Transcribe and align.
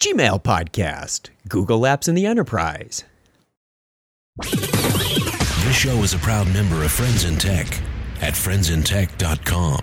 Gmail 0.00 0.44
Podcast, 0.44 1.30
Google 1.48 1.80
Apps 1.80 2.08
in 2.08 2.14
the 2.14 2.24
Enterprise. 2.24 3.02
This 4.44 5.74
show 5.74 6.04
is 6.04 6.14
a 6.14 6.18
proud 6.18 6.46
member 6.52 6.84
of 6.84 6.92
Friends 6.92 7.24
in 7.24 7.36
Tech 7.36 7.66
at 8.20 8.34
friendsintech.com. 8.34 9.80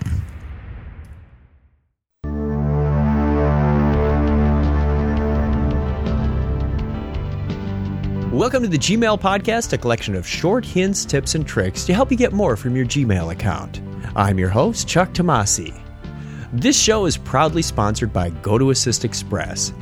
Welcome 8.32 8.62
to 8.62 8.68
the 8.70 8.78
Gmail 8.78 9.20
Podcast, 9.20 9.74
a 9.74 9.78
collection 9.78 10.14
of 10.14 10.26
short 10.26 10.64
hints, 10.64 11.04
tips, 11.04 11.34
and 11.34 11.46
tricks 11.46 11.84
to 11.84 11.92
help 11.92 12.10
you 12.10 12.16
get 12.16 12.32
more 12.32 12.56
from 12.56 12.74
your 12.74 12.86
Gmail 12.86 13.32
account. 13.32 13.82
I'm 14.16 14.38
your 14.38 14.48
host, 14.48 14.88
Chuck 14.88 15.10
Tomasi. 15.12 15.78
This 16.54 16.80
show 16.80 17.04
is 17.04 17.18
proudly 17.18 17.60
sponsored 17.60 18.14
by 18.14 18.30
GoToAssist 18.30 19.04
Express. 19.04 19.74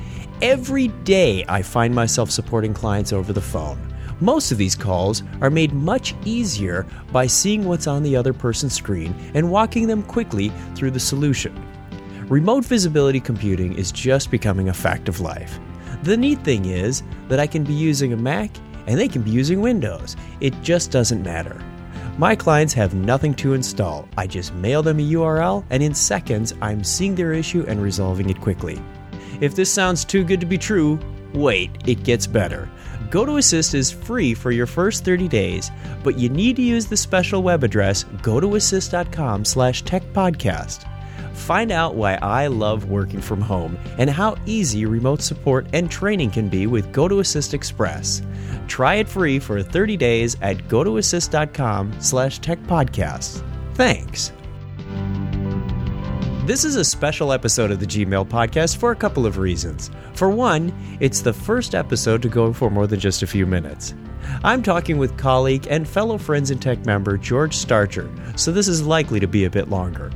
Every 0.43 0.89
day, 0.89 1.45
I 1.48 1.62
find 1.62 1.95
myself 1.95 2.30
supporting 2.30 2.75
clients 2.75 3.12
over 3.12 3.33
the 3.33 3.41
phone. 3.41 3.79
Most 4.20 4.51
of 4.51 4.59
these 4.59 4.75
calls 4.75 5.23
are 5.41 5.51
made 5.51 5.73
much 5.73 6.15
easier 6.25 6.87
by 7.12 7.27
seeing 7.29 7.65
what's 7.65 7.87
on 7.87 8.02
the 8.02 8.16
other 8.16 8.33
person's 8.33 8.75
screen 8.75 9.15
and 9.34 9.51
walking 9.51 9.87
them 9.87 10.02
quickly 10.02 10.51
through 10.75 10.91
the 10.91 11.01
solution. 11.01 11.55
Remote 12.28 12.65
visibility 12.65 13.20
computing 13.20 13.75
is 13.75 13.92
just 13.92 14.30
becoming 14.30 14.69
a 14.69 14.75
fact 14.75 15.09
of 15.09 15.20
life. 15.20 15.59
The 16.02 16.16
neat 16.16 16.41
thing 16.41 16.64
is 16.64 17.05
that 17.28 17.41
I 17.41 17.47
can 17.47 17.62
be 17.62 17.73
using 17.73 18.12
a 18.12 18.16
Mac 18.16 18.51
and 18.87 18.98
they 18.98 19.09
can 19.09 19.23
be 19.23 19.30
using 19.30 19.61
Windows. 19.61 20.16
It 20.41 20.61
just 20.62 20.91
doesn't 20.91 21.23
matter. 21.23 21.61
My 22.19 22.34
clients 22.37 22.75
have 22.75 22.95
nothing 22.95 23.34
to 23.34 23.55
install. 23.55 24.09
I 24.16 24.27
just 24.27 24.55
mail 24.55 24.83
them 24.83 25.01
a 25.01 25.03
URL, 25.03 25.64
and 25.70 25.83
in 25.83 25.95
seconds, 25.95 26.55
I'm 26.61 26.84
seeing 26.84 27.16
their 27.16 27.33
issue 27.33 27.64
and 27.66 27.83
resolving 27.83 28.30
it 28.30 28.41
quickly. 28.41 28.80
If 29.41 29.55
this 29.55 29.73
sounds 29.73 30.05
too 30.05 30.24
good 30.24 30.41
to 30.41 30.47
be 30.47 30.59
true, 30.59 30.98
wait, 31.33 31.70
it 31.87 32.05
gets 32.05 32.27
better. 32.27 32.69
GoToAssist 33.11 33.75
is 33.75 33.91
free 33.91 34.34
for 34.34 34.50
your 34.50 34.67
first 34.67 35.05
30 35.05 35.28
days, 35.28 35.70
but 36.03 36.19
you 36.19 36.28
need 36.28 36.56
to 36.56 36.62
use 36.62 36.86
the 36.86 36.97
special 36.97 37.42
web 37.42 37.62
address 37.62 38.05
gotoassist.com 38.05 39.45
slash 39.45 39.84
techpodcast. 39.84 40.89
Find 41.34 41.73
out 41.73 41.95
why 41.95 42.14
I 42.14 42.47
love 42.47 42.89
working 42.89 43.20
from 43.20 43.41
home 43.41 43.77
and 43.98 44.08
how 44.08 44.36
easy 44.47 44.86
remote 44.86 45.20
support 45.20 45.67
and 45.73 45.91
training 45.91 46.30
can 46.30 46.48
be 46.48 46.67
with 46.67 46.92
GoToAssist 46.92 47.55
Express. 47.55 48.23
Try 48.67 48.97
it 48.97 49.08
free 49.08 49.39
for 49.39 49.62
30 49.62 49.97
days 49.97 50.36
at 50.42 50.58
gotoassist.com 50.69 52.01
slash 52.01 52.41
techpodcasts. 52.41 53.45
Thanks. 53.75 54.33
This 56.45 56.67
is 56.67 56.77
a 56.77 56.84
special 56.84 57.33
episode 57.33 57.70
of 57.70 57.81
the 57.81 57.87
Gmail 57.87 58.28
podcast 58.28 58.77
for 58.77 58.91
a 58.91 58.97
couple 58.97 59.25
of 59.25 59.39
reasons. 59.39 59.91
For 60.12 60.28
one, 60.28 60.75
it's 61.01 61.23
the 61.23 61.33
first 61.33 61.75
episode 61.75 62.20
to 62.20 62.28
go 62.28 62.53
for 62.53 62.69
more 62.69 62.86
than 62.86 63.01
just 63.01 63.23
a 63.23 63.27
few 63.27 63.47
minutes. 63.47 63.95
I'm 64.42 64.62
talking 64.62 64.98
with 64.98 65.17
colleague 65.17 65.67
and 65.70 65.89
fellow 65.89 66.19
Friends 66.19 66.51
in 66.51 66.59
Tech 66.59 66.84
member 66.84 67.17
George 67.17 67.56
Starcher, 67.56 68.11
so 68.36 68.53
this 68.53 68.69
is 68.69 68.86
likely 68.86 69.20
to 69.20 69.27
be 69.27 69.47
a 69.47 69.51
bit 69.51 69.70
longer. 69.70 70.12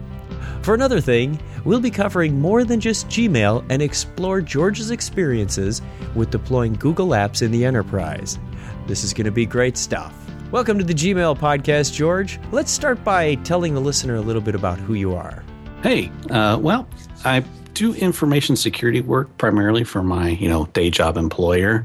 For 0.61 0.75
another 0.75 1.01
thing, 1.01 1.41
we'll 1.65 1.81
be 1.81 1.91
covering 1.91 2.39
more 2.39 2.63
than 2.63 2.79
just 2.79 3.09
Gmail 3.09 3.65
and 3.70 3.81
explore 3.81 4.42
George's 4.42 4.91
experiences 4.91 5.81
with 6.15 6.29
deploying 6.29 6.75
Google 6.75 7.09
Apps 7.09 7.41
in 7.41 7.53
the 7.53 7.65
enterprise. 7.65 8.39
This 8.87 9.03
is 9.03 9.15
going 9.15 9.25
to 9.25 9.31
be 9.31 9.47
great 9.47 9.79
stuff. 9.79 10.15
Welcome 10.51 10.77
to 10.77 10.85
the 10.85 10.92
Gmail 10.92 11.39
podcast, 11.39 11.95
George. 11.95 12.39
Let's 12.53 12.70
start 12.70 13.03
by 13.03 13.37
telling 13.37 13.73
the 13.73 13.81
listener 13.81 14.17
a 14.17 14.20
little 14.20 14.42
bit 14.42 14.55
about 14.55 14.79
who 14.79 14.92
you 14.92 15.15
are. 15.15 15.42
Hey, 15.83 16.11
uh, 16.31 16.59
well, 16.61 16.89
I 17.25 17.45
do 17.75 17.95
information 17.95 18.57
security 18.57 19.01
work 19.01 19.39
primarily 19.39 19.85
for 19.85 20.03
my, 20.03 20.31
you 20.31 20.48
know, 20.48 20.67
day 20.67 20.91
job 20.91 21.17
employer. 21.17 21.85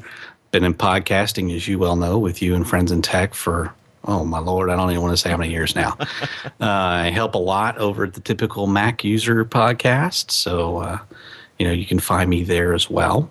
Been 0.50 0.64
in 0.64 0.74
podcasting, 0.74 1.56
as 1.56 1.68
you 1.68 1.78
well 1.78 1.96
know, 1.96 2.18
with 2.18 2.42
you 2.42 2.56
and 2.56 2.68
friends 2.68 2.92
in 2.92 3.04
tech 3.04 3.36
for 3.36 3.72
oh 4.06 4.26
my 4.26 4.40
lord, 4.40 4.72
I 4.72 4.76
don't 4.76 4.90
even 4.90 5.04
want 5.04 5.14
to 5.14 5.18
say 5.18 5.30
how 5.30 5.38
many 5.38 5.52
years 5.52 5.76
now. 5.76 5.96
uh, 6.02 6.50
I 6.60 7.12
help 7.12 7.36
a 7.36 7.40
lot 7.40 7.78
over 7.78 8.04
at 8.04 8.16
the 8.16 8.20
typical 8.20 8.66
Mac 8.66 9.04
user 9.04 9.46
podcast, 9.46 10.32
so 10.32 10.78
uh, 10.78 10.98
you 11.60 11.68
know 11.68 11.72
you 11.72 11.86
can 11.86 12.00
find 12.00 12.32
me 12.32 12.44
there 12.44 12.74
as 12.74 12.90
well. 12.90 13.30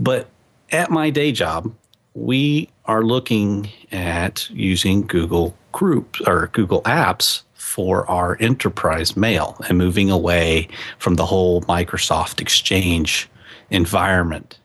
But 0.00 0.28
at 0.72 0.90
my 0.90 1.10
day 1.10 1.30
job, 1.30 1.72
we 2.14 2.70
are 2.86 3.04
looking 3.04 3.70
at 3.92 4.50
using 4.50 5.06
Google 5.06 5.56
Groups 5.70 6.20
or 6.26 6.48
Google 6.48 6.82
Apps 6.82 7.42
for 7.76 8.08
our 8.10 8.38
enterprise 8.40 9.18
mail 9.18 9.54
and 9.68 9.76
moving 9.76 10.10
away 10.10 10.66
from 10.96 11.16
the 11.16 11.26
whole 11.26 11.60
Microsoft 11.64 12.40
Exchange 12.40 13.28
environment. 13.68 14.58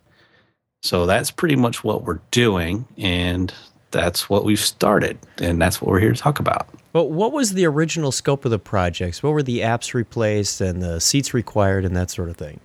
So 0.82 1.06
that's 1.06 1.30
pretty 1.30 1.58
much 1.58 1.84
what 1.84 2.06
we're 2.06 2.22
doing, 2.32 2.88
and 2.98 3.54
that's 3.92 4.30
what 4.30 4.46
we've 4.46 4.58
started, 4.58 5.20
and 5.40 5.62
that's 5.62 5.82
what 5.82 5.92
we're 5.92 6.00
here 6.00 6.14
to 6.14 6.18
talk 6.18 6.40
about. 6.40 6.70
Well, 6.94 7.10
what 7.10 7.34
was 7.34 7.52
the 7.52 7.66
original 7.66 8.14
scope 8.14 8.46
of 8.46 8.52
the 8.52 8.60
projects? 8.60 9.22
What 9.22 9.34
were 9.34 9.44
the 9.44 9.60
apps 9.60 9.94
replaced 9.94 10.62
and 10.62 10.82
the 10.82 11.02
seats 11.02 11.34
required 11.34 11.84
and 11.84 11.94
that 11.98 12.12
sort 12.12 12.30
of 12.30 12.38
thing? 12.38 12.62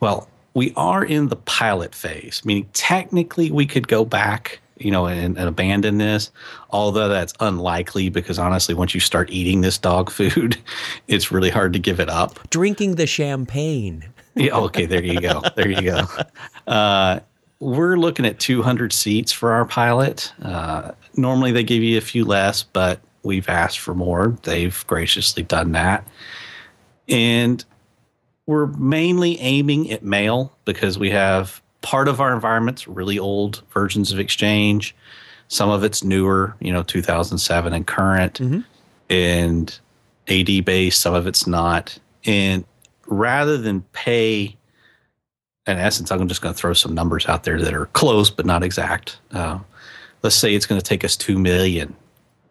Well, 0.00 0.28
we 0.52 0.74
are 0.76 1.06
in 1.06 1.28
the 1.28 1.36
pilot 1.36 1.94
phase, 1.94 2.42
meaning 2.44 2.68
technically 2.74 3.50
we 3.50 3.64
could 3.64 3.88
go 3.88 4.04
back 4.04 4.60
you 4.78 4.90
know, 4.90 5.06
and, 5.06 5.36
and, 5.36 5.48
abandon 5.48 5.98
this. 5.98 6.30
Although 6.70 7.08
that's 7.08 7.32
unlikely 7.40 8.08
because 8.08 8.38
honestly, 8.38 8.74
once 8.74 8.94
you 8.94 9.00
start 9.00 9.30
eating 9.30 9.60
this 9.60 9.78
dog 9.78 10.10
food, 10.10 10.58
it's 11.08 11.32
really 11.32 11.50
hard 11.50 11.72
to 11.72 11.78
give 11.78 12.00
it 12.00 12.08
up. 12.08 12.38
Drinking 12.50 12.96
the 12.96 13.06
champagne. 13.06 14.04
yeah. 14.34 14.56
Okay. 14.56 14.86
There 14.86 15.02
you 15.02 15.20
go. 15.20 15.42
There 15.56 15.68
you 15.68 15.82
go. 15.82 16.02
Uh, 16.66 17.20
we're 17.60 17.96
looking 17.96 18.26
at 18.26 18.40
200 18.40 18.92
seats 18.92 19.30
for 19.30 19.52
our 19.52 19.64
pilot. 19.64 20.32
Uh, 20.42 20.90
normally 21.16 21.52
they 21.52 21.62
give 21.62 21.80
you 21.80 21.96
a 21.96 22.00
few 22.00 22.24
less, 22.24 22.64
but 22.64 23.00
we've 23.22 23.48
asked 23.48 23.78
for 23.78 23.94
more. 23.94 24.36
They've 24.42 24.84
graciously 24.88 25.44
done 25.44 25.72
that. 25.72 26.06
And 27.08 27.64
we're 28.46 28.66
mainly 28.66 29.38
aiming 29.40 29.90
at 29.90 30.02
mail 30.02 30.56
because 30.64 30.98
we 30.98 31.10
have 31.10 31.62
part 31.86 32.08
of 32.08 32.20
our 32.20 32.34
environment's 32.34 32.88
really 32.88 33.16
old 33.16 33.62
versions 33.72 34.10
of 34.10 34.18
Exchange. 34.18 34.92
Some 35.46 35.70
of 35.70 35.84
it's 35.84 36.02
newer, 36.02 36.56
you 36.58 36.72
know, 36.72 36.82
2007 36.82 37.72
and 37.72 37.86
current, 37.86 38.40
mm-hmm. 38.40 38.60
and 39.08 39.78
AD 40.26 40.64
based. 40.64 41.00
Some 41.00 41.14
of 41.14 41.28
it's 41.28 41.46
not. 41.46 41.96
And 42.24 42.64
rather 43.06 43.56
than 43.56 43.82
pay, 43.92 44.56
in 45.68 45.78
essence, 45.78 46.10
I'm 46.10 46.26
just 46.26 46.42
going 46.42 46.52
to 46.52 46.58
throw 46.58 46.72
some 46.72 46.92
numbers 46.92 47.26
out 47.26 47.44
there 47.44 47.62
that 47.62 47.72
are 47.72 47.86
close 47.86 48.30
but 48.30 48.46
not 48.46 48.64
exact. 48.64 49.20
Uh, 49.30 49.60
let's 50.24 50.34
say 50.34 50.56
it's 50.56 50.66
going 50.66 50.80
to 50.80 50.84
take 50.84 51.04
us 51.04 51.16
two 51.16 51.38
million 51.38 51.94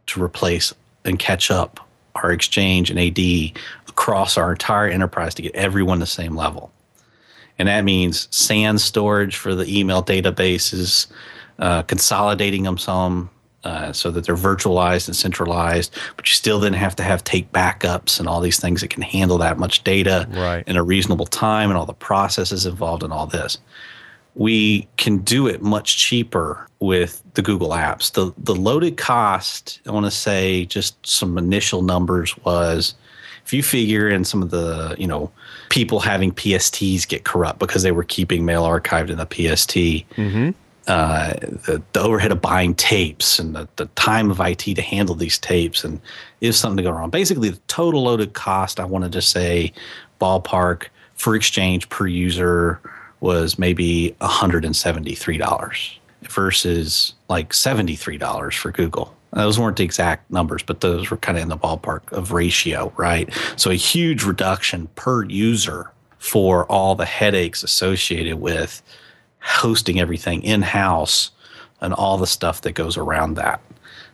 to 0.05 0.23
replace 0.23 0.73
and 1.03 1.19
catch 1.19 1.51
up 1.51 1.85
our 2.15 2.31
Exchange 2.31 2.89
and 2.89 2.97
AD 2.97 3.51
across 3.89 4.37
our 4.37 4.53
entire 4.53 4.87
enterprise 4.87 5.35
to 5.35 5.41
get 5.41 5.53
everyone 5.55 5.99
the 5.99 6.05
same 6.05 6.37
level 6.37 6.71
and 7.57 7.67
that 7.67 7.83
means 7.83 8.27
SAN 8.31 8.77
storage 8.77 9.35
for 9.35 9.55
the 9.55 9.79
email 9.79 10.03
databases, 10.03 11.07
uh, 11.59 11.83
consolidating 11.83 12.63
them 12.63 12.77
some 12.77 13.29
uh, 13.63 13.91
so 13.91 14.11
that 14.11 14.25
they're 14.25 14.35
virtualized 14.35 15.07
and 15.07 15.15
centralized. 15.15 15.95
But 16.15 16.29
you 16.29 16.35
still 16.35 16.59
then 16.59 16.73
have 16.73 16.95
to 16.97 17.03
have 17.03 17.23
take 17.23 17.51
backups 17.51 18.19
and 18.19 18.27
all 18.27 18.39
these 18.41 18.59
things 18.59 18.81
that 18.81 18.89
can 18.89 19.01
handle 19.01 19.37
that 19.39 19.57
much 19.57 19.83
data 19.83 20.27
right. 20.31 20.63
in 20.67 20.75
a 20.75 20.83
reasonable 20.83 21.25
time, 21.25 21.69
and 21.69 21.77
all 21.77 21.85
the 21.85 21.93
processes 21.93 22.65
involved 22.65 23.03
in 23.03 23.11
all 23.11 23.25
this. 23.25 23.57
We 24.35 24.87
can 24.97 25.19
do 25.19 25.47
it 25.47 25.61
much 25.61 25.97
cheaper 25.97 26.67
with 26.79 27.23
the 27.33 27.41
Google 27.41 27.69
Apps. 27.69 28.11
The 28.11 28.33
the 28.37 28.53
loaded 28.53 28.97
cost, 28.97 29.81
I 29.87 29.91
want 29.91 30.05
to 30.05 30.11
say 30.11 30.65
just 30.65 30.95
some 31.07 31.37
initial 31.37 31.81
numbers 31.81 32.37
was 32.39 32.95
if 33.45 33.53
you 33.53 33.63
figure 33.63 34.09
in 34.09 34.25
some 34.25 34.41
of 34.41 34.49
the, 34.49 34.95
you 34.97 35.07
know, 35.07 35.31
people 35.69 35.99
having 35.99 36.31
PSTs 36.31 37.07
get 37.07 37.23
corrupt 37.23 37.59
because 37.59 37.83
they 37.83 37.91
were 37.91 38.03
keeping 38.03 38.45
mail 38.45 38.63
archived 38.63 39.09
in 39.09 39.17
the 39.17 39.25
PST. 39.25 39.75
Mm-hmm. 40.17 40.49
Uh, 40.87 41.33
the, 41.65 41.81
the, 41.93 41.99
overhead 41.99 42.31
of 42.31 42.39
buying 42.39 42.75
tapes 42.75 43.39
and 43.39 43.55
the, 43.55 43.67
the 43.77 43.87
time 43.95 44.29
of 44.29 44.39
IT 44.39 44.59
to 44.59 44.83
handle 44.83 45.15
these 45.15 45.39
tapes 45.39 45.83
and 45.83 45.99
if 46.41 46.53
something 46.53 46.77
to 46.77 46.83
go 46.83 46.91
wrong. 46.91 47.09
Basically, 47.09 47.49
the 47.49 47.59
total 47.67 48.03
loaded 48.03 48.33
cost, 48.33 48.79
I 48.79 48.85
wanted 48.85 49.11
to 49.13 49.21
say, 49.21 49.73
ballpark 50.21 50.89
for 51.15 51.35
exchange 51.35 51.89
per 51.89 52.05
user 52.05 52.79
was 53.19 53.57
maybe 53.57 54.15
$173 54.21 55.97
versus 56.21 57.13
like 57.29 57.49
$73 57.49 58.53
for 58.53 58.71
Google. 58.71 59.15
Those 59.35 59.59
weren't 59.59 59.77
the 59.77 59.83
exact 59.83 60.31
numbers, 60.31 60.63
but 60.63 60.81
those 60.81 61.11
were 61.11 61.17
kind 61.17 61.37
of 61.37 61.43
in 61.43 61.49
the 61.49 61.57
ballpark 61.57 62.11
of 62.11 62.31
ratio, 62.31 62.91
right? 62.97 63.29
So 63.57 63.69
a 63.69 63.75
huge 63.75 64.23
reduction 64.23 64.87
per 64.95 65.25
user 65.25 65.91
for 66.17 66.65
all 66.71 66.95
the 66.95 67.05
headaches 67.05 67.61
associated 67.61 68.39
with 68.39 68.81
hosting 69.41 69.99
everything 69.99 70.41
in 70.41 70.61
house 70.63 71.31
and 71.81 71.93
all 71.93 72.17
the 72.17 72.25
stuff 72.25 72.61
that 72.61 72.71
goes 72.71 72.97
around 72.97 73.35
that. 73.35 73.61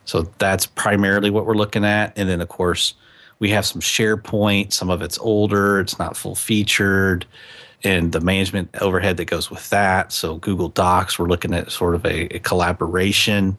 So 0.06 0.23
that's 0.39 0.65
primarily 0.65 1.29
what 1.29 1.45
we're 1.45 1.53
looking 1.53 1.85
at. 1.85 2.18
And 2.18 2.27
then, 2.27 2.41
of 2.41 2.50
course, 2.50 2.95
we 3.39 3.50
have 3.51 3.65
some 3.65 3.79
SharePoint. 3.79 4.73
Some 4.73 4.89
of 4.89 5.01
it's 5.01 5.19
older, 5.19 5.79
it's 5.79 6.00
not 6.00 6.18
full 6.18 6.35
featured. 6.35 7.25
and 7.83 8.12
the 8.12 8.19
management 8.21 8.69
overhead 8.81 9.18
that 9.18 9.25
goes 9.25 9.50
with 9.50 9.69
that. 9.69 10.12
So 10.12 10.35
Google 10.38 10.69
Docs, 10.69 11.18
we're 11.18 11.27
looking 11.27 11.53
at 11.53 11.71
sort 11.71 11.95
of 11.95 12.06
a, 12.06 12.35
a 12.35 12.39
collaboration, 12.39 13.57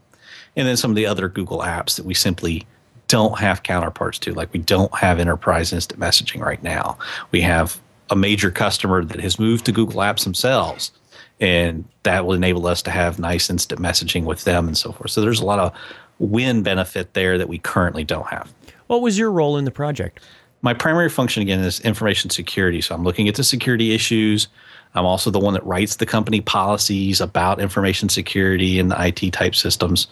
and 0.56 0.66
then 0.66 0.76
some 0.76 0.90
of 0.90 0.96
the 0.96 1.06
other 1.06 1.28
Google 1.28 1.60
apps 1.60 1.96
that 1.96 2.04
we 2.04 2.14
simply 2.14 2.66
don't 3.08 3.38
have 3.38 3.62
counterparts 3.62 4.18
to. 4.20 4.32
Like 4.32 4.52
we 4.52 4.60
don't 4.60 4.94
have 4.94 5.18
enterprise 5.18 5.72
instant 5.72 6.00
messaging 6.00 6.40
right 6.40 6.62
now. 6.62 6.98
We 7.30 7.40
have 7.42 7.80
a 8.10 8.16
major 8.16 8.50
customer 8.50 9.04
that 9.04 9.20
has 9.20 9.38
moved 9.38 9.64
to 9.66 9.72
Google 9.72 10.00
Apps 10.00 10.24
themselves, 10.24 10.92
and 11.40 11.84
that 12.04 12.26
will 12.26 12.34
enable 12.34 12.66
us 12.66 12.82
to 12.82 12.90
have 12.90 13.18
nice 13.18 13.50
instant 13.50 13.80
messaging 13.80 14.24
with 14.24 14.44
them 14.44 14.66
and 14.66 14.76
so 14.76 14.92
forth. 14.92 15.10
So 15.10 15.20
there's 15.20 15.40
a 15.40 15.46
lot 15.46 15.58
of 15.58 15.72
win 16.18 16.62
benefit 16.62 17.14
there 17.14 17.38
that 17.38 17.48
we 17.48 17.58
currently 17.58 18.04
don't 18.04 18.26
have. 18.28 18.52
What 18.86 19.02
was 19.02 19.18
your 19.18 19.30
role 19.30 19.56
in 19.56 19.64
the 19.64 19.70
project? 19.70 20.20
My 20.60 20.74
primary 20.74 21.08
function 21.08 21.42
again 21.42 21.60
is 21.60 21.80
information 21.80 22.30
security. 22.30 22.80
So 22.80 22.94
I'm 22.94 23.02
looking 23.02 23.28
at 23.28 23.34
the 23.34 23.44
security 23.44 23.92
issues. 23.92 24.48
I'm 24.94 25.04
also 25.04 25.30
the 25.30 25.40
one 25.40 25.54
that 25.54 25.64
writes 25.66 25.96
the 25.96 26.06
company 26.06 26.40
policies 26.40 27.20
about 27.20 27.60
information 27.60 28.08
security 28.08 28.78
and 28.78 28.90
the 28.90 29.06
IT 29.06 29.32
type 29.32 29.54
systems. 29.54 30.06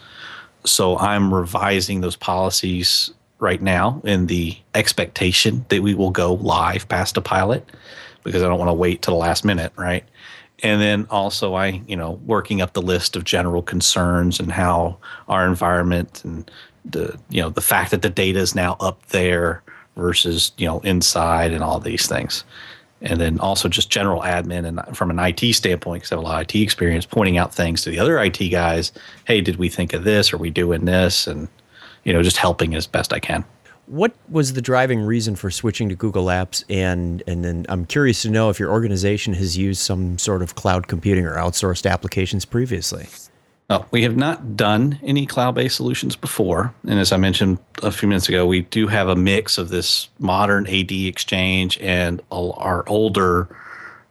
So 0.64 0.98
I'm 0.98 1.32
revising 1.32 2.00
those 2.00 2.16
policies 2.16 3.12
right 3.38 3.62
now 3.62 4.00
in 4.04 4.26
the 4.26 4.56
expectation 4.74 5.64
that 5.70 5.82
we 5.82 5.94
will 5.94 6.10
go 6.10 6.34
live 6.34 6.88
past 6.88 7.16
a 7.16 7.20
pilot 7.20 7.68
because 8.22 8.42
I 8.42 8.48
don't 8.48 8.58
want 8.58 8.68
to 8.68 8.74
wait 8.74 9.02
till 9.02 9.14
the 9.14 9.20
last 9.20 9.44
minute, 9.44 9.72
right? 9.76 10.04
And 10.62 10.80
then 10.80 11.06
also 11.10 11.54
I, 11.54 11.80
you 11.86 11.96
know, 11.96 12.20
working 12.26 12.60
up 12.60 12.74
the 12.74 12.82
list 12.82 13.16
of 13.16 13.24
general 13.24 13.62
concerns 13.62 14.38
and 14.38 14.52
how 14.52 14.98
our 15.28 15.46
environment 15.46 16.22
and 16.24 16.50
the, 16.84 17.18
you 17.30 17.40
know, 17.40 17.48
the 17.48 17.62
fact 17.62 17.90
that 17.92 18.02
the 18.02 18.10
data 18.10 18.38
is 18.38 18.54
now 18.54 18.76
up 18.80 19.06
there 19.06 19.62
versus, 19.96 20.52
you 20.58 20.66
know, 20.66 20.80
inside 20.80 21.52
and 21.52 21.64
all 21.64 21.80
these 21.80 22.06
things. 22.06 22.44
And 23.02 23.20
then 23.20 23.40
also 23.40 23.68
just 23.68 23.88
general 23.88 24.20
admin 24.22 24.66
and 24.66 24.96
from 24.96 25.10
an 25.10 25.18
IT 25.18 25.54
standpoint, 25.54 26.02
because 26.02 26.12
I 26.12 26.16
have 26.16 26.22
a 26.22 26.26
lot 26.26 26.36
of 26.36 26.42
IT 26.42 26.60
experience, 26.60 27.06
pointing 27.06 27.38
out 27.38 27.54
things 27.54 27.82
to 27.82 27.90
the 27.90 27.98
other 27.98 28.18
IT 28.18 28.38
guys. 28.50 28.92
Hey, 29.26 29.40
did 29.40 29.56
we 29.56 29.70
think 29.70 29.94
of 29.94 30.04
this? 30.04 30.32
Are 30.32 30.38
we 30.38 30.50
doing 30.50 30.84
this? 30.84 31.26
And 31.26 31.48
you 32.04 32.12
know, 32.12 32.22
just 32.22 32.36
helping 32.36 32.74
as 32.74 32.86
best 32.86 33.12
I 33.12 33.18
can. 33.18 33.44
What 33.86 34.14
was 34.28 34.52
the 34.52 34.62
driving 34.62 35.00
reason 35.00 35.34
for 35.34 35.50
switching 35.50 35.88
to 35.88 35.96
Google 35.96 36.26
Apps? 36.26 36.62
And 36.68 37.22
and 37.26 37.44
then 37.44 37.66
I'm 37.68 37.86
curious 37.86 38.22
to 38.22 38.30
know 38.30 38.50
if 38.50 38.60
your 38.60 38.70
organization 38.70 39.34
has 39.34 39.56
used 39.56 39.80
some 39.80 40.18
sort 40.18 40.42
of 40.42 40.54
cloud 40.54 40.86
computing 40.86 41.24
or 41.24 41.36
outsourced 41.36 41.90
applications 41.90 42.44
previously. 42.44 43.08
Well, 43.70 43.86
we 43.92 44.02
have 44.02 44.16
not 44.16 44.56
done 44.56 44.98
any 45.00 45.26
cloud-based 45.26 45.76
solutions 45.76 46.16
before, 46.16 46.74
and 46.88 46.98
as 46.98 47.12
I 47.12 47.18
mentioned 47.18 47.60
a 47.84 47.92
few 47.92 48.08
minutes 48.08 48.28
ago, 48.28 48.44
we 48.44 48.62
do 48.62 48.88
have 48.88 49.06
a 49.06 49.14
mix 49.14 49.58
of 49.58 49.68
this 49.68 50.08
modern 50.18 50.66
AD 50.66 50.90
exchange 50.90 51.78
and 51.80 52.20
our 52.32 52.82
older 52.88 53.46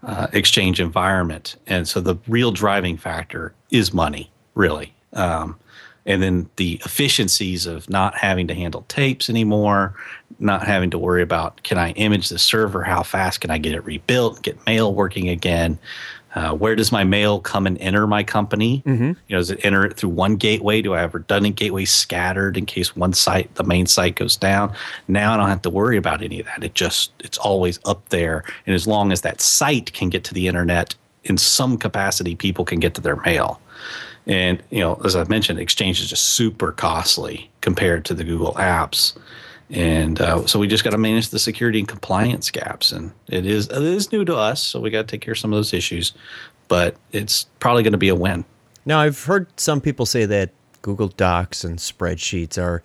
uh, 0.02 0.28
exchange 0.32 0.80
environment. 0.80 1.58
And 1.68 1.86
so 1.90 2.00
the 2.00 2.16
real 2.26 2.54
driving 2.54 2.96
factor 2.96 3.54
is 3.70 3.94
money, 3.94 4.32
really. 4.56 4.94
Um, 5.12 5.60
and 6.06 6.24
then 6.24 6.50
the 6.56 6.80
efficiencies 6.86 7.66
of 7.66 7.90
not 7.90 8.16
having 8.16 8.48
to 8.48 8.56
handle 8.56 8.86
tapes 8.88 9.30
anymore, 9.30 9.94
not 10.40 10.66
having 10.66 10.90
to 10.92 10.98
worry 10.98 11.22
about 11.22 11.62
can 11.64 11.78
I 11.78 11.92
image 11.92 12.30
the 12.30 12.40
server, 12.40 12.82
how 12.82 13.04
fast 13.04 13.42
can 13.42 13.52
I 13.52 13.58
get 13.58 13.74
it 13.74 13.84
rebuilt, 13.84 14.42
get 14.42 14.66
mail 14.66 14.94
working 14.94 15.28
again. 15.28 15.78
Uh, 16.36 16.54
where 16.54 16.76
does 16.76 16.92
my 16.92 17.04
mail 17.04 17.40
come 17.40 17.66
and 17.66 17.78
enter 17.80 18.06
my 18.06 18.24
company? 18.24 18.84
Mm-hmm. 18.86 19.04
You 19.04 19.16
know, 19.30 19.38
does 19.38 19.50
it 19.50 19.60
enter 19.64 19.86
it 19.86 19.98
through 19.98 20.10
one 20.10 20.36
gateway? 20.36 20.82
Do 20.82 20.94
I 20.94 21.02
have 21.02 21.14
redundant 21.14 21.56
gateways 21.56 21.92
scattered 21.92 22.56
in 22.56 22.66
case 22.66 22.96
one 22.96 23.14
site, 23.14 23.54
the 23.56 23.64
main 23.64 23.88
site, 23.88 24.16
goes 24.16 24.38
down? 24.38 24.74
Now 25.08 25.34
I 25.34 25.38
don't 25.38 25.50
have 25.50 25.64
to 25.64 25.70
worry 25.70 25.98
about 25.98 26.22
any 26.22 26.40
of 26.40 26.46
that. 26.46 26.64
It 26.64 26.76
just 26.76 27.12
it's 27.20 27.38
always 27.38 27.80
up 27.86 28.08
there, 28.10 28.44
and 28.66 28.76
as 28.76 28.86
long 28.86 29.12
as 29.12 29.22
that 29.22 29.42
site 29.42 29.92
can 29.94 30.10
get 30.10 30.24
to 30.26 30.34
the 30.34 30.48
internet 30.48 30.96
in 31.24 31.38
some 31.38 31.78
capacity, 31.78 32.36
people 32.36 32.64
can 32.64 32.80
get 32.80 32.94
to 32.96 33.02
their 33.02 33.18
mail. 33.18 33.60
And 34.28 34.62
you 34.70 34.80
know, 34.80 35.02
as 35.04 35.16
I 35.16 35.24
mentioned, 35.24 35.60
Exchange 35.60 36.00
is 36.00 36.10
just 36.10 36.30
super 36.30 36.72
costly 36.72 37.50
compared 37.62 38.06
to 38.06 38.14
the 38.14 38.24
Google 38.24 38.54
apps. 38.54 39.18
And 39.72 40.20
uh, 40.20 40.48
so 40.48 40.58
we 40.58 40.68
just 40.68 40.84
got 40.84 40.92
to 40.92 40.98
manage 40.98 41.30
the 41.30 41.38
security 41.38 41.80
and 41.80 41.88
compliance 41.88 42.50
gaps, 42.50 42.92
and 42.92 43.12
it 43.28 43.46
is 43.46 43.68
it 43.68 43.84
is 43.84 44.12
new 44.12 44.26
to 44.26 44.36
us, 44.36 44.62
so 44.62 44.80
we 44.80 44.90
got 44.90 45.08
to 45.08 45.08
take 45.08 45.22
care 45.22 45.34
of 45.34 45.38
some 45.38 45.54
of 45.54 45.58
those 45.58 45.74
issues. 45.74 46.14
But 46.68 46.96
it's 47.12 47.46
probably 47.60 47.84
going 47.84 47.94
to 47.94 48.00
be 48.00 48.10
a 48.10 48.16
win. 48.16 48.46
Now, 48.86 49.00
I've 49.00 49.24
heard 49.24 49.48
some 49.60 49.82
people 49.82 50.06
say 50.06 50.26
that 50.26 50.52
Google 50.82 51.10
Docs 51.10 51.64
and 51.64 51.78
spreadsheets 51.78 52.58
are 52.58 52.82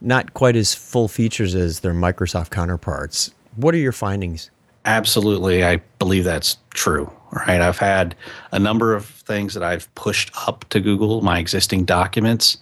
not 0.00 0.34
quite 0.34 0.54
as 0.54 0.74
full 0.74 1.08
features 1.08 1.54
as 1.54 1.80
their 1.80 1.94
Microsoft 1.94 2.50
counterparts. 2.50 3.32
What 3.56 3.74
are 3.74 3.78
your 3.78 3.92
findings? 3.92 4.50
Absolutely, 4.84 5.64
I 5.64 5.76
believe 5.98 6.24
that's 6.24 6.56
true. 6.70 7.12
Right, 7.30 7.60
I've 7.60 7.78
had 7.78 8.14
a 8.52 8.58
number 8.58 8.94
of 8.94 9.04
things 9.04 9.52
that 9.52 9.62
I've 9.62 9.92
pushed 9.96 10.30
up 10.46 10.64
to 10.70 10.80
Google, 10.80 11.20
my 11.20 11.38
existing 11.38 11.84
documents, 11.84 12.56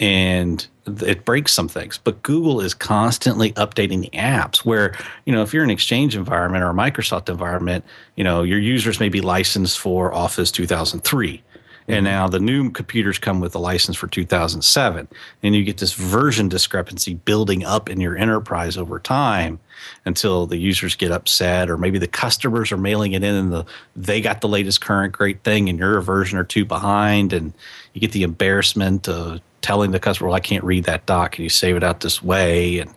and 0.00 0.66
it 0.86 1.24
breaks 1.24 1.52
some 1.52 1.68
things. 1.68 1.98
But 2.02 2.22
Google 2.22 2.60
is 2.60 2.74
constantly 2.74 3.52
updating 3.52 4.00
the 4.00 4.10
apps. 4.10 4.64
Where 4.64 4.96
you 5.26 5.32
know, 5.32 5.42
if 5.42 5.54
you're 5.54 5.62
an 5.62 5.70
Exchange 5.70 6.16
environment 6.16 6.64
or 6.64 6.70
a 6.70 6.74
Microsoft 6.74 7.28
environment, 7.28 7.84
you 8.16 8.24
know, 8.24 8.42
your 8.42 8.58
users 8.58 8.98
may 8.98 9.08
be 9.08 9.20
licensed 9.20 9.78
for 9.78 10.12
Office 10.12 10.50
2003 10.50 11.42
and 11.90 12.06
mm-hmm. 12.06 12.14
now 12.14 12.28
the 12.28 12.38
new 12.38 12.70
computers 12.70 13.18
come 13.18 13.40
with 13.40 13.54
a 13.54 13.58
license 13.58 13.96
for 13.96 14.06
2007. 14.06 15.08
And 15.42 15.54
you 15.54 15.64
get 15.64 15.78
this 15.78 15.92
version 15.92 16.48
discrepancy 16.48 17.14
building 17.14 17.64
up 17.64 17.88
in 17.88 18.00
your 18.00 18.16
enterprise 18.16 18.76
over 18.76 18.98
time 18.98 19.58
until 20.04 20.46
the 20.46 20.56
users 20.56 20.94
get 20.94 21.10
upset, 21.10 21.68
or 21.68 21.76
maybe 21.76 21.98
the 21.98 22.06
customers 22.06 22.70
are 22.70 22.76
mailing 22.76 23.12
it 23.12 23.24
in 23.24 23.34
and 23.34 23.52
the, 23.52 23.64
they 23.96 24.20
got 24.20 24.40
the 24.40 24.48
latest 24.48 24.80
current 24.80 25.12
great 25.12 25.42
thing 25.42 25.68
and 25.68 25.78
you're 25.78 25.98
a 25.98 26.02
version 26.02 26.38
or 26.38 26.44
two 26.44 26.64
behind. 26.64 27.32
And 27.32 27.52
you 27.92 28.00
get 28.00 28.12
the 28.12 28.22
embarrassment 28.22 29.08
of 29.08 29.40
telling 29.60 29.90
the 29.90 30.00
customer, 30.00 30.28
well, 30.28 30.36
I 30.36 30.40
can't 30.40 30.64
read 30.64 30.84
that 30.84 31.06
doc. 31.06 31.32
Can 31.32 31.44
you 31.44 31.50
save 31.50 31.76
it 31.76 31.82
out 31.82 32.00
this 32.00 32.22
way? 32.22 32.78
And, 32.78 32.94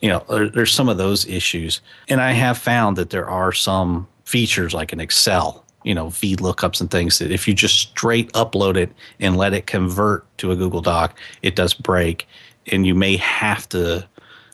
you 0.00 0.08
know, 0.08 0.24
there, 0.28 0.48
there's 0.48 0.72
some 0.72 0.88
of 0.88 0.96
those 0.96 1.26
issues. 1.26 1.80
And 2.08 2.20
I 2.20 2.32
have 2.32 2.56
found 2.56 2.96
that 2.98 3.10
there 3.10 3.28
are 3.28 3.52
some 3.52 4.06
features 4.24 4.72
like 4.72 4.92
in 4.92 5.00
Excel 5.00 5.62
you 5.84 5.94
know 5.94 6.08
v 6.10 6.36
lookups 6.36 6.80
and 6.80 6.90
things 6.90 7.18
that 7.18 7.30
if 7.30 7.46
you 7.46 7.54
just 7.54 7.78
straight 7.78 8.32
upload 8.32 8.76
it 8.76 8.92
and 9.20 9.36
let 9.36 9.52
it 9.54 9.66
convert 9.66 10.26
to 10.38 10.50
a 10.50 10.56
google 10.56 10.80
doc 10.80 11.18
it 11.42 11.56
does 11.56 11.74
break 11.74 12.26
and 12.70 12.86
you 12.86 12.94
may 12.94 13.16
have 13.16 13.68
to 13.68 14.06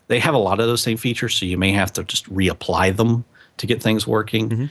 they 0.07 0.19
have 0.19 0.33
a 0.33 0.39
lot 0.39 0.59
of 0.59 0.67
those 0.67 0.81
same 0.81 0.97
features 0.97 1.35
so 1.35 1.45
you 1.45 1.57
may 1.57 1.71
have 1.71 1.91
to 1.93 2.03
just 2.03 2.31
reapply 2.33 2.95
them 2.95 3.23
to 3.57 3.67
get 3.67 3.81
things 3.81 4.07
working 4.07 4.49
mm-hmm. 4.49 4.65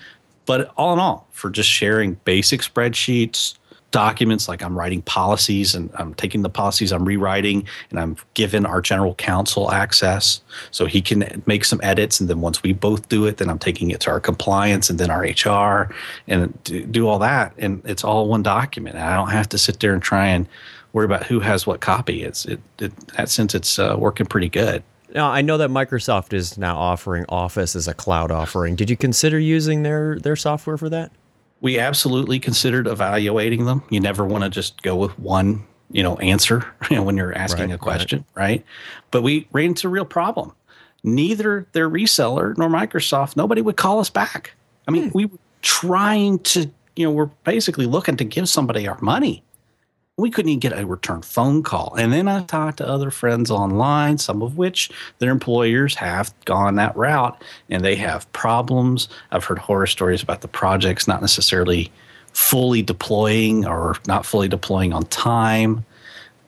but 0.47 0.73
all 0.77 0.93
in 0.93 0.99
all 0.99 1.27
for 1.33 1.51
just 1.51 1.69
sharing 1.69 2.15
basic 2.25 2.61
spreadsheets 2.61 3.58
documents 3.91 4.49
like 4.49 4.63
i'm 4.63 4.79
writing 4.79 5.01
policies 5.03 5.75
and 5.75 5.91
i'm 5.95 6.13
taking 6.15 6.43
the 6.43 6.51
policies 6.51 6.93
i'm 6.93 7.07
rewriting 7.07 7.67
and 7.89 7.99
i'm 7.99 8.17
giving 8.35 8.67
our 8.67 8.83
general 8.83 9.15
counsel 9.15 9.71
access 9.71 10.43
so 10.71 10.85
he 10.85 11.01
can 11.01 11.43
make 11.47 11.65
some 11.65 11.81
edits. 11.83 12.21
And 12.21 12.29
then 12.29 12.41
once 12.41 12.63
we 12.63 12.73
both 12.73 13.09
do 13.09 13.27
it 13.27 13.39
then 13.39 13.49
i'm 13.49 13.59
taking 13.59 13.91
it 13.91 14.01
to 14.01 14.11
our 14.11 14.21
compliance 14.21 14.91
and 14.91 14.99
then 14.99 15.11
our 15.11 15.23
hr 15.23 15.93
and 16.27 16.93
do 16.93 17.09
all 17.09 17.19
that. 17.21 17.53
And 17.59 17.83
it's 17.85 18.05
all 18.05 18.29
one 18.29 18.43
document. 18.43 18.97
And 18.97 19.05
i 19.05 19.17
don't 19.17 19.31
have 19.31 19.49
to 19.51 19.59
sit 19.59 19.81
there 19.81 19.95
and 19.95 20.03
try 20.03 20.27
and 20.27 20.47
worry 20.93 21.05
about 21.05 21.25
who 21.25 21.41
has 21.41 21.67
what 21.67 21.81
copy. 21.81 22.25
It's 22.25 22.45
it, 22.45 22.61
it 22.79 22.97
that 23.17 23.29
sense 23.29 23.55
it's 23.55 23.79
uh, 23.79 23.97
working 23.99 24.27
pretty 24.27 24.49
good. 24.49 24.83
Now 25.15 25.31
I 25.31 25.43
know 25.43 25.59
that 25.59 25.71
Microsoft 25.71 26.33
is 26.33 26.59
now 26.59 26.77
offering 26.77 27.25
Office 27.29 27.75
as 27.77 27.89
a 27.89 27.95
cloud 27.95 28.31
offering. 28.31 28.77
Did 28.77 28.91
you 28.91 28.97
consider 28.97 29.39
using 29.39 29.83
their 29.83 30.19
their 30.19 30.37
software 30.37 30.77
for 30.77 30.89
that? 30.91 31.11
We 31.61 31.79
absolutely 31.79 32.39
considered 32.39 32.87
evaluating 32.87 33.65
them. 33.65 33.83
You 33.91 34.01
never 34.01 34.25
want 34.25 34.45
to 34.45 34.51
just 34.51 34.83
go 34.83 34.97
with 34.97 35.19
one, 35.19 35.65
you 35.91 36.03
know, 36.03 36.17
answer 36.17 36.65
you 36.91 36.97
know, 36.97 37.03
when 37.03 37.17
you're 37.17 37.37
asking 37.37 37.71
right, 37.71 37.75
a 37.75 37.79
question, 37.79 38.25
right. 38.35 38.43
right? 38.43 38.65
But 39.11 39.23
we 39.23 39.49
ran 39.53 39.67
into 39.67 39.89
a 39.89 39.91
real 39.91 40.05
problem. 40.05 40.53
Neither 41.03 41.67
their 41.73 41.89
reseller 41.89 42.57
nor 42.57 42.69
Microsoft, 42.69 43.37
nobody 43.37 43.63
would 43.63 43.77
call 43.77 44.01
us 44.01 44.11
back. 44.11 44.55
I 44.87 44.91
mean, 44.91 45.11
hmm. 45.11 45.19
we 45.19 45.27
were 45.27 45.39
trying 45.63 46.41
to, 46.41 46.71
you 46.97 47.05
know, 47.05 47.11
we're 47.11 47.27
basically 47.45 47.87
looking 47.87 48.17
to 48.17 48.25
give 48.25 48.49
somebody 48.49 48.89
our 48.89 49.01
money 49.01 49.43
we 50.19 50.31
couldn't 50.31 50.51
even 50.51 50.59
get 50.59 50.77
a 50.77 50.85
return 50.85 51.23
phone 51.23 51.63
call. 51.63 51.95
And 51.97 52.13
then 52.13 52.27
I 52.27 52.43
talked 52.43 52.79
to 52.79 52.89
other 52.89 53.11
friends 53.11 53.51
online, 53.51 54.19
some 54.19 54.43
of 54.43 54.59
which 54.59 54.91
their 55.21 55.31
employers 55.31 55.95
have 55.95 56.35
gone 56.45 56.75
that 56.75 56.95
route 56.97 57.41
and 57.71 57.85
they 57.85 57.95
have 57.95 58.31
problems. 58.33 59.09
I've 59.31 59.45
heard 59.45 59.59
horror 59.59 59.87
stories 59.87 60.23
about 60.23 60.41
the 60.41 60.49
projects 60.49 61.07
not 61.07 61.21
necessarily 61.21 61.91
fully 62.33 62.83
deploying 62.83 63.65
or 63.65 63.97
not 64.09 64.27
fully 64.27 64.49
deploying 64.49 64.93
on 64.93 65.05
time. 65.05 65.85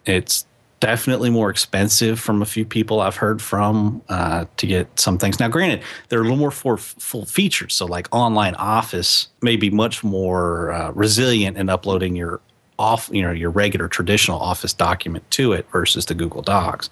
It's 0.05 0.45
definitely 0.81 1.31
more 1.31 1.49
expensive 1.49 2.19
from 2.19 2.43
a 2.43 2.47
few 2.47 2.65
people 2.65 3.01
I've 3.01 3.17
heard 3.17 3.41
from 3.41 4.03
uh, 4.09 4.47
to 4.57 4.67
get 4.67 4.99
some 4.99 5.17
things. 5.17 5.39
Now, 5.39 5.49
granted, 5.49 5.83
they're 6.09 6.21
a 6.21 6.23
little 6.23 6.39
more 6.39 6.51
for 6.51 6.77
full 6.77 7.27
features. 7.27 7.75
So, 7.75 7.87
like 7.87 8.09
online 8.11 8.55
Office 8.57 9.29
may 9.43 9.57
be 9.57 9.71
much 9.71 10.03
more 10.03 10.73
uh, 10.73 10.91
resilient 10.93 11.57
in 11.57 11.69
uploading 11.69 12.17
your 12.17 12.41
off, 12.81 13.11
you 13.13 13.23
know, 13.23 13.31
your 13.31 13.51
regular 13.51 13.89
traditional 13.89 14.41
Office 14.41 14.73
document 14.73 15.31
to 15.33 15.53
it 15.53 15.67
versus 15.71 16.07
the 16.07 16.15
Google 16.15 16.43
Docs. 16.43 16.89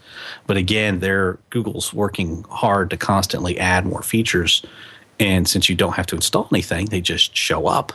But 0.46 0.56
again, 0.56 1.00
they're 1.00 1.38
Google's 1.50 1.94
working 1.94 2.44
hard 2.50 2.90
to 2.90 2.96
constantly 2.96 3.58
add 3.58 3.86
more 3.86 4.02
features 4.02 4.62
And 5.20 5.48
since 5.48 5.68
you 5.68 5.74
don't 5.74 5.94
have 5.94 6.06
to 6.06 6.16
install 6.16 6.48
anything, 6.52 6.86
they 6.86 7.00
just 7.00 7.36
show 7.36 7.66
up. 7.66 7.92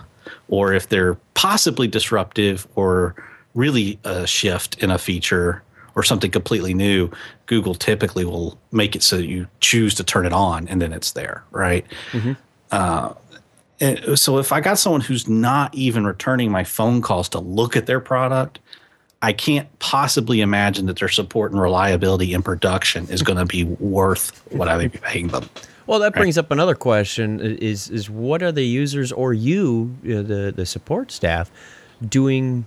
Or 0.50 0.74
if 0.74 0.90
they're 0.90 1.16
possibly 1.34 1.88
disruptive 1.88 2.68
or 2.76 3.16
really 3.54 4.00
a 4.04 4.28
shift 4.28 4.82
in 4.84 4.92
a 4.92 4.98
feature 4.98 5.64
or 5.96 6.04
something 6.04 6.32
completely 6.32 6.74
new, 6.74 7.10
Google 7.46 7.76
typically 7.76 8.26
will 8.26 8.58
make 8.72 8.96
it 8.96 9.04
so 9.04 9.18
you 9.18 9.48
choose 9.60 9.94
to 9.96 10.04
turn 10.04 10.26
it 10.26 10.34
on 10.34 10.68
and 10.68 10.82
then 10.82 10.92
it's 10.92 11.12
there, 11.12 11.44
right? 11.52 11.86
Mm-hmm. 12.12 12.34
Uh, 12.72 13.14
Uh, 13.82 14.16
so 14.16 14.38
if 14.38 14.52
I 14.52 14.62
got 14.62 14.78
someone 14.78 15.02
who's 15.02 15.28
not 15.28 15.74
even 15.76 16.06
returning 16.06 16.52
my 16.52 16.64
phone 16.64 17.02
calls 17.02 17.30
to 17.30 17.40
look 17.40 17.76
at 17.76 17.86
their 17.86 18.00
product, 18.00 18.60
I 19.22 19.32
can't 19.32 19.68
possibly 19.80 20.42
imagine 20.42 20.86
that 20.88 20.98
their 20.98 21.10
support 21.10 21.52
and 21.52 21.62
reliability 21.62 22.34
in 22.34 22.44
production 22.44 23.08
is 23.10 23.24
going 23.24 23.38
to 23.38 23.46
be 23.46 23.64
worth 23.64 24.42
what 24.52 24.68
I 24.68 24.76
would 24.76 24.92
be 24.92 24.98
paying 24.98 25.30
them. 25.30 25.50
Well, 25.88 26.00
that 26.00 26.14
brings 26.14 26.38
right. 26.38 26.46
up 26.46 26.52
another 26.52 26.76
question: 26.76 27.40
is 27.40 27.90
is 27.90 28.10
what 28.10 28.44
are 28.44 28.52
the 28.52 28.66
users 28.66 29.12
or 29.12 29.34
you, 29.34 29.96
uh, 30.04 30.22
the 30.22 30.54
the 30.56 30.66
support 30.66 31.12
staff, 31.12 31.52
doing 32.08 32.66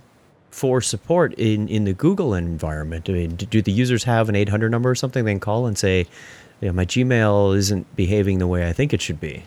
for 0.49 0.81
support 0.81 1.33
in 1.35 1.67
in 1.67 1.85
the 1.85 1.93
Google 1.93 2.33
environment? 2.33 3.09
I 3.09 3.13
mean, 3.13 3.35
do 3.35 3.61
the 3.61 3.71
users 3.71 4.03
have 4.03 4.29
an 4.29 4.35
800 4.35 4.69
number 4.69 4.89
or 4.89 4.95
something 4.95 5.25
they 5.25 5.31
can 5.31 5.39
call 5.39 5.65
and 5.67 5.77
say, 5.77 6.07
"Yeah, 6.61 6.71
my 6.71 6.85
Gmail 6.85 7.55
isn't 7.55 7.95
behaving 7.95 8.39
the 8.39 8.47
way 8.47 8.67
I 8.67 8.73
think 8.73 8.93
it 8.93 9.01
should 9.01 9.19
be"? 9.19 9.43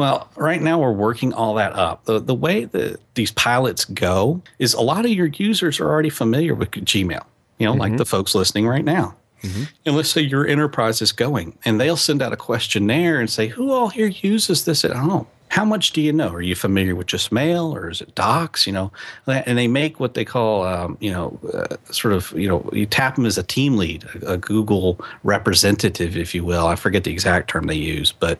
Well, 0.00 0.30
right 0.34 0.62
now 0.62 0.78
we're 0.78 0.92
working 0.92 1.34
all 1.34 1.56
that 1.56 1.74
up. 1.74 2.06
The 2.06 2.20
the 2.20 2.34
way 2.34 2.64
that 2.64 3.00
these 3.16 3.32
pilots 3.32 3.84
go 3.84 4.40
is 4.58 4.72
a 4.72 4.80
lot 4.80 5.04
of 5.04 5.10
your 5.10 5.26
users 5.26 5.78
are 5.78 5.90
already 5.90 6.08
familiar 6.08 6.54
with 6.54 6.70
Gmail. 6.70 7.22
You 7.58 7.66
know, 7.66 7.72
mm-hmm. 7.72 7.80
like 7.80 7.96
the 7.98 8.06
folks 8.06 8.34
listening 8.34 8.66
right 8.66 8.82
now. 8.82 9.14
Mm-hmm. 9.42 9.64
And 9.84 9.96
let's 9.96 10.08
say 10.08 10.22
your 10.22 10.46
enterprise 10.46 11.02
is 11.02 11.12
going, 11.12 11.58
and 11.66 11.78
they'll 11.78 11.98
send 11.98 12.22
out 12.22 12.32
a 12.32 12.36
questionnaire 12.38 13.20
and 13.20 13.28
say, 13.28 13.48
"Who 13.48 13.72
all 13.72 13.90
here 13.90 14.06
uses 14.06 14.64
this 14.64 14.86
at 14.86 14.96
home?" 14.96 15.26
How 15.50 15.64
much 15.64 15.90
do 15.90 16.00
you 16.00 16.12
know? 16.12 16.28
Are 16.32 16.40
you 16.40 16.54
familiar 16.54 16.94
with 16.94 17.08
just 17.08 17.32
mail 17.32 17.74
or 17.74 17.90
is 17.90 18.00
it 18.00 18.14
docs? 18.14 18.68
You 18.68 18.72
know, 18.72 18.92
and 19.26 19.58
they 19.58 19.66
make 19.66 19.98
what 19.98 20.14
they 20.14 20.24
call, 20.24 20.62
um, 20.62 20.96
you 21.00 21.10
know, 21.10 21.38
uh, 21.52 21.76
sort 21.92 22.14
of, 22.14 22.32
you 22.32 22.48
know, 22.48 22.68
you 22.72 22.86
tap 22.86 23.16
them 23.16 23.26
as 23.26 23.36
a 23.36 23.42
team 23.42 23.76
lead, 23.76 24.04
a, 24.22 24.34
a, 24.34 24.36
Google 24.38 24.98
representative, 25.24 26.16
if 26.16 26.34
you 26.36 26.44
will. 26.44 26.68
I 26.68 26.76
forget 26.76 27.02
the 27.02 27.10
exact 27.10 27.50
term 27.50 27.66
they 27.66 27.74
use, 27.74 28.12
but 28.12 28.38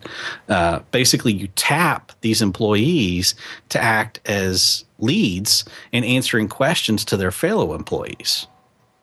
uh, 0.48 0.78
basically 0.92 1.32
you 1.32 1.48
tap 1.56 2.12
these 2.20 2.40
employees 2.40 3.34
to 3.70 3.82
act 3.82 4.20
as 4.26 4.84
leads 5.00 5.64
in 5.90 6.04
answering 6.04 6.48
questions 6.48 7.04
to 7.06 7.16
their 7.16 7.32
fellow 7.32 7.74
employees 7.74 8.46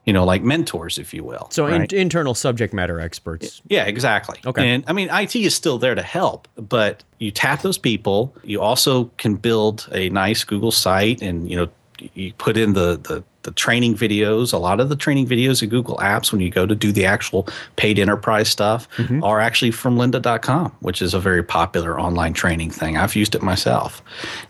you 0.08 0.14
know, 0.14 0.24
like 0.24 0.42
mentors, 0.42 0.98
if 0.98 1.14
you 1.14 1.24
will. 1.24 1.50
So 1.52 1.68
right? 1.68 1.92
in, 1.92 2.00
internal 2.00 2.34
subject 2.34 2.74
matter 2.74 3.00
experts. 3.00 3.62
Yeah, 3.68 3.84
exactly. 3.84 4.40
Okay. 4.46 4.68
And 4.68 4.86
I 4.88 4.94
mean, 4.94 5.10
IT 5.12 5.36
is 5.36 5.54
still 5.54 5.78
there 5.78 5.96
to 5.96 6.02
help, 6.02 6.48
but 6.56 7.04
you 7.20 7.30
tap 7.30 7.62
those 7.62 7.78
people. 7.78 8.34
You 8.44 8.62
also 8.62 9.06
can 9.18 9.36
build 9.36 9.90
a 9.92 10.10
nice 10.10 10.46
Google 10.46 10.72
site, 10.72 11.22
and 11.22 11.50
you 11.50 11.58
know, 11.58 11.68
you 12.14 12.32
put 12.34 12.56
in 12.56 12.72
the 12.72 12.98
the 13.04 13.22
the 13.44 13.52
training 13.52 13.96
videos. 13.96 14.54
A 14.54 14.58
lot 14.58 14.80
of 14.80 14.88
the 14.88 14.96
training 14.96 15.28
videos 15.28 15.62
in 15.62 15.68
Google 15.68 15.98
Apps, 15.98 16.32
when 16.32 16.40
you 16.40 16.50
go 16.50 16.66
to 16.66 16.76
do 16.76 16.94
the 16.94 17.06
actual 17.06 17.48
paid 17.76 18.00
enterprise 18.00 18.48
stuff, 18.48 18.90
mm-hmm. 18.96 19.22
are 19.26 19.42
actually 19.42 19.72
from 19.72 19.98
lynda.com, 19.98 20.74
which 20.80 21.02
is 21.02 21.14
a 21.14 21.20
very 21.20 21.44
popular 21.44 22.00
online 22.00 22.34
training 22.34 22.72
thing. 22.72 22.96
I've 22.96 23.16
used 23.16 23.36
it 23.36 23.42
myself. 23.42 24.02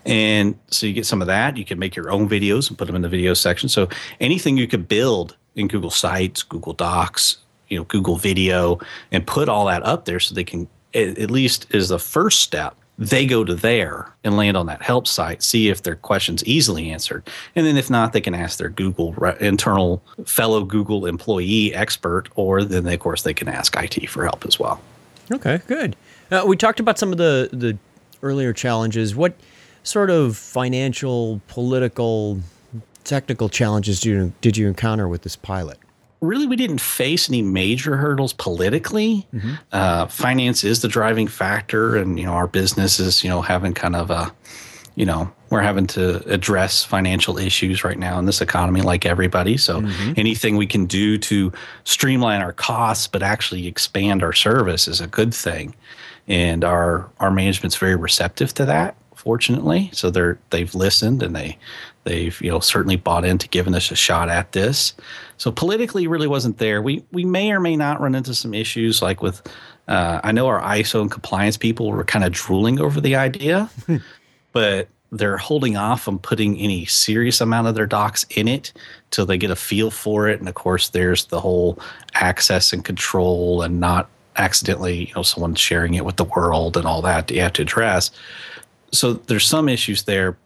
And 0.06 0.58
so 0.70 0.86
you 0.86 0.94
get 0.94 1.08
some 1.08 1.22
of 1.22 1.28
that. 1.28 1.58
You 1.58 1.66
can 1.66 1.80
make 1.80 1.96
your 1.96 2.12
own 2.12 2.30
videos 2.30 2.70
and 2.70 2.78
put 2.78 2.86
them 2.86 2.96
in 2.96 3.02
the 3.02 3.10
video 3.10 3.34
section. 3.34 3.70
So 3.70 3.88
anything 4.20 4.58
you 4.58 4.68
could 4.68 4.88
build 4.88 5.36
in 5.58 5.68
Google 5.68 5.90
Sites, 5.90 6.44
Google 6.44 6.74
Docs, 6.74 7.38
you 7.68 7.78
know, 7.78 7.84
Google 7.86 8.16
Video, 8.16 8.80
and 9.12 9.26
put 9.28 9.50
all 9.50 9.66
that 9.66 9.84
up 9.84 10.06
there 10.06 10.20
so 10.20 10.34
they 10.34 10.44
can 10.44 10.68
at 10.94 11.30
least 11.30 11.68
is 11.72 11.90
the 11.90 12.00
first 12.00 12.40
step. 12.42 12.76
They 12.98 13.28
go 13.28 13.44
to 13.44 13.54
there 13.54 14.12
and 14.24 14.36
land 14.38 14.58
on 14.58 14.66
that 14.66 14.82
help 14.82 15.06
site, 15.06 15.44
see 15.44 15.70
if 15.70 15.84
their 15.84 15.96
question's 15.96 16.44
easily 16.46 16.90
answered, 16.90 17.30
and 17.56 17.66
then 17.66 17.78
if 17.78 17.92
not, 17.92 18.14
they 18.14 18.22
can 18.22 18.34
ask 18.34 18.58
their 18.58 18.70
Google 18.70 19.14
internal 19.40 20.02
fellow 20.26 20.64
Google 20.64 21.06
employee 21.06 21.76
expert, 21.76 22.30
or 22.36 22.64
then 22.64 22.88
of 22.88 23.00
course 23.00 23.22
they 23.22 23.36
can 23.36 23.50
ask 23.50 23.76
IT 23.78 24.10
for 24.10 24.24
help 24.24 24.46
as 24.46 24.58
well. 24.58 24.82
Okay, 25.32 25.62
good. 25.68 25.96
Uh, 26.32 26.44
we 26.48 26.58
talked 26.58 26.80
about 26.80 26.98
some 26.98 27.12
of 27.12 27.20
the 27.20 27.50
the 27.54 27.78
earlier 28.24 28.52
challenges. 28.52 29.16
What 29.16 29.36
sort 29.84 30.10
of 30.10 30.36
financial, 30.36 31.40
political 31.48 32.42
technical 33.08 33.50
challenges 33.50 34.02
did 34.02 34.10
you, 34.10 34.34
did 34.42 34.58
you 34.58 34.68
encounter 34.68 35.08
with 35.08 35.24
this 35.24 35.36
pilot? 35.36 35.80
Really, 36.20 36.48
we 36.48 36.56
didn't 36.56 36.82
face 36.82 37.30
any 37.30 37.42
major 37.44 37.96
hurdles 37.96 38.34
politically. 38.34 39.28
Mm-hmm. 39.34 39.54
Uh, 39.72 40.08
finance 40.08 40.64
is 40.64 40.82
the 40.82 40.88
driving 40.88 41.28
factor, 41.28 41.96
and 41.96 42.18
you 42.18 42.26
know 42.26 42.32
our 42.32 42.48
business 42.48 43.00
is 43.00 43.24
you 43.24 43.30
know 43.30 43.44
having 43.44 43.76
kind 43.76 43.96
of 43.96 44.10
a, 44.10 44.34
you 44.96 45.06
know, 45.06 45.32
we're 45.52 45.62
having 45.62 45.86
to 45.88 46.28
address 46.28 46.84
financial 46.84 47.38
issues 47.38 47.84
right 47.84 48.00
now 48.00 48.18
in 48.18 48.26
this 48.26 48.42
economy, 48.42 48.82
like 48.82 49.06
everybody. 49.06 49.58
So 49.58 49.82
mm-hmm. 49.82 50.14
anything 50.18 50.58
we 50.58 50.66
can 50.66 50.88
do 50.88 51.20
to 51.20 51.54
streamline 51.84 52.42
our 52.42 52.54
costs, 52.54 53.06
but 53.06 53.22
actually 53.22 53.68
expand 53.68 54.24
our 54.24 54.34
service, 54.34 54.88
is 54.88 55.00
a 55.00 55.08
good 55.08 55.36
thing, 55.36 55.76
and 56.28 56.64
our 56.64 57.12
our 57.20 57.30
management's 57.30 57.78
very 57.78 57.96
receptive 57.96 58.56
to 58.56 58.66
that 58.66 58.96
fortunately. 59.14 59.90
So 59.94 60.10
they're 60.10 60.40
they've 60.52 60.74
listened 60.74 61.22
and 61.22 61.36
they 61.36 61.58
they've 62.08 62.40
you 62.42 62.50
know 62.50 62.60
certainly 62.60 62.96
bought 62.96 63.26
into 63.26 63.48
giving 63.48 63.76
us 63.76 63.92
a 63.92 63.96
shot 63.96 64.30
at 64.30 64.52
this. 64.52 64.94
So 65.38 65.52
politically, 65.52 66.08
really 66.08 66.28
wasn't 66.28 66.58
there. 66.58 66.82
We 66.82 67.04
we 67.12 67.26
may 67.26 67.52
or 67.52 67.60
may 67.60 67.76
not 67.76 68.02
run 68.02 68.16
into 68.16 68.34
some 68.34 68.54
issues 68.54 69.02
like 69.02 69.22
with. 69.22 69.42
Uh, 69.88 70.20
I 70.22 70.34
know 70.34 70.48
our 70.48 70.62
ISO 70.62 71.00
and 71.00 71.10
compliance 71.10 71.56
people 71.56 71.90
were 71.92 72.04
kind 72.04 72.26
of 72.26 72.34
drooling 72.34 72.82
over 72.82 73.00
the 73.00 73.16
idea, 73.16 73.70
but 74.52 74.90
they're 75.14 75.38
holding 75.38 75.78
off 75.78 76.10
on 76.10 76.20
putting 76.20 76.58
any 76.58 76.84
serious 76.84 77.40
amount 77.40 77.68
of 77.68 77.76
their 77.76 77.86
docs 77.86 78.26
in 78.32 78.50
it 78.50 78.74
till 79.12 79.26
they 79.26 79.38
get 79.38 79.50
a 79.50 79.56
feel 79.56 79.90
for 79.90 80.28
it. 80.28 80.42
And 80.42 80.50
of 80.50 80.56
course, 80.56 80.90
there's 80.90 81.28
the 81.28 81.40
whole 81.40 81.80
access 82.16 82.74
and 82.74 82.84
control 82.84 83.62
and 83.62 83.80
not 83.80 84.10
accidentally, 84.36 85.06
you 85.06 85.14
know, 85.16 85.24
someone 85.24 85.56
sharing 85.56 85.94
it 85.94 86.04
with 86.04 86.18
the 86.18 86.26
world 86.26 86.76
and 86.76 86.86
all 86.86 87.02
that 87.04 87.32
you 87.32 87.40
have 87.40 87.54
to 87.54 87.62
address 87.62 88.12
so 88.92 89.14
there's 89.14 89.46
some 89.46 89.70
issues 89.70 90.04
there, 90.04 90.38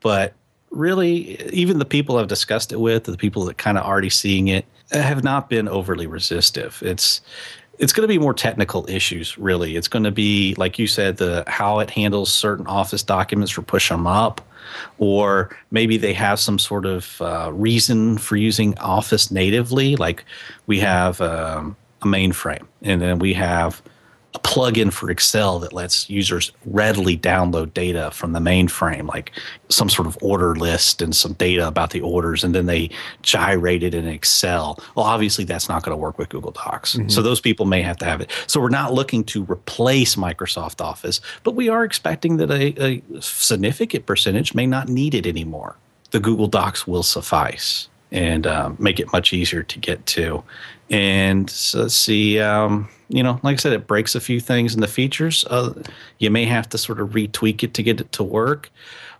but 0.00 0.34
really, 0.70 1.40
even 1.52 1.78
the 1.78 1.84
people 1.84 2.18
I've 2.18 2.28
discussed 2.28 2.72
it 2.72 2.80
with, 2.80 3.04
the 3.04 3.16
people 3.16 3.44
that 3.46 3.58
kind 3.58 3.78
of 3.78 3.84
already 3.84 4.10
seeing 4.10 4.48
it, 4.48 4.64
have 4.92 5.24
not 5.24 5.48
been 5.48 5.68
overly 5.68 6.06
resistive. 6.06 6.82
It's 6.84 7.20
it's 7.78 7.92
going 7.92 8.02
to 8.02 8.08
be 8.08 8.18
more 8.18 8.34
technical 8.34 8.88
issues 8.88 9.36
really 9.36 9.76
it's 9.76 9.88
going 9.88 10.02
to 10.02 10.10
be 10.10 10.54
like 10.56 10.78
you 10.78 10.86
said 10.86 11.16
the 11.18 11.44
how 11.46 11.78
it 11.78 11.90
handles 11.90 12.32
certain 12.32 12.66
office 12.66 13.02
documents 13.02 13.50
for 13.50 13.62
push 13.62 13.88
them 13.88 14.06
up 14.06 14.40
or 14.98 15.54
maybe 15.70 15.96
they 15.96 16.12
have 16.12 16.40
some 16.40 16.58
sort 16.58 16.86
of 16.86 17.20
uh, 17.20 17.50
reason 17.52 18.18
for 18.18 18.36
using 18.36 18.76
office 18.78 19.30
natively 19.30 19.96
like 19.96 20.24
we 20.66 20.80
have 20.80 21.20
um, 21.20 21.76
a 22.02 22.06
mainframe 22.06 22.66
and 22.82 23.00
then 23.02 23.18
we 23.18 23.34
have 23.34 23.82
plugin 24.46 24.92
for 24.92 25.10
Excel 25.10 25.58
that 25.58 25.72
lets 25.72 26.08
users 26.08 26.52
readily 26.64 27.18
download 27.18 27.74
data 27.74 28.10
from 28.12 28.32
the 28.32 28.38
mainframe, 28.38 29.08
like 29.08 29.32
some 29.68 29.88
sort 29.88 30.06
of 30.06 30.16
order 30.22 30.54
list 30.54 31.02
and 31.02 31.14
some 31.14 31.32
data 31.32 31.66
about 31.66 31.90
the 31.90 32.00
orders, 32.00 32.44
and 32.44 32.54
then 32.54 32.66
they 32.66 32.88
gyrate 33.22 33.82
it 33.82 33.92
in 33.92 34.06
Excel. 34.06 34.78
Well, 34.94 35.04
obviously, 35.04 35.44
that's 35.44 35.68
not 35.68 35.82
going 35.82 35.96
to 35.96 36.00
work 36.00 36.16
with 36.16 36.28
Google 36.28 36.52
Docs. 36.52 36.94
Mm-hmm. 36.94 37.08
So 37.08 37.22
those 37.22 37.40
people 37.40 37.66
may 37.66 37.82
have 37.82 37.96
to 37.98 38.04
have 38.04 38.20
it. 38.20 38.30
So 38.46 38.60
we're 38.60 38.68
not 38.68 38.94
looking 38.94 39.24
to 39.24 39.44
replace 39.44 40.14
Microsoft 40.14 40.80
Office, 40.80 41.20
but 41.42 41.56
we 41.56 41.68
are 41.68 41.84
expecting 41.84 42.36
that 42.36 42.50
a, 42.52 42.74
a 42.80 43.20
significant 43.20 44.06
percentage 44.06 44.54
may 44.54 44.66
not 44.66 44.88
need 44.88 45.14
it 45.14 45.26
anymore. 45.26 45.76
The 46.12 46.20
Google 46.20 46.46
Docs 46.46 46.86
will 46.86 47.02
suffice 47.02 47.88
and 48.12 48.46
um, 48.46 48.76
make 48.78 49.00
it 49.00 49.12
much 49.12 49.32
easier 49.32 49.62
to 49.62 49.78
get 49.78 50.04
to. 50.06 50.42
And 50.90 51.50
so 51.50 51.82
let's 51.82 51.94
see. 51.94 52.38
Um, 52.38 52.88
you 53.08 53.22
know, 53.22 53.40
like 53.42 53.54
I 53.54 53.56
said, 53.56 53.72
it 53.72 53.86
breaks 53.86 54.14
a 54.14 54.20
few 54.20 54.40
things 54.40 54.74
in 54.74 54.80
the 54.80 54.88
features. 54.88 55.44
Uh, 55.50 55.82
you 56.18 56.30
may 56.30 56.44
have 56.44 56.68
to 56.70 56.78
sort 56.78 57.00
of 57.00 57.10
retweak 57.10 57.62
it 57.62 57.74
to 57.74 57.82
get 57.82 58.00
it 58.00 58.12
to 58.12 58.22
work. 58.22 58.70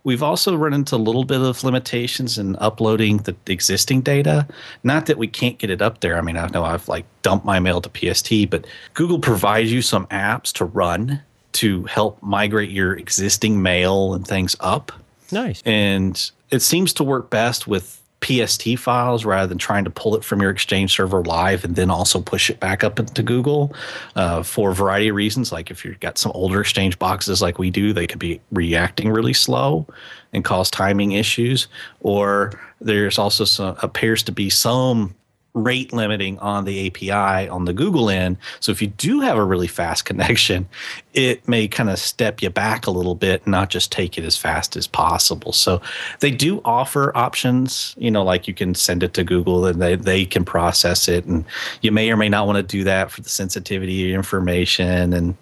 We've 0.03 0.23
also 0.23 0.55
run 0.55 0.73
into 0.73 0.95
a 0.95 0.97
little 0.97 1.25
bit 1.25 1.41
of 1.41 1.63
limitations 1.63 2.37
in 2.37 2.55
uploading 2.57 3.17
the 3.17 3.35
existing 3.47 4.01
data. 4.01 4.47
Not 4.83 5.05
that 5.07 5.17
we 5.17 5.27
can't 5.27 5.57
get 5.57 5.69
it 5.69 5.81
up 5.81 5.99
there. 5.99 6.17
I 6.17 6.21
mean, 6.21 6.37
I 6.37 6.47
know 6.47 6.63
I've 6.63 6.87
like 6.87 7.05
dumped 7.23 7.45
my 7.45 7.59
mail 7.59 7.81
to 7.81 7.89
PST, 7.89 8.49
but 8.49 8.65
Google 8.93 9.19
provides 9.19 9.71
you 9.71 9.81
some 9.81 10.07
apps 10.07 10.53
to 10.53 10.65
run 10.65 11.21
to 11.53 11.83
help 11.85 12.21
migrate 12.21 12.69
your 12.69 12.93
existing 12.93 13.61
mail 13.61 14.13
and 14.13 14.25
things 14.25 14.55
up. 14.61 14.91
Nice. 15.31 15.61
And 15.65 16.31
it 16.51 16.61
seems 16.61 16.93
to 16.93 17.03
work 17.03 17.29
best 17.29 17.67
with 17.67 17.96
PST 18.21 18.77
files 18.79 19.25
rather 19.25 19.47
than 19.47 19.57
trying 19.57 19.83
to 19.83 19.89
pull 19.89 20.15
it 20.15 20.23
from 20.23 20.41
your 20.41 20.49
Exchange 20.49 20.93
server 20.95 21.23
live 21.23 21.63
and 21.63 21.75
then 21.75 21.91
also 21.91 22.19
push 22.19 22.49
it 22.49 22.59
back 22.59 22.83
up 22.83 22.99
into 22.99 23.21
Google 23.21 23.73
uh, 24.15 24.43
for 24.43 24.71
a 24.71 24.75
variety 24.75 25.09
of 25.09 25.15
reasons. 25.15 25.51
Like 25.51 25.69
if 25.69 25.85
you've 25.85 25.99
got 25.99 26.17
some 26.17 26.31
older 26.33 26.61
Exchange 26.61 26.97
boxes 26.99 27.41
like 27.41 27.59
we 27.59 27.69
do, 27.69 27.93
they 27.93 28.07
could 28.07 28.19
be 28.19 28.41
reacting 28.51 29.09
really 29.09 29.33
slow 29.33 29.87
and 30.33 30.43
cause 30.43 30.71
timing 30.71 31.11
issues. 31.11 31.67
Or 32.01 32.59
there's 32.81 33.17
also 33.17 33.45
some 33.45 33.77
appears 33.81 34.23
to 34.23 34.31
be 34.31 34.49
some 34.49 35.15
rate 35.63 35.91
limiting 35.93 36.37
on 36.39 36.65
the 36.65 36.87
API 36.87 37.49
on 37.49 37.65
the 37.65 37.73
Google 37.73 38.09
end. 38.09 38.37
So 38.59 38.71
if 38.71 38.81
you 38.81 38.87
do 38.87 39.21
have 39.21 39.37
a 39.37 39.43
really 39.43 39.67
fast 39.67 40.05
connection, 40.09 40.67
it 41.13 41.47
may 41.47 41.67
kind 41.67 41.89
of 41.89 41.99
step 41.99 42.41
you 42.41 42.49
back 42.49 42.87
a 42.87 42.91
little 42.91 43.15
bit, 43.15 43.43
and 43.43 43.51
not 43.51 43.69
just 43.69 43.91
take 43.91 44.17
it 44.17 44.23
as 44.23 44.37
fast 44.37 44.75
as 44.75 44.87
possible. 44.87 45.51
So 45.51 45.81
they 46.19 46.31
do 46.31 46.61
offer 46.63 47.15
options, 47.17 47.95
you 47.97 48.11
know, 48.11 48.23
like 48.23 48.47
you 48.47 48.53
can 48.53 48.75
send 48.75 49.03
it 49.03 49.13
to 49.15 49.23
Google 49.23 49.65
and 49.65 49.81
they, 49.81 49.95
they 49.95 50.25
can 50.25 50.45
process 50.45 51.07
it. 51.07 51.25
And 51.25 51.45
you 51.81 51.91
may 51.91 52.11
or 52.11 52.17
may 52.17 52.29
not 52.29 52.45
want 52.45 52.57
to 52.57 52.63
do 52.63 52.83
that 52.83 53.11
for 53.11 53.21
the 53.21 53.29
sensitivity 53.29 54.13
information 54.13 55.13
and 55.13 55.35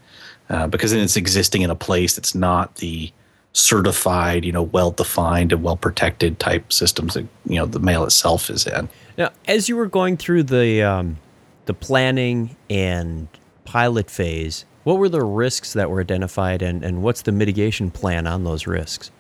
uh, 0.50 0.68
because 0.68 0.92
then 0.92 1.02
it's 1.02 1.18
existing 1.18 1.64
in 1.64 1.70
a 1.70 1.76
place 1.76 2.16
that's 2.16 2.36
not 2.36 2.76
the 2.76 3.12
certified, 3.54 4.44
you 4.44 4.52
know, 4.52 4.64
well 4.64 4.92
defined 4.92 5.52
and 5.52 5.64
well 5.64 5.78
protected 5.78 6.40
type 6.40 6.72
systems 6.72 7.14
that, 7.14 7.26
you 7.46 7.56
know, 7.56 7.66
the 7.66 7.80
mail 7.80 8.04
itself 8.04 8.50
is 8.50 8.68
in. 8.68 8.90
Now, 9.18 9.32
as 9.48 9.70
you 9.70 9.76
were 9.76 9.88
going 9.88 10.18
through 10.18 10.44
the 10.44 10.84
um, 10.84 11.18
the 11.66 11.74
planning 11.74 12.56
and 12.70 13.28
pilot 13.64 14.10
phase, 14.10 14.66
what 14.84 14.98
were 14.98 15.10
the 15.10 15.24
risks 15.24 15.74
that 15.74 15.90
were 15.90 16.02
identified, 16.02 16.62
and, 16.62 16.84
and 16.84 17.02
what's 17.02 17.24
the 17.24 17.32
mitigation 17.32 17.92
plan 17.92 18.28
on 18.28 18.44
those 18.44 18.68
risks? 18.68 19.12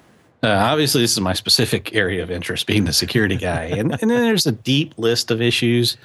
Uh, 0.43 0.49
obviously, 0.49 1.01
this 1.01 1.11
is 1.11 1.19
my 1.19 1.33
specific 1.33 1.95
area 1.95 2.21
of 2.21 2.29
interest, 2.29 2.67
being 2.67 2.85
the 2.85 2.93
security 2.93 3.35
guy, 3.35 3.63
and, 3.63 3.91
and 3.99 4.11
then 4.11 4.21
there's 4.21 4.45
a 4.45 4.51
deep 4.51 4.93
list 4.97 5.31
of 5.31 5.41
issues, 5.41 5.97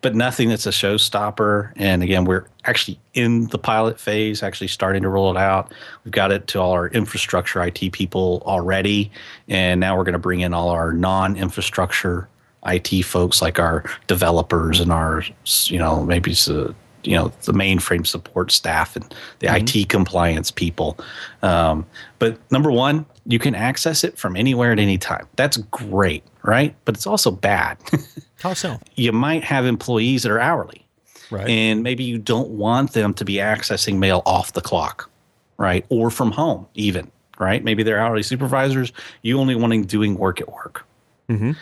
but 0.00 0.14
nothing 0.14 0.48
that's 0.48 0.66
a 0.66 0.70
showstopper. 0.70 1.72
And 1.76 2.02
again, 2.02 2.24
we're 2.24 2.46
actually 2.64 2.98
in 3.12 3.48
the 3.48 3.58
pilot 3.58 4.00
phase, 4.00 4.42
actually 4.42 4.68
starting 4.68 5.02
to 5.02 5.10
roll 5.10 5.30
it 5.30 5.36
out. 5.36 5.72
We've 6.04 6.12
got 6.12 6.32
it 6.32 6.46
to 6.48 6.60
all 6.60 6.72
our 6.72 6.88
infrastructure 6.88 7.62
IT 7.62 7.92
people 7.92 8.42
already, 8.46 9.10
and 9.48 9.78
now 9.78 9.96
we're 9.96 10.04
going 10.04 10.14
to 10.14 10.18
bring 10.18 10.40
in 10.40 10.54
all 10.54 10.70
our 10.70 10.92
non-infrastructure 10.92 12.28
IT 12.66 13.02
folks 13.04 13.42
like 13.42 13.58
our 13.58 13.84
developers 14.06 14.80
and 14.80 14.92
our, 14.92 15.22
you 15.64 15.78
know, 15.78 16.04
maybe 16.04 16.34
uh, 16.48 16.72
you 17.04 17.16
know 17.16 17.32
the 17.42 17.52
mainframe 17.52 18.06
support 18.06 18.50
staff 18.50 18.96
and 18.96 19.14
the 19.40 19.48
mm-hmm. 19.48 19.78
IT 19.78 19.88
compliance 19.88 20.50
people. 20.50 20.98
Um, 21.42 21.86
but 22.18 22.38
number 22.50 22.70
one, 22.70 23.06
you 23.26 23.38
can 23.38 23.54
access 23.54 24.04
it 24.04 24.18
from 24.18 24.36
anywhere 24.36 24.72
at 24.72 24.78
any 24.78 24.98
time. 24.98 25.26
That's 25.36 25.56
great, 25.56 26.24
right? 26.42 26.74
But 26.84 26.94
it's 26.94 27.06
also 27.06 27.30
bad. 27.30 27.78
How 28.42 28.54
so? 28.54 28.80
You 28.94 29.12
might 29.12 29.44
have 29.44 29.66
employees 29.66 30.22
that 30.22 30.32
are 30.32 30.40
hourly, 30.40 30.86
right? 31.30 31.48
And 31.48 31.82
maybe 31.82 32.04
you 32.04 32.18
don't 32.18 32.50
want 32.50 32.92
them 32.92 33.14
to 33.14 33.24
be 33.24 33.34
accessing 33.34 33.98
mail 33.98 34.22
off 34.26 34.52
the 34.52 34.60
clock, 34.60 35.10
right? 35.58 35.84
Or 35.88 36.10
from 36.10 36.30
home, 36.32 36.66
even, 36.74 37.10
right? 37.38 37.62
Maybe 37.62 37.82
they're 37.82 38.00
hourly 38.00 38.22
supervisors. 38.22 38.92
You 39.22 39.38
only 39.38 39.54
wanting 39.54 39.84
doing 39.84 40.16
work 40.16 40.40
at 40.40 40.52
work. 40.52 40.84
Mm-hmm. 41.28 41.52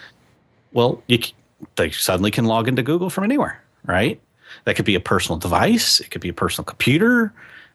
Well, 0.72 1.02
you, 1.06 1.18
they 1.76 1.90
suddenly 1.90 2.30
can 2.30 2.44
log 2.44 2.68
into 2.68 2.82
Google 2.82 3.10
from 3.10 3.24
anywhere, 3.24 3.62
right? 3.84 4.20
That 4.64 4.76
could 4.76 4.84
be 4.84 4.94
a 4.94 5.00
personal 5.00 5.38
device. 5.38 6.00
It 6.00 6.10
could 6.10 6.20
be 6.20 6.28
a 6.28 6.34
personal 6.34 6.64
computer. 6.64 7.32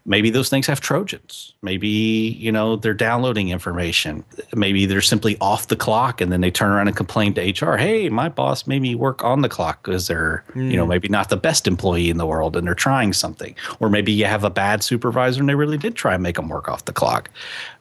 Maybe 0.07 0.29
those 0.29 0.49
things 0.49 0.67
have 0.67 0.81
Trojans. 0.81 1.53
Maybe, 1.63 1.87
you 1.87 2.51
know, 2.51 2.75
they're 2.75 2.93
downloading 2.93 3.49
information. 3.49 4.23
Maybe 4.53 4.85
they're 4.85 5.01
simply 5.01 5.35
off 5.41 5.67
the 5.67 5.75
clock 5.75 6.21
and 6.21 6.31
then 6.31 6.41
they 6.41 6.51
turn 6.51 6.69
around 6.69 6.87
and 6.87 6.95
complain 6.95 7.33
to 7.33 7.41
HR, 7.41 7.75
hey, 7.75 8.07
my 8.09 8.29
boss 8.29 8.67
made 8.67 8.83
me 8.83 8.93
work 8.93 9.23
on 9.23 9.41
the 9.41 9.49
clock 9.49 9.81
because 9.81 10.05
they're, 10.05 10.43
mm. 10.53 10.69
you 10.69 10.77
know, 10.77 10.83
hmm. 10.83 10.89
maybe 10.89 11.07
not 11.07 11.29
the 11.29 11.37
best 11.37 11.65
employee 11.65 12.11
in 12.11 12.17
the 12.17 12.25
world 12.27 12.55
and 12.55 12.67
they're 12.67 12.75
trying 12.75 13.13
something. 13.13 13.55
Or 13.79 13.89
maybe 13.89 14.11
you 14.11 14.25
have 14.25 14.43
a 14.43 14.51
bad 14.51 14.83
supervisor 14.83 15.39
and 15.39 15.49
they 15.49 15.55
really 15.55 15.79
did 15.79 15.95
try 15.95 16.13
and 16.13 16.21
make 16.21 16.35
them 16.35 16.49
work 16.49 16.69
off 16.69 16.85
the 16.85 16.93
clock. 16.93 17.31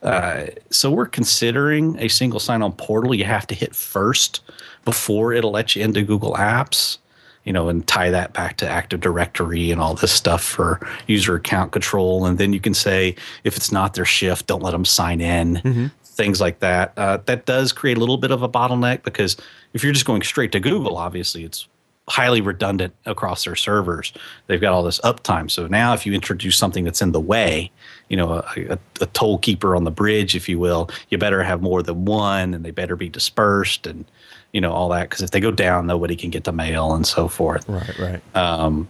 Uh, 0.01 0.47
so 0.71 0.89
we're 0.89 1.05
considering 1.05 1.95
a 1.99 2.07
single 2.07 2.39
sign 2.39 2.63
on 2.63 2.71
portal 2.71 3.13
you 3.13 3.25
have 3.25 3.45
to 3.47 3.53
hit 3.53 3.75
first 3.75 4.41
before 4.85 5.33
it'll 5.33 5.51
let 5.51 5.75
you 5.75 5.83
into 5.83 6.03
Google 6.03 6.33
Apps 6.35 6.97
you 7.45 7.53
know, 7.53 7.69
and 7.69 7.87
tie 7.87 8.09
that 8.09 8.33
back 8.33 8.57
to 8.57 8.67
Active 8.67 8.99
Directory 8.99 9.71
and 9.71 9.79
all 9.79 9.93
this 9.93 10.11
stuff 10.11 10.43
for 10.43 10.85
user 11.07 11.35
account 11.35 11.71
control. 11.71 12.25
And 12.25 12.37
then 12.37 12.51
you 12.51 12.59
can 12.59 12.73
say 12.73 13.15
if 13.43 13.55
it's 13.55 13.71
not 13.71 13.93
their 13.93 14.05
shift, 14.05 14.47
don't 14.47 14.63
let 14.63 14.71
them 14.71 14.83
sign 14.83 15.21
in. 15.21 15.57
Mm-hmm. 15.57 15.85
Things 16.03 16.41
like 16.41 16.59
that. 16.59 16.93
Uh, 16.97 17.17
that 17.25 17.45
does 17.45 17.71
create 17.71 17.97
a 17.97 17.99
little 17.99 18.17
bit 18.17 18.31
of 18.31 18.41
a 18.41 18.49
bottleneck 18.49 19.03
because 19.03 19.37
if 19.73 19.83
you're 19.83 19.93
just 19.93 20.05
going 20.05 20.23
straight 20.23 20.51
to 20.53 20.59
Google, 20.59 20.97
obviously 20.97 21.43
it's 21.43 21.67
highly 22.07 22.41
redundant 22.41 22.95
across 23.05 23.43
their 23.43 23.55
servers. 23.55 24.13
They've 24.47 24.61
got 24.61 24.73
all 24.73 24.83
this 24.83 24.99
uptime. 25.01 25.49
So 25.51 25.67
now, 25.67 25.93
if 25.93 26.05
you 26.05 26.13
introduce 26.13 26.57
something 26.57 26.83
that's 26.83 27.01
in 27.01 27.11
the 27.11 27.19
way, 27.19 27.71
you 28.09 28.17
know, 28.17 28.33
a, 28.33 28.45
a, 28.69 28.79
a, 29.01 29.05
toll 29.07 29.37
keeper 29.39 29.75
on 29.75 29.83
the 29.83 29.91
bridge, 29.91 30.35
if 30.35 30.47
you 30.47 30.59
will, 30.59 30.89
you 31.09 31.17
better 31.17 31.41
have 31.43 31.61
more 31.61 31.81
than 31.81 32.05
one, 32.05 32.53
and 32.53 32.63
they 32.63 32.71
better 32.71 32.95
be 32.95 33.09
dispersed, 33.09 33.87
and 33.87 34.05
you 34.51 34.61
know 34.61 34.71
all 34.71 34.89
that 34.89 35.09
because 35.09 35.21
if 35.21 35.31
they 35.31 35.39
go 35.39 35.51
down, 35.51 35.87
nobody 35.87 36.15
can 36.15 36.29
get 36.29 36.43
the 36.43 36.51
mail 36.51 36.93
and 36.93 37.07
so 37.07 37.27
forth. 37.27 37.67
Right, 37.67 37.99
right. 37.99 38.35
Um, 38.35 38.87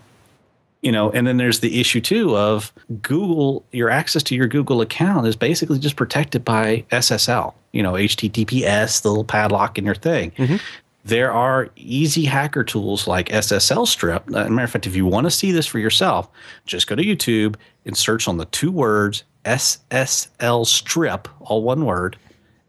you 0.82 0.92
know, 0.92 1.10
and 1.12 1.26
then 1.26 1.38
there's 1.38 1.62
the 1.62 1.80
issue 1.80 2.02
too 2.02 2.38
of 2.38 2.72
Google. 3.02 3.66
Your 3.72 3.90
access 3.90 4.22
to 4.24 4.36
your 4.36 4.48
Google 4.48 4.82
account 4.82 5.26
is 5.26 5.36
basically 5.36 5.80
just 5.80 5.96
protected 5.96 6.46
by 6.46 6.84
SSL. 6.92 7.54
You 7.72 7.82
know, 7.82 7.94
HTTPS, 7.94 9.02
the 9.02 9.10
little 9.10 9.24
padlock 9.24 9.78
in 9.78 9.86
your 9.86 9.96
thing. 9.96 10.32
Mm-hmm 10.32 10.58
there 11.06 11.32
are 11.32 11.70
easy 11.76 12.26
hacker 12.26 12.64
tools 12.64 13.08
like 13.08 13.30
SSL 13.30 13.88
Strip. 13.88 14.28
As 14.30 14.48
a 14.48 14.50
matter 14.50 14.66
of 14.66 14.72
fact, 14.72 14.88
if 14.88 14.96
you 14.96 15.06
want 15.06 15.26
to 15.26 15.32
see 15.32 15.52
this 15.52 15.68
for 15.68 15.78
yourself, 15.78 16.28
just 16.66 16.88
go 16.88 16.96
to 16.96 17.04
YouTube 17.04 17.56
and 17.86 17.96
search 17.96 18.28
on 18.28 18.38
the 18.38 18.46
two 18.46 18.72
words 18.72 19.24
SSL 19.46 20.66
Strip, 20.66 21.28
all 21.42 21.62
one 21.62 21.86
word, 21.86 22.18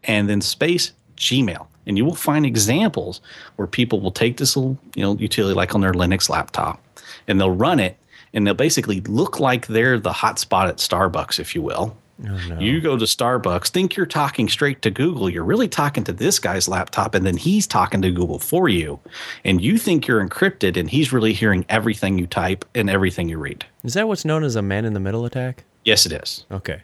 and 0.04 0.28
then 0.28 0.42
space 0.42 0.92
Gmail. 1.16 1.66
And 1.86 1.96
you 1.96 2.04
will 2.04 2.14
find 2.14 2.44
examples 2.44 3.22
where 3.56 3.66
people 3.66 4.00
will 4.00 4.10
take 4.10 4.36
this 4.36 4.54
little, 4.54 4.78
you 4.94 5.02
know, 5.02 5.16
utility 5.16 5.54
like 5.54 5.74
on 5.74 5.80
their 5.80 5.94
Linux 5.94 6.28
laptop 6.28 6.82
and 7.26 7.40
they'll 7.40 7.50
run 7.50 7.80
it 7.80 7.96
and 8.34 8.46
they'll 8.46 8.52
basically 8.54 9.00
look 9.02 9.40
like 9.40 9.66
they're 9.66 9.98
the 9.98 10.10
hotspot 10.10 10.68
at 10.68 10.76
Starbucks, 10.76 11.40
if 11.40 11.54
you 11.54 11.62
will. 11.62 11.96
Oh, 12.24 12.40
no. 12.48 12.58
You 12.58 12.80
go 12.80 12.96
to 12.96 13.04
Starbucks, 13.04 13.68
think 13.68 13.94
you're 13.94 14.06
talking 14.06 14.48
straight 14.48 14.80
to 14.82 14.90
Google. 14.90 15.28
You're 15.28 15.44
really 15.44 15.68
talking 15.68 16.02
to 16.04 16.12
this 16.12 16.38
guy's 16.38 16.66
laptop, 16.66 17.14
and 17.14 17.26
then 17.26 17.36
he's 17.36 17.66
talking 17.66 18.00
to 18.02 18.10
Google 18.10 18.38
for 18.38 18.68
you. 18.68 18.98
And 19.44 19.60
you 19.60 19.76
think 19.76 20.06
you're 20.06 20.26
encrypted, 20.26 20.78
and 20.78 20.88
he's 20.88 21.12
really 21.12 21.34
hearing 21.34 21.66
everything 21.68 22.18
you 22.18 22.26
type 22.26 22.64
and 22.74 22.88
everything 22.88 23.28
you 23.28 23.38
read. 23.38 23.66
Is 23.84 23.94
that 23.94 24.08
what's 24.08 24.24
known 24.24 24.44
as 24.44 24.56
a 24.56 24.62
man 24.62 24.84
in 24.84 24.94
the 24.94 25.00
middle 25.00 25.26
attack? 25.26 25.64
Yes, 25.84 26.06
it 26.06 26.12
is. 26.12 26.46
Okay. 26.50 26.80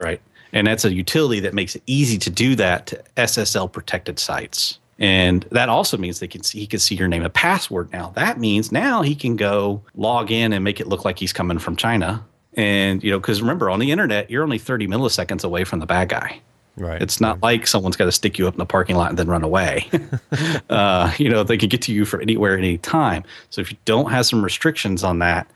Right. 0.00 0.20
And 0.52 0.66
that's 0.66 0.84
a 0.84 0.92
utility 0.92 1.40
that 1.40 1.54
makes 1.54 1.74
it 1.74 1.82
easy 1.86 2.18
to 2.18 2.30
do 2.30 2.54
that 2.56 2.86
to 2.86 3.02
SSL 3.16 3.72
protected 3.72 4.18
sites. 4.18 4.78
And 4.98 5.44
that 5.50 5.68
also 5.68 5.96
means 5.96 6.20
they 6.20 6.28
can 6.28 6.44
see 6.44 6.60
he 6.60 6.66
can 6.68 6.78
see 6.78 6.94
your 6.94 7.08
name 7.08 7.24
and 7.24 7.34
password 7.34 7.92
now. 7.92 8.12
That 8.14 8.38
means 8.38 8.70
now 8.70 9.02
he 9.02 9.16
can 9.16 9.34
go 9.34 9.82
log 9.96 10.30
in 10.30 10.52
and 10.52 10.62
make 10.62 10.78
it 10.78 10.86
look 10.86 11.04
like 11.04 11.18
he's 11.18 11.32
coming 11.32 11.58
from 11.58 11.74
China 11.74 12.24
and, 12.56 13.02
you 13.02 13.10
know, 13.10 13.18
because 13.18 13.40
remember, 13.40 13.70
on 13.70 13.78
the 13.78 13.90
internet, 13.90 14.30
you're 14.30 14.42
only 14.42 14.58
30 14.58 14.86
milliseconds 14.86 15.44
away 15.44 15.64
from 15.64 15.80
the 15.80 15.86
bad 15.86 16.08
guy. 16.08 16.40
Right. 16.76 17.00
It's 17.00 17.20
not 17.20 17.42
like 17.42 17.66
someone's 17.66 17.96
got 17.96 18.06
to 18.06 18.12
stick 18.12 18.38
you 18.38 18.48
up 18.48 18.54
in 18.54 18.58
the 18.58 18.66
parking 18.66 18.96
lot 18.96 19.10
and 19.10 19.18
then 19.18 19.28
run 19.28 19.44
away. 19.44 19.88
uh, 20.70 21.12
you 21.18 21.28
know, 21.28 21.44
they 21.44 21.56
can 21.56 21.68
get 21.68 21.82
to 21.82 21.92
you 21.92 22.04
from 22.04 22.20
anywhere, 22.20 22.58
any 22.58 22.78
time. 22.78 23.22
So 23.50 23.60
if 23.60 23.70
you 23.70 23.78
don't 23.84 24.10
have 24.10 24.26
some 24.26 24.42
restrictions 24.42 25.04
on 25.04 25.20
that, 25.20 25.48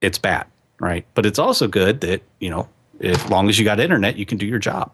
it's 0.00 0.18
bad, 0.18 0.46
right? 0.78 1.04
But 1.14 1.26
it's 1.26 1.38
also 1.38 1.68
good 1.68 2.00
that 2.00 2.22
you 2.38 2.48
know, 2.48 2.68
as 3.00 3.28
long 3.28 3.50
as 3.50 3.58
you 3.58 3.66
got 3.66 3.80
internet, 3.80 4.16
you 4.16 4.24
can 4.24 4.38
do 4.38 4.46
your 4.46 4.58
job. 4.58 4.90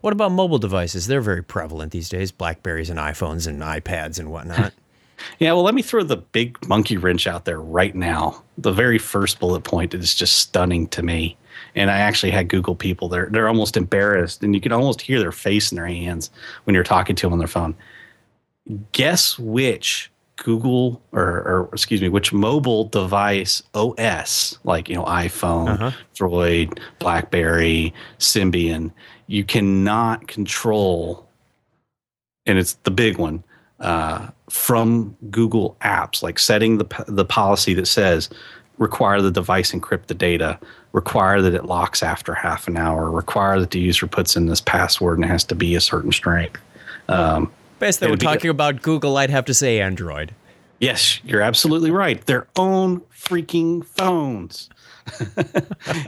What 0.00 0.12
about 0.12 0.32
mobile 0.32 0.58
devices? 0.58 1.06
They're 1.06 1.20
very 1.20 1.42
prevalent 1.42 1.92
these 1.92 2.08
days. 2.08 2.32
Blackberries 2.32 2.90
and 2.90 2.98
iPhones 2.98 3.46
and 3.46 3.62
iPads 3.62 4.18
and 4.18 4.30
whatnot. 4.30 4.72
Yeah, 5.38 5.52
well, 5.52 5.62
let 5.62 5.74
me 5.74 5.82
throw 5.82 6.02
the 6.02 6.16
big 6.16 6.66
monkey 6.68 6.96
wrench 6.96 7.26
out 7.26 7.44
there 7.44 7.60
right 7.60 7.94
now. 7.94 8.42
The 8.56 8.72
very 8.72 8.98
first 8.98 9.40
bullet 9.40 9.64
point 9.64 9.94
is 9.94 10.14
just 10.14 10.36
stunning 10.36 10.88
to 10.88 11.02
me. 11.02 11.36
And 11.74 11.90
I 11.90 11.98
actually 11.98 12.30
had 12.30 12.48
Google 12.48 12.74
people, 12.74 13.08
they're, 13.08 13.28
they're 13.30 13.48
almost 13.48 13.76
embarrassed, 13.76 14.42
and 14.42 14.54
you 14.54 14.60
can 14.60 14.72
almost 14.72 15.00
hear 15.00 15.18
their 15.18 15.32
face 15.32 15.72
in 15.72 15.76
their 15.76 15.86
hands 15.86 16.30
when 16.64 16.74
you're 16.74 16.84
talking 16.84 17.16
to 17.16 17.26
them 17.26 17.32
on 17.32 17.38
their 17.38 17.48
phone. 17.48 17.74
Guess 18.92 19.38
which 19.38 20.10
Google 20.38 21.02
or, 21.12 21.22
or 21.22 21.68
excuse 21.72 22.00
me, 22.00 22.08
which 22.08 22.32
mobile 22.32 22.84
device 22.84 23.62
OS, 23.74 24.58
like 24.64 24.88
you 24.88 24.94
know 24.94 25.04
iPhone, 25.04 25.68
uh-huh. 25.68 25.90
Droid, 26.14 26.78
BlackBerry, 26.98 27.92
Symbian, 28.18 28.92
you 29.26 29.44
cannot 29.44 30.28
control, 30.28 31.28
and 32.46 32.58
it's 32.58 32.74
the 32.84 32.90
big 32.90 33.18
one 33.18 33.42
uh, 33.80 34.28
from 34.50 35.16
Google 35.30 35.76
Apps, 35.82 36.22
like 36.22 36.38
setting 36.38 36.78
the 36.78 37.04
the 37.06 37.24
policy 37.24 37.74
that 37.74 37.86
says 37.86 38.28
require 38.78 39.20
the 39.20 39.30
device 39.30 39.72
encrypt 39.72 40.06
the 40.06 40.14
data, 40.14 40.58
require 40.92 41.42
that 41.42 41.54
it 41.54 41.64
locks 41.64 42.02
after 42.02 42.34
half 42.34 42.68
an 42.68 42.76
hour, 42.76 43.10
require 43.10 43.58
that 43.60 43.72
the 43.72 43.80
user 43.80 44.06
puts 44.06 44.36
in 44.36 44.46
this 44.46 44.60
password 44.60 45.18
and 45.18 45.24
it 45.24 45.28
has 45.28 45.44
to 45.44 45.54
be 45.54 45.74
a 45.74 45.80
certain 45.80 46.12
strength. 46.12 46.60
Um, 47.08 47.50
Best 47.78 48.00
we're 48.00 48.16
talking 48.16 48.50
about 48.50 48.82
Google, 48.82 49.16
I'd 49.16 49.30
have 49.30 49.44
to 49.46 49.54
say 49.54 49.80
Android. 49.80 50.34
Yes, 50.80 51.20
you're 51.24 51.42
absolutely 51.42 51.90
right. 51.90 52.24
Their 52.26 52.46
own 52.56 53.00
freaking 53.12 53.84
phones. 53.84 54.68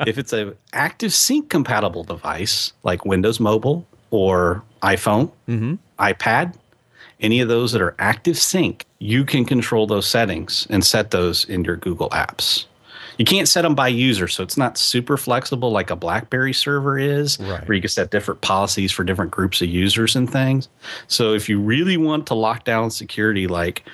if 0.07 0.19
it's 0.19 0.33
a 0.33 0.55
active 0.73 1.13
sync 1.13 1.49
compatible 1.49 2.05
device 2.05 2.73
like 2.83 3.05
Windows 3.05 3.41
Mobile 3.41 3.87
or 4.11 4.63
iPhone, 4.83 5.31
mm-hmm. 5.49 5.75
iPad, 5.99 6.55
any 7.21 7.41
of 7.41 7.49
those 7.49 7.73
that 7.73 7.83
are 7.83 7.95
active 7.99 8.39
sync, 8.39 8.85
you 8.99 9.25
can 9.25 9.45
control 9.45 9.87
those 9.87 10.07
settings 10.07 10.67
and 10.71 10.85
set 10.85 11.11
those 11.11 11.45
in 11.45 11.65
your 11.65 11.77
Google 11.77 12.09
apps. 12.11 12.67
You 13.19 13.25
can't 13.27 13.49
set 13.49 13.63
them 13.63 13.75
by 13.75 13.89
user, 13.89 14.29
so 14.29 14.43
it's 14.43 14.57
not 14.57 14.79
super 14.79 15.19
flexible 15.19 15.71
like 15.71 15.91
a 15.91 15.97
BlackBerry 15.97 16.55
server 16.55 16.99
is, 16.99 17.39
Right. 17.39 17.67
where 17.69 17.75
you 17.75 17.83
can 17.83 17.91
set 17.91 18.11
different 18.11 18.41
policies 18.41 18.93
for 18.93 19.05
different 19.05 19.31
groups 19.31 19.61
of 19.61 19.69
users 19.69 20.17
and 20.17 20.31
things. 20.31 20.69
So 21.07 21.35
if 21.35 21.47
you 21.49 21.61
really 21.61 21.99
want 21.99 22.27
to 22.29 22.35
lock 22.35 22.65
down 22.65 22.91
security, 22.91 23.47
like 23.47 23.85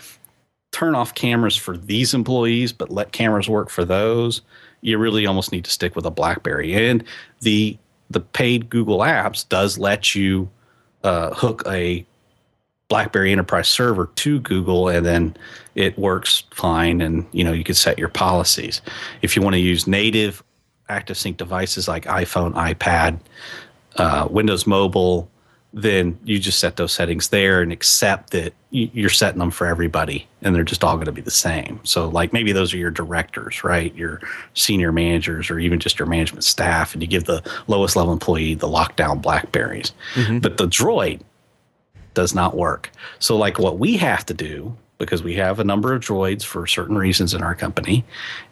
turn 0.70 0.94
off 0.94 1.14
cameras 1.14 1.56
for 1.56 1.76
these 1.76 2.14
employees, 2.14 2.72
but 2.72 2.90
let 2.90 3.10
cameras 3.10 3.48
work 3.48 3.68
for 3.68 3.84
those, 3.84 4.42
you 4.82 4.96
really 4.98 5.26
almost 5.26 5.50
need 5.50 5.64
to 5.64 5.70
stick 5.70 5.96
with 5.96 6.06
a 6.06 6.10
BlackBerry. 6.10 6.72
And 6.74 7.02
the 7.40 7.76
the 8.08 8.20
paid 8.20 8.70
Google 8.70 8.98
apps 9.00 9.48
does 9.48 9.78
let 9.78 10.14
you 10.14 10.48
uh, 11.02 11.34
hook 11.34 11.64
a 11.66 12.06
BlackBerry 12.88 13.32
Enterprise 13.32 13.68
server 13.68 14.06
to 14.14 14.40
Google, 14.40 14.88
and 14.88 15.04
then 15.04 15.36
it 15.74 15.98
works 15.98 16.44
fine. 16.52 17.00
And 17.00 17.26
you 17.32 17.42
know 17.44 17.52
you 17.52 17.64
can 17.64 17.74
set 17.74 17.98
your 17.98 18.08
policies. 18.08 18.80
If 19.22 19.36
you 19.36 19.42
want 19.42 19.54
to 19.54 19.60
use 19.60 19.86
native 19.86 20.42
ActiveSync 20.88 21.36
devices 21.36 21.88
like 21.88 22.04
iPhone, 22.04 22.54
iPad, 22.54 23.18
uh, 23.96 24.28
Windows 24.30 24.66
Mobile, 24.66 25.28
then 25.72 26.18
you 26.24 26.38
just 26.38 26.60
set 26.60 26.76
those 26.76 26.92
settings 26.92 27.28
there 27.28 27.60
and 27.60 27.72
accept 27.72 28.30
that 28.30 28.54
you're 28.70 29.10
setting 29.10 29.38
them 29.40 29.50
for 29.50 29.66
everybody, 29.66 30.26
and 30.42 30.54
they're 30.54 30.62
just 30.62 30.84
all 30.84 30.94
going 30.94 31.06
to 31.06 31.12
be 31.12 31.20
the 31.20 31.30
same. 31.30 31.80
So 31.82 32.08
like 32.08 32.32
maybe 32.32 32.52
those 32.52 32.72
are 32.72 32.78
your 32.78 32.90
directors, 32.90 33.64
right? 33.64 33.94
Your 33.96 34.20
senior 34.54 34.92
managers, 34.92 35.50
or 35.50 35.58
even 35.58 35.80
just 35.80 35.98
your 35.98 36.06
management 36.06 36.44
staff, 36.44 36.92
and 36.94 37.02
you 37.02 37.08
give 37.08 37.24
the 37.24 37.42
lowest 37.66 37.96
level 37.96 38.12
employee 38.12 38.54
the 38.54 38.68
lockdown 38.68 39.20
Blackberries. 39.20 39.92
But 40.40 40.56
the 40.56 40.66
Droid 40.66 41.20
does 42.16 42.34
not 42.34 42.56
work. 42.56 42.90
So, 43.20 43.36
like 43.36 43.60
what 43.60 43.78
we 43.78 43.96
have 43.98 44.26
to 44.26 44.34
do, 44.34 44.76
because 44.98 45.22
we 45.22 45.34
have 45.34 45.60
a 45.60 45.64
number 45.64 45.94
of 45.94 46.02
droids 46.02 46.42
for 46.42 46.66
certain 46.66 46.96
reasons 46.96 47.34
in 47.34 47.42
our 47.42 47.54
company, 47.54 48.04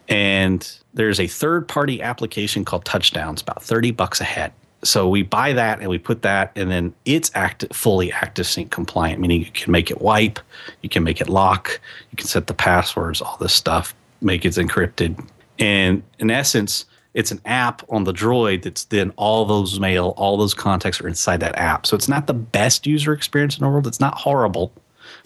and 0.07 0.71
there's 0.93 1.19
a 1.19 1.27
third 1.27 1.67
party 1.67 2.01
application 2.01 2.63
called 2.63 2.85
Touchdowns, 2.85 3.41
about 3.41 3.61
30 3.61 3.91
bucks 3.91 4.21
a 4.21 4.23
head. 4.23 4.53
So 4.83 5.09
we 5.09 5.23
buy 5.23 5.51
that 5.53 5.79
and 5.79 5.89
we 5.89 5.97
put 5.97 6.21
that, 6.21 6.51
and 6.55 6.69
then 6.69 6.93
it's 7.05 7.31
fully 7.73 8.11
active 8.11 8.45
sync 8.45 8.69
compliant, 8.69 9.19
meaning 9.19 9.41
you 9.41 9.51
can 9.51 9.71
make 9.71 9.89
it 9.89 9.99
wipe, 9.99 10.39
you 10.83 10.89
can 10.89 11.03
make 11.03 11.19
it 11.19 11.27
lock, 11.27 11.81
you 12.11 12.17
can 12.17 12.27
set 12.27 12.45
the 12.45 12.53
passwords, 12.53 13.19
all 13.19 13.35
this 13.37 13.53
stuff, 13.53 13.95
make 14.21 14.45
it 14.45 14.53
encrypted. 14.53 15.27
And 15.57 16.03
in 16.19 16.29
essence, 16.29 16.85
it's 17.15 17.31
an 17.31 17.41
app 17.45 17.81
on 17.89 18.03
the 18.03 18.13
droid 18.13 18.63
that's 18.63 18.83
then 18.83 19.11
all 19.15 19.45
those 19.45 19.79
mail, 19.79 20.13
all 20.17 20.37
those 20.37 20.53
contacts 20.53 21.01
are 21.01 21.07
inside 21.07 21.39
that 21.39 21.57
app. 21.57 21.87
So 21.87 21.95
it's 21.95 22.09
not 22.09 22.27
the 22.27 22.33
best 22.33 22.85
user 22.85 23.13
experience 23.13 23.57
in 23.57 23.63
the 23.63 23.69
world. 23.69 23.87
It's 23.87 24.01
not 24.01 24.17
horrible, 24.17 24.73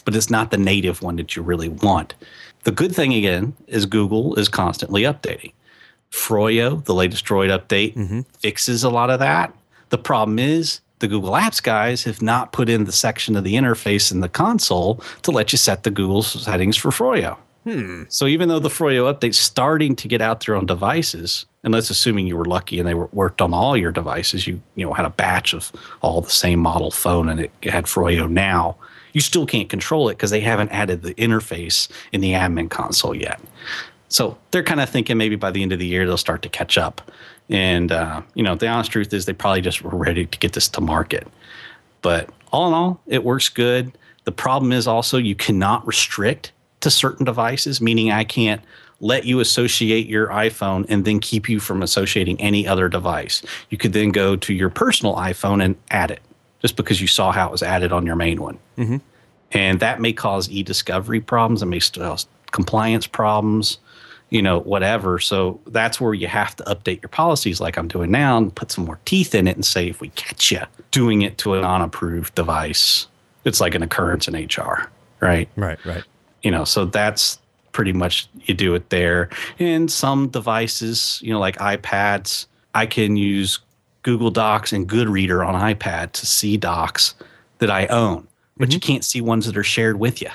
but 0.06 0.16
it's 0.16 0.30
not 0.30 0.52
the 0.52 0.58
native 0.58 1.02
one 1.02 1.16
that 1.18 1.36
you 1.36 1.42
really 1.42 1.68
want. 1.68 2.14
The 2.64 2.72
good 2.72 2.96
thing 2.96 3.14
again 3.14 3.56
is 3.68 3.88
Google 3.88 4.36
is 4.36 4.48
constantly 4.48 5.02
updating. 5.02 5.52
Froyo, 6.12 6.84
the 6.86 6.94
latest 6.94 7.26
Droid 7.26 7.50
update, 7.50 7.96
mm-hmm. 7.96 8.22
fixes 8.40 8.84
a 8.84 8.90
lot 8.90 9.10
of 9.10 9.20
that. 9.20 9.54
The 9.90 9.98
problem 9.98 10.38
is 10.38 10.82
the 11.00 11.08
Google 11.08 11.32
Apps 11.32 11.62
guys 11.62 12.04
have 12.04 12.22
not 12.22 12.52
put 12.52 12.70
in 12.70 12.84
the 12.84 12.92
section 12.92 13.36
of 13.36 13.44
the 13.44 13.56
interface 13.56 14.12
in 14.12 14.20
the 14.20 14.30
console 14.30 15.02
to 15.24 15.32
let 15.32 15.52
you 15.52 15.58
set 15.58 15.84
the 15.84 15.92
Google 15.92 16.22
settings 16.22 16.78
for 16.78 16.90
Froyo. 16.90 17.38
Hmm. 17.64 18.04
So 18.10 18.28
even 18.28 18.50
though 18.50 18.60
the 18.60 18.70
Froyo 18.70 19.12
update's 19.12 19.38
starting 19.38 19.96
to 19.98 20.08
get 20.08 20.22
out 20.22 20.46
there 20.46 20.56
on 20.56 20.66
devices, 20.66 21.46
and 21.64 21.74
let's 21.74 21.90
assuming 21.90 22.28
you 22.28 22.38
were 22.38 22.46
lucky 22.46 22.80
and 22.80 22.88
they 22.88 22.94
were, 22.94 23.10
worked 23.12 23.42
on 23.42 23.54
all 23.54 23.76
your 23.76 23.92
devices, 23.92 24.48
you 24.48 24.62
you 24.76 24.86
know 24.86 24.94
had 24.94 25.06
a 25.06 25.10
batch 25.12 25.54
of 25.54 25.72
all 26.02 26.22
the 26.22 26.30
same 26.30 26.60
model 26.60 26.92
phone 26.92 27.30
and 27.30 27.40
it 27.40 27.52
had 27.64 27.86
Froyo 27.86 28.30
now, 28.30 28.76
you 29.14 29.22
still 29.22 29.46
can't 29.46 29.70
control 29.70 30.10
it 30.10 30.14
because 30.14 30.32
they 30.32 30.40
haven't 30.40 30.70
added 30.70 31.02
the 31.02 31.14
interface 31.16 31.90
in 32.12 32.22
the 32.22 32.34
admin 32.34 32.70
console 32.70 33.16
yet. 33.16 33.40
So 34.08 34.38
they're 34.52 34.64
kind 34.64 34.82
of 34.82 34.90
thinking 34.90 35.18
maybe 35.18 35.36
by 35.36 35.52
the 35.52 35.62
end 35.62 35.72
of 35.72 35.80
the 35.80 35.86
year 35.86 36.06
they'll 36.06 36.18
start 36.18 36.42
to 36.44 36.50
catch 36.50 36.78
up. 36.78 37.12
And 37.50 37.92
uh, 37.92 38.22
you 38.34 38.44
know, 38.44 38.56
the 38.56 38.68
honest 38.68 38.92
truth 38.92 39.14
is 39.14 39.26
they 39.26 39.34
probably 39.34 39.62
just 39.62 39.82
were 39.82 39.98
ready 39.98 40.26
to 40.26 40.40
get 40.40 40.54
this 40.54 40.68
to 40.70 40.82
market. 40.82 41.28
But 42.02 42.30
all 42.52 42.68
in 42.68 42.74
all, 42.74 43.02
it 43.08 43.24
works 43.24 43.50
good. 43.50 43.98
The 44.24 44.32
problem 44.32 44.72
is 44.72 44.88
also 44.88 45.18
you 45.18 45.36
cannot 45.36 45.86
restrict 45.86 46.52
to 46.82 46.90
certain 46.90 47.26
devices, 47.26 47.82
meaning 47.82 48.12
I 48.12 48.24
can't 48.24 48.62
let 49.02 49.26
you 49.26 49.40
associate 49.40 50.08
your 50.08 50.28
iPhone 50.28 50.86
and 50.90 51.06
then 51.06 51.20
keep 51.20 51.48
you 51.48 51.60
from 51.60 51.82
associating 51.82 52.40
any 52.42 52.68
other 52.68 52.90
device. 52.90 53.42
You 53.70 53.78
could 53.78 53.94
then 53.94 54.10
go 54.10 54.36
to 54.36 54.54
your 54.54 54.70
personal 54.70 55.16
iPhone 55.16 55.64
and 55.64 55.76
add 55.90 56.12
it 56.12 56.22
just 56.62 56.76
because 56.76 57.00
you 57.00 57.08
saw 57.08 57.32
how 57.32 57.48
it 57.48 57.52
was 57.52 57.64
added 57.64 57.92
on 57.92 58.06
your 58.06 58.16
main 58.16 58.42
one. 58.42 58.60
Mm-hmm. 58.78 58.98
And 59.52 59.80
that 59.80 60.02
may 60.02 60.14
cause 60.14 60.50
e 60.50 60.64
discovery 60.64 61.22
problems, 61.22 61.62
it 61.64 61.68
may 61.68 61.80
cause 61.80 62.26
uh, 62.26 62.52
compliance 62.52 63.08
problems, 63.08 63.80
you 64.30 64.42
know, 64.42 64.60
whatever. 64.60 65.20
So 65.20 65.60
that's 65.68 66.00
where 66.00 66.14
you 66.14 66.28
have 66.28 66.56
to 66.58 66.64
update 66.66 67.02
your 67.02 67.10
policies 67.10 67.60
like 67.60 67.78
I'm 67.78 67.88
doing 67.88 68.12
now 68.12 68.38
and 68.38 68.54
put 68.54 68.72
some 68.72 68.86
more 68.86 69.00
teeth 69.06 69.34
in 69.34 69.48
it 69.48 69.56
and 69.56 69.66
say, 69.66 69.88
if 69.88 70.02
we 70.02 70.10
catch 70.10 70.52
you 70.52 70.62
doing 70.92 71.22
it 71.22 71.38
to 71.40 71.54
an 71.56 71.64
unapproved 71.64 72.36
device, 72.36 73.08
it's 73.46 73.62
like 73.62 73.74
an 73.76 73.82
occurrence 73.82 74.28
in 74.28 74.36
HR, 74.36 74.90
right? 75.20 75.50
Right, 75.56 75.84
right. 75.86 76.04
you 76.44 76.52
know 76.52 76.64
so 76.64 76.86
that's 76.86 77.40
pretty 77.72 77.94
much 77.94 78.28
you 78.44 78.54
do 78.54 78.74
it 78.76 78.90
there. 78.90 79.30
And 79.60 79.92
some 79.92 80.30
devices 80.30 81.20
you 81.22 81.32
know 81.32 81.40
like 81.40 81.58
ipads 81.58 82.46
i 82.76 82.86
can 82.86 83.16
use 83.16 83.60
google 84.04 84.32
docs 84.32 84.72
and 84.72 84.88
goodreader 84.88 85.46
on 85.46 85.60
ipad 85.74 86.12
to 86.14 86.26
see 86.26 86.58
docs 86.58 87.16
that 87.60 87.70
i 87.70 87.86
own 87.88 88.28
but 88.58 88.74
you 88.74 88.80
mm-hmm. 88.80 88.94
can't 88.94 89.06
see 89.06 89.22
ones 89.22 89.46
that 89.46 89.58
are 89.58 89.64
shared 89.64 90.00
with 90.00 90.22
you 90.22 90.30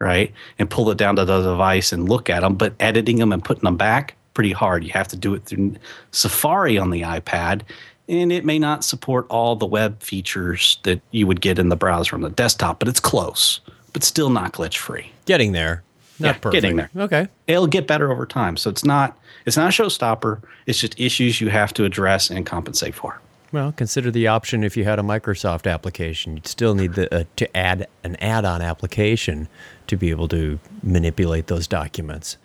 right? 0.00 0.32
And 0.58 0.68
pull 0.68 0.90
it 0.90 0.98
down 0.98 1.16
to 1.16 1.24
the 1.24 1.40
device 1.40 1.92
and 1.92 2.08
look 2.08 2.28
at 2.28 2.40
them 2.40 2.54
but 2.56 2.74
editing 2.80 3.16
them 3.18 3.32
and 3.32 3.42
putting 3.42 3.64
them 3.64 3.76
back 3.76 4.16
pretty 4.34 4.52
hard. 4.52 4.84
You 4.84 4.90
have 4.90 5.08
to 5.08 5.16
do 5.16 5.34
it 5.34 5.44
through 5.44 5.76
safari 6.10 6.76
on 6.76 6.90
the 6.90 7.02
ipad 7.02 7.62
and 8.08 8.30
it 8.30 8.44
may 8.44 8.58
not 8.58 8.84
support 8.84 9.26
all 9.30 9.56
the 9.56 9.66
web 9.66 10.02
features 10.02 10.78
that 10.82 11.00
you 11.10 11.26
would 11.26 11.40
get 11.40 11.58
in 11.58 11.70
the 11.70 11.76
browser 11.76 12.14
on 12.14 12.22
the 12.22 12.30
desktop 12.30 12.78
but 12.78 12.88
it's 12.88 13.00
close 13.00 13.60
but 13.92 14.02
still 14.02 14.30
not 14.30 14.52
glitch 14.52 14.76
free 14.76 15.10
Getting 15.24 15.52
there. 15.52 15.82
Not 16.18 16.26
Yeah, 16.28 16.32
perfect. 16.34 16.52
getting 16.62 16.76
there. 16.76 16.90
Okay. 16.96 17.28
it'll 17.46 17.66
get 17.66 17.86
better 17.86 18.12
over 18.12 18.24
time. 18.26 18.56
So 18.56 18.70
it's 18.70 18.84
not 18.84 19.18
it's 19.46 19.56
not 19.56 19.66
a 19.78 19.82
showstopper. 19.82 20.40
It's 20.66 20.78
just 20.80 20.98
issues 20.98 21.40
you 21.40 21.48
have 21.50 21.74
to 21.74 21.84
address 21.84 22.30
and 22.30 22.46
compensate 22.46 22.94
for. 22.94 23.20
Well, 23.52 23.72
consider 23.72 24.10
the 24.10 24.26
option 24.26 24.64
if 24.64 24.76
you 24.76 24.82
had 24.84 24.98
a 24.98 25.02
Microsoft 25.02 25.70
application. 25.70 26.34
You'd 26.34 26.46
still 26.48 26.74
need 26.74 26.94
the, 26.94 27.14
uh, 27.14 27.24
to 27.36 27.56
add 27.56 27.86
an 28.02 28.16
add 28.16 28.44
on 28.44 28.60
application 28.62 29.46
to 29.86 29.96
be 29.96 30.10
able 30.10 30.26
to 30.28 30.58
manipulate 30.82 31.46
those 31.46 31.68
documents. 31.68 32.36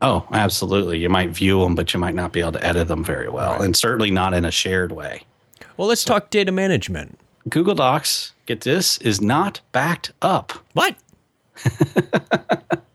Oh, 0.00 0.28
absolutely. 0.32 0.98
You 0.98 1.08
might 1.08 1.30
view 1.30 1.60
them, 1.62 1.74
but 1.74 1.92
you 1.92 1.98
might 1.98 2.14
not 2.14 2.32
be 2.32 2.38
able 2.38 2.52
to 2.52 2.64
edit 2.64 2.86
them 2.86 3.02
very 3.02 3.28
well, 3.28 3.60
and 3.60 3.74
certainly 3.76 4.12
not 4.12 4.32
in 4.32 4.44
a 4.44 4.50
shared 4.52 4.92
way. 4.92 5.22
Well, 5.76 5.88
let's 5.88 6.04
talk 6.04 6.30
data 6.30 6.52
management. 6.52 7.18
Google 7.48 7.74
Docs, 7.74 8.32
get 8.46 8.60
this, 8.60 8.98
is 8.98 9.20
not 9.20 9.60
backed 9.72 10.12
up. 10.22 10.52
What? 10.72 10.94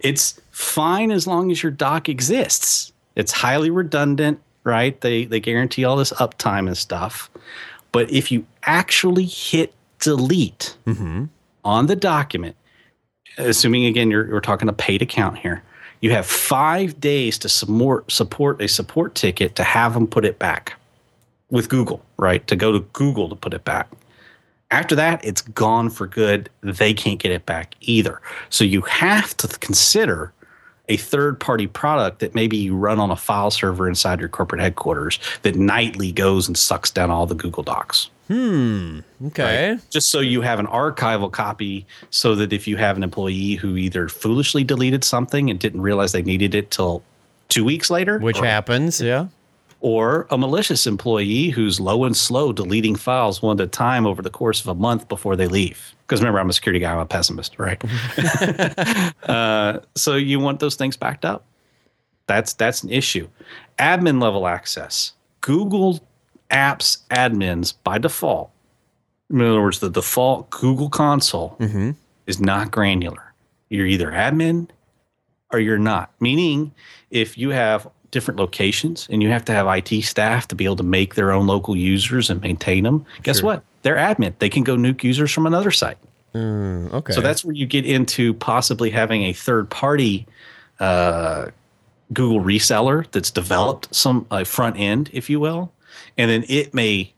It's 0.00 0.40
fine 0.50 1.10
as 1.10 1.26
long 1.26 1.50
as 1.50 1.62
your 1.62 1.72
doc 1.72 2.08
exists. 2.08 2.92
It's 3.16 3.32
highly 3.32 3.70
redundant, 3.70 4.40
right? 4.64 5.00
They 5.00 5.24
they 5.24 5.40
guarantee 5.40 5.84
all 5.84 5.96
this 5.96 6.12
uptime 6.14 6.66
and 6.66 6.76
stuff. 6.76 7.30
But 7.92 8.10
if 8.10 8.30
you 8.30 8.46
actually 8.64 9.24
hit 9.24 9.74
delete 9.98 10.76
mm-hmm. 10.86 11.24
on 11.64 11.86
the 11.86 11.96
document, 11.96 12.56
assuming 13.36 13.86
again 13.86 14.10
you're, 14.10 14.26
you're 14.26 14.40
talking 14.40 14.68
a 14.68 14.72
paid 14.72 15.02
account 15.02 15.38
here, 15.38 15.62
you 16.00 16.12
have 16.12 16.26
five 16.26 17.00
days 17.00 17.38
to 17.38 17.48
support 17.48 18.10
support 18.10 18.60
a 18.60 18.68
support 18.68 19.14
ticket 19.14 19.56
to 19.56 19.64
have 19.64 19.94
them 19.94 20.06
put 20.06 20.24
it 20.24 20.38
back 20.38 20.74
with 21.50 21.68
Google, 21.68 22.04
right? 22.16 22.46
To 22.46 22.56
go 22.56 22.72
to 22.72 22.80
Google 22.92 23.28
to 23.28 23.34
put 23.34 23.54
it 23.54 23.64
back. 23.64 23.88
After 24.70 24.94
that, 24.94 25.24
it's 25.24 25.42
gone 25.42 25.90
for 25.90 26.06
good. 26.06 26.48
They 26.60 26.94
can't 26.94 27.18
get 27.18 27.32
it 27.32 27.44
back 27.44 27.74
either. 27.80 28.20
So 28.50 28.64
you 28.64 28.82
have 28.82 29.36
to 29.38 29.48
consider 29.58 30.32
a 30.88 30.96
third 30.96 31.38
party 31.38 31.66
product 31.66 32.18
that 32.18 32.34
maybe 32.34 32.56
you 32.56 32.76
run 32.76 32.98
on 32.98 33.10
a 33.10 33.16
file 33.16 33.50
server 33.50 33.88
inside 33.88 34.20
your 34.20 34.28
corporate 34.28 34.60
headquarters 34.60 35.18
that 35.42 35.54
nightly 35.56 36.12
goes 36.12 36.48
and 36.48 36.58
sucks 36.58 36.90
down 36.90 37.10
all 37.10 37.26
the 37.26 37.34
Google 37.34 37.62
Docs. 37.62 38.10
Hmm. 38.26 39.00
Okay. 39.26 39.78
Just 39.90 40.10
so 40.10 40.20
you 40.20 40.40
have 40.40 40.60
an 40.60 40.66
archival 40.66 41.30
copy 41.30 41.86
so 42.10 42.34
that 42.36 42.52
if 42.52 42.68
you 42.68 42.76
have 42.76 42.96
an 42.96 43.02
employee 43.02 43.54
who 43.54 43.76
either 43.76 44.08
foolishly 44.08 44.62
deleted 44.62 45.02
something 45.02 45.50
and 45.50 45.58
didn't 45.58 45.80
realize 45.80 46.12
they 46.12 46.22
needed 46.22 46.54
it 46.54 46.70
till 46.70 47.02
two 47.48 47.64
weeks 47.64 47.90
later, 47.90 48.18
Which 48.18 48.38
or, 48.38 48.44
happens, 48.44 49.00
yeah. 49.00 49.26
Or 49.80 50.26
a 50.30 50.36
malicious 50.38 50.86
employee 50.86 51.48
who's 51.50 51.80
low 51.80 52.04
and 52.04 52.16
slow 52.16 52.52
deleting 52.52 52.96
files 52.96 53.40
one 53.42 53.58
at 53.60 53.64
a 53.64 53.68
time 53.68 54.06
over 54.06 54.20
the 54.22 54.30
course 54.30 54.60
of 54.60 54.68
a 54.68 54.74
month 54.74 55.08
before 55.08 55.36
they 55.36 55.46
leave. 55.46 55.94
Because 56.06 56.20
remember, 56.20 56.40
I'm 56.40 56.50
a 56.50 56.52
security 56.52 56.80
guy, 56.80 56.92
I'm 56.92 56.98
a 56.98 57.06
pessimist, 57.06 57.58
right? 57.58 57.82
uh, 59.28 59.80
so 59.94 60.16
you 60.16 60.40
want 60.40 60.60
those 60.60 60.74
things 60.76 60.96
backed 60.96 61.24
up. 61.24 61.44
That's 62.26 62.52
that's 62.52 62.82
an 62.82 62.90
issue. 62.90 63.28
Admin 63.78 64.22
level 64.22 64.46
access. 64.46 65.12
Google 65.40 66.00
Apps 66.50 66.98
admins 67.10 67.74
by 67.84 67.98
default 67.98 68.50
In 69.30 69.40
other 69.40 69.62
words, 69.62 69.78
the 69.78 69.88
default 69.90 70.50
Google 70.50 70.90
console 70.90 71.56
Mm-hmm. 71.60 71.92
is 72.26 72.40
not 72.40 72.70
granular. 72.70 73.32
You're 73.68 73.86
either 73.86 74.10
admin 74.10 74.68
or 75.52 75.60
you're 75.60 75.78
not. 75.78 76.12
Meaning, 76.20 76.72
if 77.10 77.38
you 77.38 77.50
have 77.50 77.88
different 78.10 78.38
locations 78.38 79.06
and 79.10 79.22
you 79.22 79.28
have 79.28 79.44
to 79.44 79.52
have 79.52 79.66
IT 79.66 80.02
staff 80.02 80.48
to 80.48 80.54
be 80.54 80.64
able 80.64 80.76
to 80.76 80.82
make 80.82 81.14
their 81.14 81.32
own 81.32 81.46
local 81.46 81.76
users 81.76 82.30
and 82.30 82.40
maintain 82.40 82.84
them, 82.84 83.04
guess 83.22 83.38
Sure. 83.38 83.46
what? 83.46 83.62
They're 83.82 83.96
admin. 83.96 84.34
They 84.38 84.48
can 84.48 84.62
go 84.64 84.76
nuke 84.76 85.02
users 85.04 85.30
from 85.32 85.46
another 85.46 85.70
site. 85.70 85.98
Mm, 86.34 86.92
okay. 86.92 87.12
So 87.12 87.20
that's 87.20 87.44
where 87.44 87.54
you 87.54 87.66
get 87.66 87.86
into 87.86 88.34
possibly 88.34 88.90
having 88.90 89.24
a 89.24 89.32
third 89.32 89.70
party 89.70 90.26
uh, 90.78 91.46
Google 92.12 92.40
reseller 92.40 93.10
that's 93.10 93.30
developed 93.30 93.94
some 93.94 94.26
uh, 94.30 94.44
front 94.44 94.78
end, 94.78 95.10
if 95.12 95.30
you 95.30 95.40
will, 95.40 95.72
and 96.18 96.30
then 96.30 96.44
it 96.48 96.74
may 96.74 97.12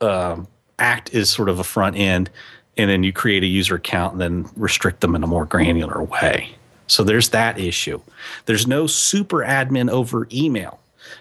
um, 0.00 0.46
act 0.78 1.14
as 1.14 1.30
sort 1.30 1.48
of 1.48 1.58
a 1.58 1.64
front 1.64 1.96
end, 1.96 2.30
and 2.76 2.90
then 2.90 3.02
you 3.02 3.12
create 3.12 3.42
a 3.42 3.46
user 3.46 3.76
account 3.76 4.12
and 4.12 4.20
then 4.20 4.50
restrict 4.56 5.00
them 5.00 5.14
in 5.14 5.22
a 5.22 5.26
more 5.26 5.44
granular 5.44 6.02
way. 6.02 6.54
So 6.86 7.02
there's 7.02 7.30
that 7.30 7.58
issue. 7.58 8.00
There's 8.46 8.66
no 8.66 8.86
super 8.86 9.38
admin 9.38 9.90
over 9.90 10.28
email, 10.32 10.80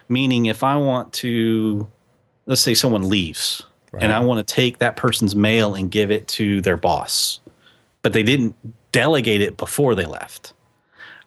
meaning 0.10 0.48
if 0.48 0.64
I 0.64 0.76
want 0.76 1.14
to, 1.14 1.88
let's 2.46 2.62
say 2.62 2.74
someone 2.74 3.10
leaves 3.10 3.64
and 4.00 4.12
I 4.12 4.20
want 4.20 4.46
to 4.46 4.54
take 4.54 4.80
that 4.80 4.96
person's 4.96 5.36
mail 5.36 5.76
and 5.76 5.92
give 5.92 6.10
it 6.10 6.28
to 6.30 6.62
their 6.62 6.78
boss, 6.78 7.40
but 8.02 8.14
they 8.14 8.24
didn't 8.24 8.56
delegate 8.92 9.42
it 9.42 9.56
before 9.58 9.94
they 9.94 10.06
left. 10.06 10.54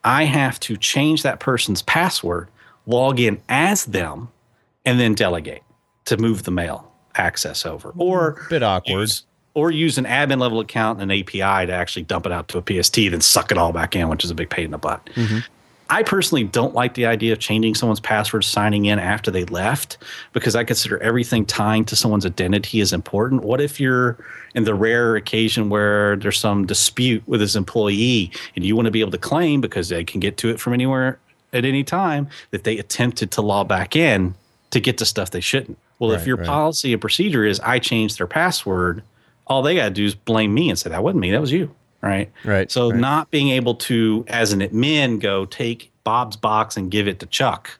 I 0.02 0.24
have 0.24 0.58
to 0.60 0.76
change 0.76 1.22
that 1.22 1.40
person's 1.40 1.82
password, 1.82 2.48
log 2.86 3.20
in 3.20 3.40
as 3.48 3.86
them, 3.86 4.28
and 4.84 4.98
then 4.98 5.14
delegate 5.14 5.62
to 6.06 6.16
move 6.16 6.44
the 6.44 6.50
mail 6.50 6.92
access 7.14 7.66
over. 7.66 7.90
Mm-hmm. 7.90 8.02
Or 8.02 8.28
a 8.46 8.50
bit 8.50 8.62
awkward. 8.62 9.00
use, 9.00 9.25
or 9.56 9.70
use 9.70 9.96
an 9.96 10.04
admin 10.04 10.38
level 10.38 10.60
account 10.60 11.00
and 11.00 11.10
an 11.10 11.18
API 11.18 11.66
to 11.66 11.72
actually 11.72 12.02
dump 12.02 12.26
it 12.26 12.30
out 12.30 12.46
to 12.46 12.58
a 12.58 12.82
PST, 12.82 12.98
and 12.98 13.14
then 13.14 13.22
suck 13.22 13.50
it 13.50 13.56
all 13.56 13.72
back 13.72 13.96
in, 13.96 14.06
which 14.10 14.22
is 14.22 14.30
a 14.30 14.34
big 14.34 14.50
pain 14.50 14.66
in 14.66 14.70
the 14.70 14.78
butt. 14.78 15.04
Mm-hmm. 15.14 15.38
I 15.88 16.02
personally 16.02 16.44
don't 16.44 16.74
like 16.74 16.92
the 16.92 17.06
idea 17.06 17.32
of 17.32 17.38
changing 17.38 17.74
someone's 17.74 18.00
password, 18.00 18.44
signing 18.44 18.84
in 18.84 18.98
after 18.98 19.30
they 19.30 19.46
left, 19.46 19.96
because 20.34 20.54
I 20.54 20.62
consider 20.62 20.98
everything 20.98 21.46
tying 21.46 21.86
to 21.86 21.96
someone's 21.96 22.26
identity 22.26 22.80
is 22.80 22.92
important. 22.92 23.44
What 23.44 23.62
if 23.62 23.80
you're 23.80 24.18
in 24.54 24.64
the 24.64 24.74
rare 24.74 25.16
occasion 25.16 25.70
where 25.70 26.16
there's 26.16 26.38
some 26.38 26.66
dispute 26.66 27.22
with 27.26 27.40
his 27.40 27.56
employee 27.56 28.30
and 28.56 28.64
you 28.64 28.76
want 28.76 28.86
to 28.86 28.92
be 28.92 29.00
able 29.00 29.12
to 29.12 29.18
claim 29.18 29.62
because 29.62 29.88
they 29.88 30.04
can 30.04 30.20
get 30.20 30.36
to 30.38 30.50
it 30.50 30.60
from 30.60 30.74
anywhere 30.74 31.18
at 31.54 31.64
any 31.64 31.82
time 31.82 32.28
that 32.50 32.64
they 32.64 32.76
attempted 32.76 33.30
to 33.30 33.40
log 33.40 33.68
back 33.68 33.96
in 33.96 34.34
to 34.70 34.80
get 34.80 34.98
to 34.98 35.06
stuff 35.06 35.30
they 35.30 35.40
shouldn't? 35.40 35.78
Well, 35.98 36.10
if 36.10 36.26
your 36.26 36.36
right. 36.36 36.46
policy 36.46 36.92
and 36.92 37.00
procedure 37.00 37.46
is 37.46 37.58
I 37.60 37.78
changed 37.78 38.18
their 38.18 38.26
password, 38.26 39.02
all 39.46 39.62
they 39.62 39.74
got 39.74 39.84
to 39.84 39.90
do 39.90 40.04
is 40.04 40.14
blame 40.14 40.52
me 40.54 40.70
and 40.70 40.78
say 40.78 40.90
that 40.90 41.02
wasn't 41.02 41.20
me, 41.20 41.30
that 41.30 41.40
was 41.40 41.52
you, 41.52 41.74
right? 42.00 42.30
Right, 42.44 42.70
So 42.70 42.90
right. 42.90 42.98
not 42.98 43.30
being 43.30 43.50
able 43.50 43.74
to, 43.76 44.24
as 44.28 44.52
an 44.52 44.60
admin, 44.60 45.20
go 45.20 45.44
take 45.46 45.92
Bob's 46.04 46.36
box 46.36 46.76
and 46.76 46.90
give 46.90 47.08
it 47.08 47.20
to 47.20 47.26
Chuck 47.26 47.78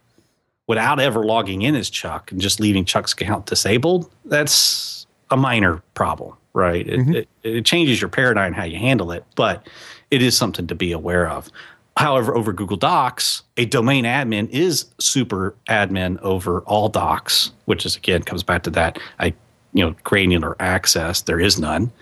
without 0.66 1.00
ever 1.00 1.24
logging 1.24 1.62
in 1.62 1.74
as 1.74 1.88
Chuck 1.90 2.32
and 2.32 2.40
just 2.40 2.60
leaving 2.60 2.84
Chuck's 2.84 3.12
account 3.12 3.46
disabled, 3.46 4.10
that's 4.24 5.06
a 5.30 5.36
minor 5.36 5.82
problem, 5.94 6.36
right? 6.54 6.86
It, 6.86 7.00
mm-hmm. 7.00 7.14
it, 7.14 7.28
it 7.42 7.64
changes 7.64 8.00
your 8.00 8.10
paradigm 8.10 8.52
how 8.52 8.64
you 8.64 8.78
handle 8.78 9.12
it, 9.12 9.24
but 9.36 9.68
it 10.10 10.22
is 10.22 10.36
something 10.36 10.66
to 10.66 10.74
be 10.74 10.92
aware 10.92 11.28
of. 11.28 11.50
However, 11.96 12.36
over 12.36 12.52
Google 12.52 12.76
Docs, 12.76 13.42
a 13.56 13.64
domain 13.64 14.04
admin 14.04 14.50
is 14.50 14.86
super 14.98 15.54
admin 15.68 16.20
over 16.20 16.60
all 16.62 16.88
docs, 16.88 17.52
which 17.64 17.86
is 17.86 17.96
again 17.96 18.22
comes 18.22 18.42
back 18.42 18.64
to 18.64 18.70
that 18.70 18.98
I 19.18 19.32
you 19.76 19.84
know 19.84 19.94
granular 20.02 20.56
access. 20.58 21.22
There 21.22 21.40
is 21.40 21.58
none 21.58 21.92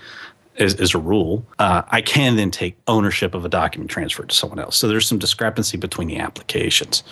is, 0.56 0.74
is 0.74 0.94
a 0.94 0.98
rule, 0.98 1.44
uh, 1.58 1.82
I 1.88 2.00
can 2.00 2.36
then 2.36 2.50
take 2.50 2.76
ownership 2.86 3.34
of 3.34 3.44
a 3.44 3.48
document 3.48 3.90
transferred 3.90 4.28
to 4.28 4.34
someone 4.34 4.58
else. 4.58 4.76
So 4.76 4.88
there's 4.88 5.06
some 5.06 5.18
discrepancy 5.18 5.76
between 5.76 6.08
the 6.08 6.18
applications. 6.18 7.02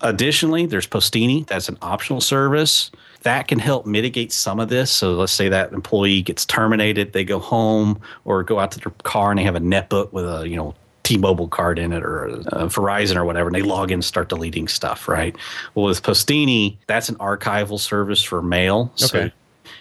Additionally, 0.00 0.66
there's 0.66 0.86
Postini. 0.86 1.46
That's 1.46 1.68
an 1.68 1.78
optional 1.80 2.20
service 2.20 2.90
that 3.22 3.46
can 3.46 3.60
help 3.60 3.86
mitigate 3.86 4.32
some 4.32 4.58
of 4.58 4.68
this. 4.68 4.90
So 4.90 5.12
let's 5.12 5.32
say 5.32 5.48
that 5.48 5.72
employee 5.72 6.22
gets 6.22 6.44
terminated, 6.44 7.12
they 7.12 7.24
go 7.24 7.38
home 7.38 8.00
or 8.24 8.42
go 8.42 8.58
out 8.58 8.72
to 8.72 8.80
their 8.80 8.92
car 9.04 9.30
and 9.30 9.38
they 9.38 9.44
have 9.44 9.54
a 9.54 9.60
netbook 9.60 10.12
with 10.12 10.24
a 10.24 10.48
you 10.48 10.56
know 10.56 10.74
T-Mobile 11.04 11.48
card 11.48 11.78
in 11.78 11.92
it 11.92 12.04
or 12.04 12.28
Verizon 12.68 13.16
or 13.16 13.24
whatever, 13.24 13.48
and 13.48 13.54
they 13.54 13.62
log 13.62 13.90
in 13.90 13.94
and 13.94 14.04
start 14.04 14.28
deleting 14.28 14.68
stuff, 14.68 15.08
right? 15.08 15.36
Well, 15.74 15.86
with 15.86 16.02
Postini, 16.02 16.76
that's 16.86 17.08
an 17.08 17.16
archival 17.16 17.78
service 17.78 18.22
for 18.22 18.40
mail. 18.40 18.92
So 18.96 19.18
Okay. 19.18 19.32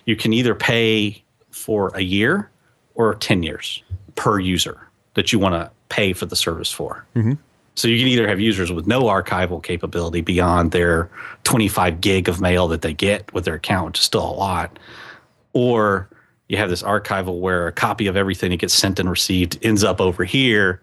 You 0.06 0.16
can 0.16 0.34
either 0.34 0.56
pay 0.56 1.24
for 1.52 1.92
a 1.96 2.02
year 2.02 2.50
or 2.96 3.16
10 3.16 3.44
years 3.44 3.84
per 4.16 4.40
user 4.40 4.88
that 5.14 5.32
you 5.32 5.40
want 5.40 5.56
to 5.56 5.72
pay 5.90 6.14
for 6.14 6.26
the 6.26 6.36
service 6.36 6.72
for. 6.72 7.06
Mm-hmm. 7.16 7.34
So 7.76 7.88
you 7.88 7.98
can 7.98 8.08
either 8.08 8.28
have 8.28 8.40
users 8.40 8.72
with 8.72 8.86
no 8.86 9.04
archival 9.04 9.64
capability 9.64 10.22
beyond 10.22 10.72
their 10.72 11.10
25 11.44 12.02
gig 12.02 12.28
of 12.28 12.42
mail 12.42 12.68
that 12.68 12.82
they 12.82 12.94
get 12.94 13.34
with 13.34 13.46
their 13.46 13.56
account, 13.56 13.88
which 13.88 14.00
is 14.00 14.06
still 14.06 14.30
a 14.30 14.32
lot, 14.34 14.78
or 15.54 16.10
you 16.48 16.58
have 16.58 16.70
this 16.70 16.84
archival 16.84 17.40
where 17.40 17.68
a 17.68 17.72
copy 17.72 18.08
of 18.08 18.18
everything 18.18 18.52
that 18.52 18.58
gets 18.58 18.74
sent 18.74 19.00
and 19.00 19.10
received 19.10 19.58
ends 19.64 19.84
up 19.86 20.02
over 20.02 20.26
here. 20.26 20.82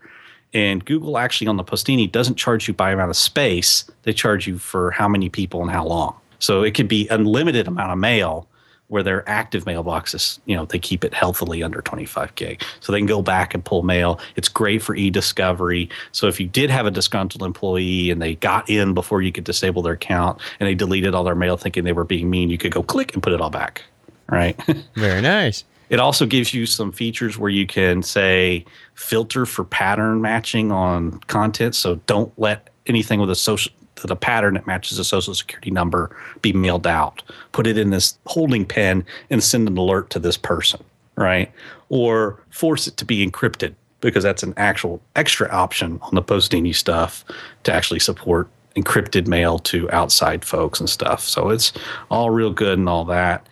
And 0.55 0.83
Google 0.83 1.19
actually 1.19 1.47
on 1.47 1.59
the 1.59 1.65
Postini 1.65 2.11
doesn't 2.11 2.37
charge 2.37 2.69
you 2.69 2.73
by 2.73 2.91
amount 2.91 3.11
of 3.11 3.17
space; 3.17 3.85
they 4.05 4.15
charge 4.15 4.47
you 4.47 4.57
for 4.57 4.91
how 4.91 5.07
many 5.07 5.29
people 5.29 5.61
and 5.61 5.71
how 5.71 5.85
long. 5.85 6.17
So 6.39 6.63
it 6.63 6.73
could 6.73 6.89
be 6.89 7.07
unlimited 7.09 7.69
amount 7.69 7.93
of 7.93 7.99
mail, 7.99 8.48
where 8.89 9.03
their 9.03 9.29
active 9.29 9.65
mailboxes, 9.65 10.39
you 10.47 10.57
know, 10.57 10.65
they 10.65 10.79
keep 10.79 11.05
it 11.05 11.13
healthily 11.13 11.63
under 11.63 11.81
25 11.83 12.35
gig. 12.35 12.63
So 12.81 12.91
they 12.91 12.99
can 12.99 13.07
go 13.07 13.23
back 13.23 13.55
and 13.55 13.65
pull 13.65 13.83
mail. 13.83 14.19
It's 14.35 14.49
great 14.49 14.83
for 14.83 14.95
e-discovery. 14.95 15.91
So 16.13 16.27
if 16.27 16.41
you 16.41 16.47
did 16.47 16.71
have 16.71 16.87
a 16.87 16.91
disgruntled 16.91 17.43
employee 17.43 18.11
and 18.11 18.21
they 18.21 18.37
got 18.37 18.69
in 18.69 18.95
before 18.95 19.21
you 19.21 19.31
could 19.31 19.45
disable 19.45 19.83
their 19.83 19.93
account 19.93 20.41
and 20.59 20.67
they 20.67 20.75
deleted 20.75 21.15
all 21.15 21.23
their 21.23 21.35
mail 21.35 21.57
thinking 21.57 21.85
they 21.85 21.93
were 21.93 22.05
being 22.05 22.31
mean, 22.31 22.49
you 22.49 22.59
could 22.59 22.73
go 22.73 22.83
click 22.83 23.13
and 23.13 23.23
put 23.23 23.33
it 23.33 23.41
all 23.41 23.51
back. 23.51 23.85
Right. 24.31 24.59
Very 24.95 25.21
nice. 25.21 25.65
It 25.91 26.01
also 26.01 26.27
gives 26.27 26.53
you 26.53 26.67
some 26.67 26.93
features 26.93 27.39
where 27.39 27.51
you 27.51 27.67
can 27.67 28.03
say 28.03 28.65
filter 28.95 29.47
for 29.47 29.65
pattern 29.65 30.21
matching 30.21 30.71
on 30.71 31.19
content. 31.21 31.75
So 31.75 31.97
don't 32.07 32.33
let 32.39 32.69
anything 32.87 33.21
with 33.21 33.31
a 33.31 33.35
social 33.35 33.73
the 34.07 34.17
pattern 34.17 34.55
that 34.55 34.67
matches 34.67 34.99
a 34.99 35.05
social 35.05 35.35
security 35.35 35.71
number 35.71 36.17
be 36.43 36.53
mailed 36.53 36.87
out. 36.87 37.23
Put 37.53 37.67
it 37.67 37.79
in 37.79 37.91
this 37.91 38.19
holding 38.27 38.65
pen 38.65 39.05
and 39.31 39.43
send 39.43 39.69
an 39.69 39.77
alert 39.77 40.11
to 40.11 40.19
this 40.19 40.37
person, 40.37 40.83
right? 41.17 41.51
Or 41.89 42.41
force 42.51 42.87
it 42.87 42.97
to 42.99 43.05
be 43.05 43.27
encrypted 43.27 43.75
because 44.01 44.23
that's 44.23 44.43
an 44.43 44.55
actual 44.57 45.01
extra 45.17 45.49
option 45.51 45.99
on 46.03 46.15
the 46.15 46.23
Postini 46.23 46.75
stuff 46.75 47.25
to 47.65 47.73
actually 47.73 47.99
support 47.99 48.49
encrypted 48.77 49.27
mail 49.27 49.59
to 49.59 49.91
outside 49.91 50.45
folks 50.45 50.79
and 50.79 50.89
stuff. 50.89 51.23
So 51.23 51.51
it's 51.51 51.73
all 52.11 52.31
real 52.31 52.53
good 52.53 52.79
and 52.79 52.89
all 52.89 53.05
that. 53.07 53.47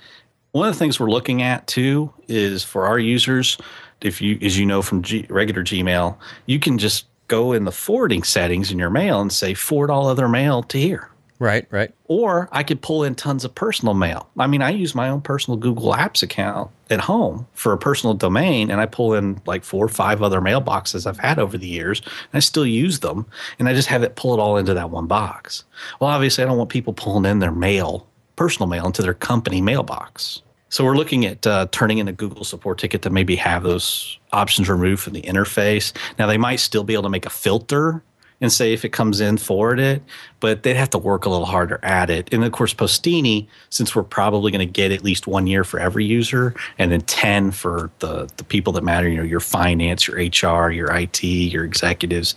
One 0.52 0.68
of 0.68 0.74
the 0.74 0.78
things 0.78 1.00
we're 1.00 1.10
looking 1.10 1.42
at 1.42 1.66
too 1.66 2.12
is 2.28 2.62
for 2.62 2.86
our 2.86 2.98
users, 2.98 3.58
if 4.00 4.22
you, 4.22 4.38
as 4.40 4.58
you 4.58 4.66
know 4.66 4.82
from 4.82 5.02
G, 5.02 5.26
regular 5.28 5.62
Gmail, 5.62 6.16
you 6.46 6.58
can 6.58 6.78
just 6.78 7.06
go 7.28 7.52
in 7.52 7.64
the 7.64 7.72
forwarding 7.72 8.22
settings 8.22 8.70
in 8.70 8.78
your 8.78 8.90
mail 8.90 9.20
and 9.20 9.32
say 9.32 9.54
forward 9.54 9.90
all 9.90 10.06
other 10.06 10.28
mail 10.28 10.62
to 10.64 10.78
here. 10.78 11.10
Right, 11.38 11.66
right. 11.70 11.92
Or 12.06 12.48
I 12.50 12.62
could 12.62 12.80
pull 12.80 13.04
in 13.04 13.14
tons 13.14 13.44
of 13.44 13.54
personal 13.54 13.94
mail. 13.94 14.28
I 14.38 14.46
mean, 14.46 14.62
I 14.62 14.70
use 14.70 14.94
my 14.94 15.08
own 15.08 15.20
personal 15.20 15.58
Google 15.58 15.92
Apps 15.92 16.22
account 16.22 16.70
at 16.88 17.00
home 17.00 17.46
for 17.52 17.72
a 17.72 17.78
personal 17.78 18.14
domain, 18.14 18.70
and 18.70 18.80
I 18.80 18.86
pull 18.86 19.14
in 19.14 19.40
like 19.44 19.64
four 19.64 19.84
or 19.84 19.88
five 19.88 20.22
other 20.22 20.40
mailboxes 20.40 21.06
I've 21.06 21.18
had 21.18 21.38
over 21.38 21.58
the 21.58 21.66
years, 21.66 22.00
and 22.00 22.34
I 22.34 22.38
still 22.40 22.66
use 22.66 23.00
them, 23.00 23.26
and 23.58 23.68
I 23.68 23.74
just 23.74 23.88
have 23.88 24.02
it 24.02 24.16
pull 24.16 24.32
it 24.32 24.40
all 24.40 24.56
into 24.56 24.74
that 24.74 24.90
one 24.90 25.06
box. 25.06 25.64
Well, 26.00 26.10
obviously, 26.10 26.42
I 26.42 26.46
don't 26.46 26.58
want 26.58 26.70
people 26.70 26.94
pulling 26.94 27.30
in 27.30 27.40
their 27.40 27.52
mail, 27.52 28.06
personal 28.36 28.68
mail, 28.68 28.86
into 28.86 29.02
their 29.02 29.14
company 29.14 29.60
mailbox. 29.60 30.42
So 30.68 30.84
we're 30.84 30.96
looking 30.96 31.24
at 31.24 31.46
uh, 31.46 31.66
turning 31.70 31.98
in 31.98 32.08
a 32.08 32.12
Google 32.12 32.44
support 32.44 32.78
ticket 32.78 33.02
to 33.02 33.10
maybe 33.10 33.36
have 33.36 33.62
those 33.62 34.18
options 34.32 34.68
removed 34.68 35.02
from 35.02 35.12
the 35.12 35.22
interface. 35.22 35.92
Now 36.18 36.26
they 36.26 36.38
might 36.38 36.56
still 36.56 36.84
be 36.84 36.94
able 36.94 37.04
to 37.04 37.08
make 37.08 37.26
a 37.26 37.30
filter 37.30 38.02
and 38.40 38.52
say 38.52 38.72
if 38.72 38.84
it 38.84 38.90
comes 38.90 39.20
in, 39.20 39.38
forward 39.38 39.80
it, 39.80 40.02
but 40.40 40.62
they'd 40.62 40.76
have 40.76 40.90
to 40.90 40.98
work 40.98 41.24
a 41.24 41.30
little 41.30 41.46
harder 41.46 41.80
at 41.82 42.10
it. 42.10 42.32
And 42.32 42.44
of 42.44 42.52
course, 42.52 42.74
Postini, 42.74 43.46
since 43.70 43.94
we're 43.94 44.02
probably 44.02 44.52
going 44.52 44.66
to 44.66 44.70
get 44.70 44.92
at 44.92 45.02
least 45.02 45.26
one 45.26 45.46
year 45.46 45.64
for 45.64 45.80
every 45.80 46.04
user, 46.04 46.54
and 46.78 46.92
then 46.92 47.00
ten 47.02 47.50
for 47.50 47.90
the 48.00 48.28
the 48.36 48.44
people 48.44 48.72
that 48.74 48.84
matter, 48.84 49.08
you 49.08 49.16
know, 49.16 49.22
your 49.22 49.40
finance, 49.40 50.06
your 50.06 50.16
HR, 50.16 50.70
your 50.70 50.94
IT, 50.94 51.22
your 51.22 51.64
executives. 51.64 52.34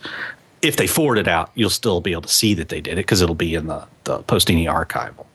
If 0.61 0.75
they 0.75 0.87
forward 0.87 1.17
it 1.17 1.27
out, 1.27 1.51
you'll 1.55 1.69
still 1.69 2.01
be 2.01 2.11
able 2.11 2.23
to 2.23 2.29
see 2.29 2.53
that 2.53 2.69
they 2.69 2.81
did 2.81 2.93
it 2.93 2.97
because 2.97 3.21
it'll 3.21 3.35
be 3.35 3.55
in 3.55 3.67
the 3.67 3.85
the 4.05 4.19
Postini 4.19 4.65
archival. 4.65 5.25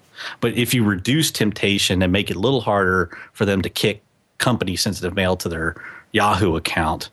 But 0.41 0.55
if 0.55 0.75
you 0.75 0.85
reduce 0.85 1.31
temptation 1.31 2.03
and 2.03 2.13
make 2.13 2.31
it 2.31 2.37
a 2.37 2.41
little 2.41 2.61
harder 2.61 3.17
for 3.33 3.45
them 3.45 3.63
to 3.63 3.69
kick 3.69 4.03
company 4.39 4.77
sensitive 4.77 5.15
mail 5.15 5.37
to 5.37 5.49
their 5.49 5.75
Yahoo 6.13 6.57
account, 6.57 7.11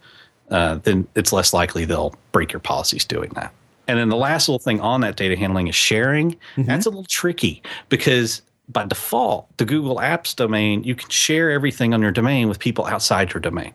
uh, 0.49 0.75
then 0.83 1.07
it's 1.15 1.31
less 1.31 1.53
likely 1.53 1.85
they'll 1.85 2.13
break 2.31 2.51
your 2.51 2.59
policies 2.59 3.05
doing 3.05 3.31
that. 3.35 3.53
And 3.87 3.99
then 3.99 4.09
the 4.09 4.17
last 4.17 4.47
little 4.47 4.59
thing 4.59 4.79
on 4.79 5.01
that 5.01 5.15
data 5.15 5.35
handling 5.35 5.67
is 5.67 5.75
sharing. 5.75 6.37
That's 6.57 6.85
a 6.85 6.89
little 6.89 7.05
tricky 7.05 7.61
because 7.89 8.41
by 8.69 8.85
default, 8.85 9.47
the 9.57 9.65
Google 9.65 9.97
Apps 9.97 10.35
domain, 10.35 10.83
you 10.83 10.95
can 10.95 11.09
share 11.09 11.51
everything 11.51 11.93
on 11.93 12.01
your 12.01 12.11
domain 12.11 12.47
with 12.47 12.59
people 12.59 12.85
outside 12.85 13.33
your 13.33 13.41
domain. 13.41 13.73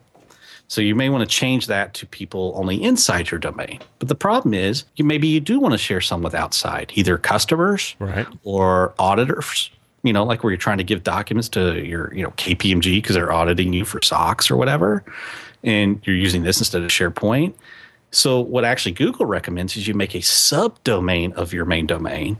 So 0.69 0.81
you 0.81 0.95
may 0.95 1.09
want 1.09 1.29
to 1.29 1.33
change 1.35 1.67
that 1.69 1.95
to 1.95 2.07
people 2.07 2.53
only 2.57 2.83
inside 2.83 3.31
your 3.31 3.39
domain. 3.39 3.79
But 4.01 4.09
the 4.09 4.15
problem 4.17 4.53
is, 4.55 4.85
you 4.97 5.05
maybe 5.05 5.29
you 5.29 5.39
do 5.41 5.61
want 5.61 5.73
to 5.73 5.79
share 5.79 6.01
some 6.01 6.23
with 6.23 6.35
outside, 6.35 6.93
either 6.95 7.19
customers 7.19 7.95
Right. 7.99 8.27
or 8.43 8.93
auditors. 8.99 9.71
You 10.03 10.13
know, 10.13 10.25
like 10.25 10.43
where 10.45 10.53
you're 10.53 10.59
trying 10.59 10.79
to 10.79 10.85
give 10.85 11.03
documents 11.03 11.49
to 11.51 11.85
your, 11.85 12.13
you 12.15 12.23
know, 12.23 12.31
KPMG 12.33 12.97
because 13.03 13.15
they're 13.17 13.33
auditing 13.33 13.73
you 13.73 13.85
for 13.85 14.01
SOX 14.03 14.51
or 14.51 14.57
whatever, 14.57 15.05
and 15.65 16.01
you're 16.05 16.15
using 16.17 16.43
this 16.45 16.59
instead 16.59 16.83
of 16.83 16.91
SharePoint. 16.91 17.55
So 18.13 18.41
what 18.41 18.65
actually 18.65 18.93
Google 18.93 19.27
recommends 19.27 19.77
is 19.77 19.89
you 19.89 19.95
make 19.95 20.15
a 20.15 20.19
subdomain 20.19 21.33
of 21.35 21.53
your 21.53 21.65
main 21.65 21.87
domain 21.87 22.39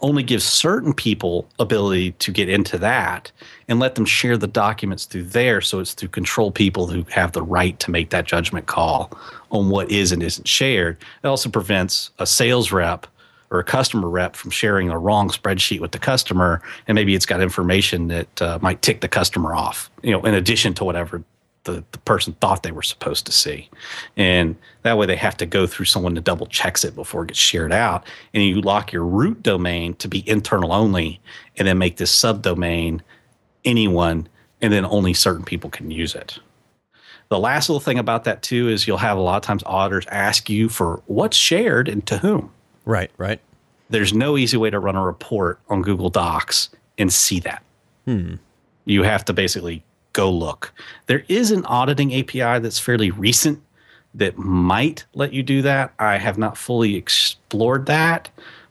only 0.00 0.22
gives 0.22 0.44
certain 0.44 0.92
people 0.92 1.48
ability 1.58 2.12
to 2.12 2.30
get 2.30 2.48
into 2.48 2.78
that 2.78 3.30
and 3.68 3.78
let 3.78 3.94
them 3.94 4.04
share 4.04 4.36
the 4.36 4.46
documents 4.46 5.04
through 5.04 5.24
there. 5.24 5.60
So 5.60 5.80
it's 5.80 5.94
through 5.94 6.08
control 6.08 6.50
people 6.50 6.86
who 6.86 7.04
have 7.10 7.32
the 7.32 7.42
right 7.42 7.78
to 7.80 7.90
make 7.90 8.10
that 8.10 8.24
judgment 8.24 8.66
call 8.66 9.12
on 9.50 9.70
what 9.70 9.90
is 9.90 10.12
and 10.12 10.22
isn't 10.22 10.48
shared. 10.48 10.96
It 11.22 11.26
also 11.26 11.48
prevents 11.48 12.10
a 12.18 12.26
sales 12.26 12.72
rep 12.72 13.06
or 13.50 13.58
a 13.58 13.64
customer 13.64 14.08
rep 14.08 14.36
from 14.36 14.50
sharing 14.50 14.90
a 14.90 14.98
wrong 14.98 15.28
spreadsheet 15.28 15.80
with 15.80 15.92
the 15.92 15.98
customer. 15.98 16.62
And 16.86 16.94
maybe 16.94 17.14
it's 17.14 17.26
got 17.26 17.40
information 17.40 18.08
that 18.08 18.42
uh, 18.42 18.58
might 18.62 18.80
tick 18.82 19.00
the 19.00 19.08
customer 19.08 19.54
off 19.54 19.90
you 20.02 20.10
know 20.10 20.24
in 20.24 20.34
addition 20.34 20.74
to 20.74 20.84
whatever 20.84 21.22
the, 21.64 21.84
the 21.92 21.98
person 21.98 22.32
thought 22.34 22.62
they 22.62 22.72
were 22.72 22.82
supposed 22.82 23.26
to 23.26 23.32
see. 23.32 23.68
And 24.16 24.56
that 24.82 24.96
way 24.96 25.06
they 25.06 25.16
have 25.16 25.36
to 25.38 25.46
go 25.46 25.66
through 25.66 25.86
someone 25.86 26.14
to 26.14 26.20
double 26.20 26.46
checks 26.46 26.84
it 26.84 26.94
before 26.94 27.24
it 27.24 27.28
gets 27.28 27.38
shared 27.38 27.72
out. 27.72 28.06
And 28.32 28.42
you 28.42 28.60
lock 28.60 28.92
your 28.92 29.04
root 29.04 29.42
domain 29.42 29.94
to 29.94 30.08
be 30.08 30.28
internal 30.28 30.72
only 30.72 31.20
and 31.56 31.68
then 31.68 31.78
make 31.78 31.98
this 31.98 32.16
subdomain 32.16 33.00
anyone 33.64 34.28
and 34.62 34.72
then 34.72 34.84
only 34.86 35.14
certain 35.14 35.44
people 35.44 35.70
can 35.70 35.90
use 35.90 36.14
it. 36.14 36.38
The 37.28 37.38
last 37.38 37.68
little 37.68 37.80
thing 37.80 37.98
about 37.98 38.24
that 38.24 38.42
too 38.42 38.68
is 38.68 38.86
you'll 38.86 38.98
have 38.98 39.16
a 39.16 39.20
lot 39.20 39.36
of 39.36 39.42
times 39.42 39.62
auditors 39.64 40.06
ask 40.10 40.50
you 40.50 40.68
for 40.68 41.02
what's 41.06 41.36
shared 41.36 41.88
and 41.88 42.04
to 42.06 42.18
whom. 42.18 42.50
Right, 42.84 43.10
right. 43.18 43.40
There's 43.88 44.12
no 44.12 44.36
easy 44.36 44.56
way 44.56 44.70
to 44.70 44.78
run 44.78 44.96
a 44.96 45.04
report 45.04 45.60
on 45.68 45.82
Google 45.82 46.10
Docs 46.10 46.70
and 46.98 47.12
see 47.12 47.40
that. 47.40 47.62
Hmm. 48.04 48.34
You 48.84 49.02
have 49.02 49.24
to 49.26 49.32
basically 49.32 49.84
go 50.12 50.30
look. 50.30 50.72
There 51.06 51.24
is 51.28 51.50
an 51.50 51.64
auditing 51.66 52.14
API 52.14 52.60
that's 52.60 52.78
fairly 52.78 53.10
recent 53.10 53.62
that 54.14 54.36
might 54.38 55.04
let 55.14 55.32
you 55.32 55.42
do 55.42 55.62
that. 55.62 55.92
I 55.98 56.16
have 56.16 56.38
not 56.38 56.58
fully 56.58 56.96
explored 56.96 57.86
that, 57.86 58.28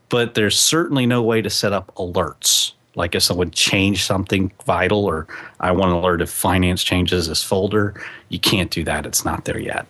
but 0.10 0.34
there's 0.34 0.60
certainly 0.60 1.06
no 1.06 1.22
way 1.22 1.42
to 1.42 1.50
set 1.50 1.74
up 1.74 1.94
alerts. 1.96 2.74
Like 2.96 3.16
if 3.16 3.24
someone 3.24 3.52
changed 3.52 4.02
something 4.06 4.52
vital, 4.66 5.06
or 5.06 5.28
I 5.60 5.72
want 5.72 5.92
to 5.92 5.96
alert 5.96 6.22
if 6.22 6.30
finance 6.30 6.84
changes 6.84 7.28
this 7.28 7.44
folder, 7.44 8.02
you 8.28 8.40
can't 8.40 8.72
do 8.72 8.84
that. 8.84 9.06
It's 9.06 9.24
not 9.24 9.46
there 9.46 9.60
yet. 9.60 9.86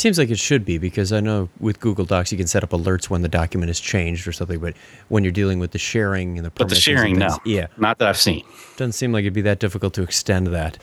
Seems 0.00 0.16
like 0.16 0.30
it 0.30 0.38
should 0.38 0.64
be 0.64 0.78
because 0.78 1.12
I 1.12 1.20
know 1.20 1.50
with 1.60 1.78
Google 1.78 2.06
Docs 2.06 2.32
you 2.32 2.38
can 2.38 2.46
set 2.46 2.64
up 2.64 2.70
alerts 2.70 3.10
when 3.10 3.20
the 3.20 3.28
document 3.28 3.68
is 3.68 3.78
changed 3.78 4.26
or 4.26 4.32
something, 4.32 4.58
but 4.58 4.74
when 5.08 5.24
you're 5.24 5.30
dealing 5.30 5.58
with 5.58 5.72
the 5.72 5.78
sharing 5.78 6.38
and 6.38 6.46
the 6.46 6.50
But 6.50 6.70
the 6.70 6.74
sharing, 6.74 7.18
no. 7.18 7.36
yeah, 7.44 7.66
Not 7.76 7.98
that 7.98 8.08
I've 8.08 8.16
seen. 8.16 8.42
doesn't 8.78 8.92
seem 8.92 9.12
like 9.12 9.24
it'd 9.24 9.34
be 9.34 9.42
that 9.42 9.58
difficult 9.58 9.92
to 9.94 10.02
extend 10.02 10.46
that. 10.46 10.78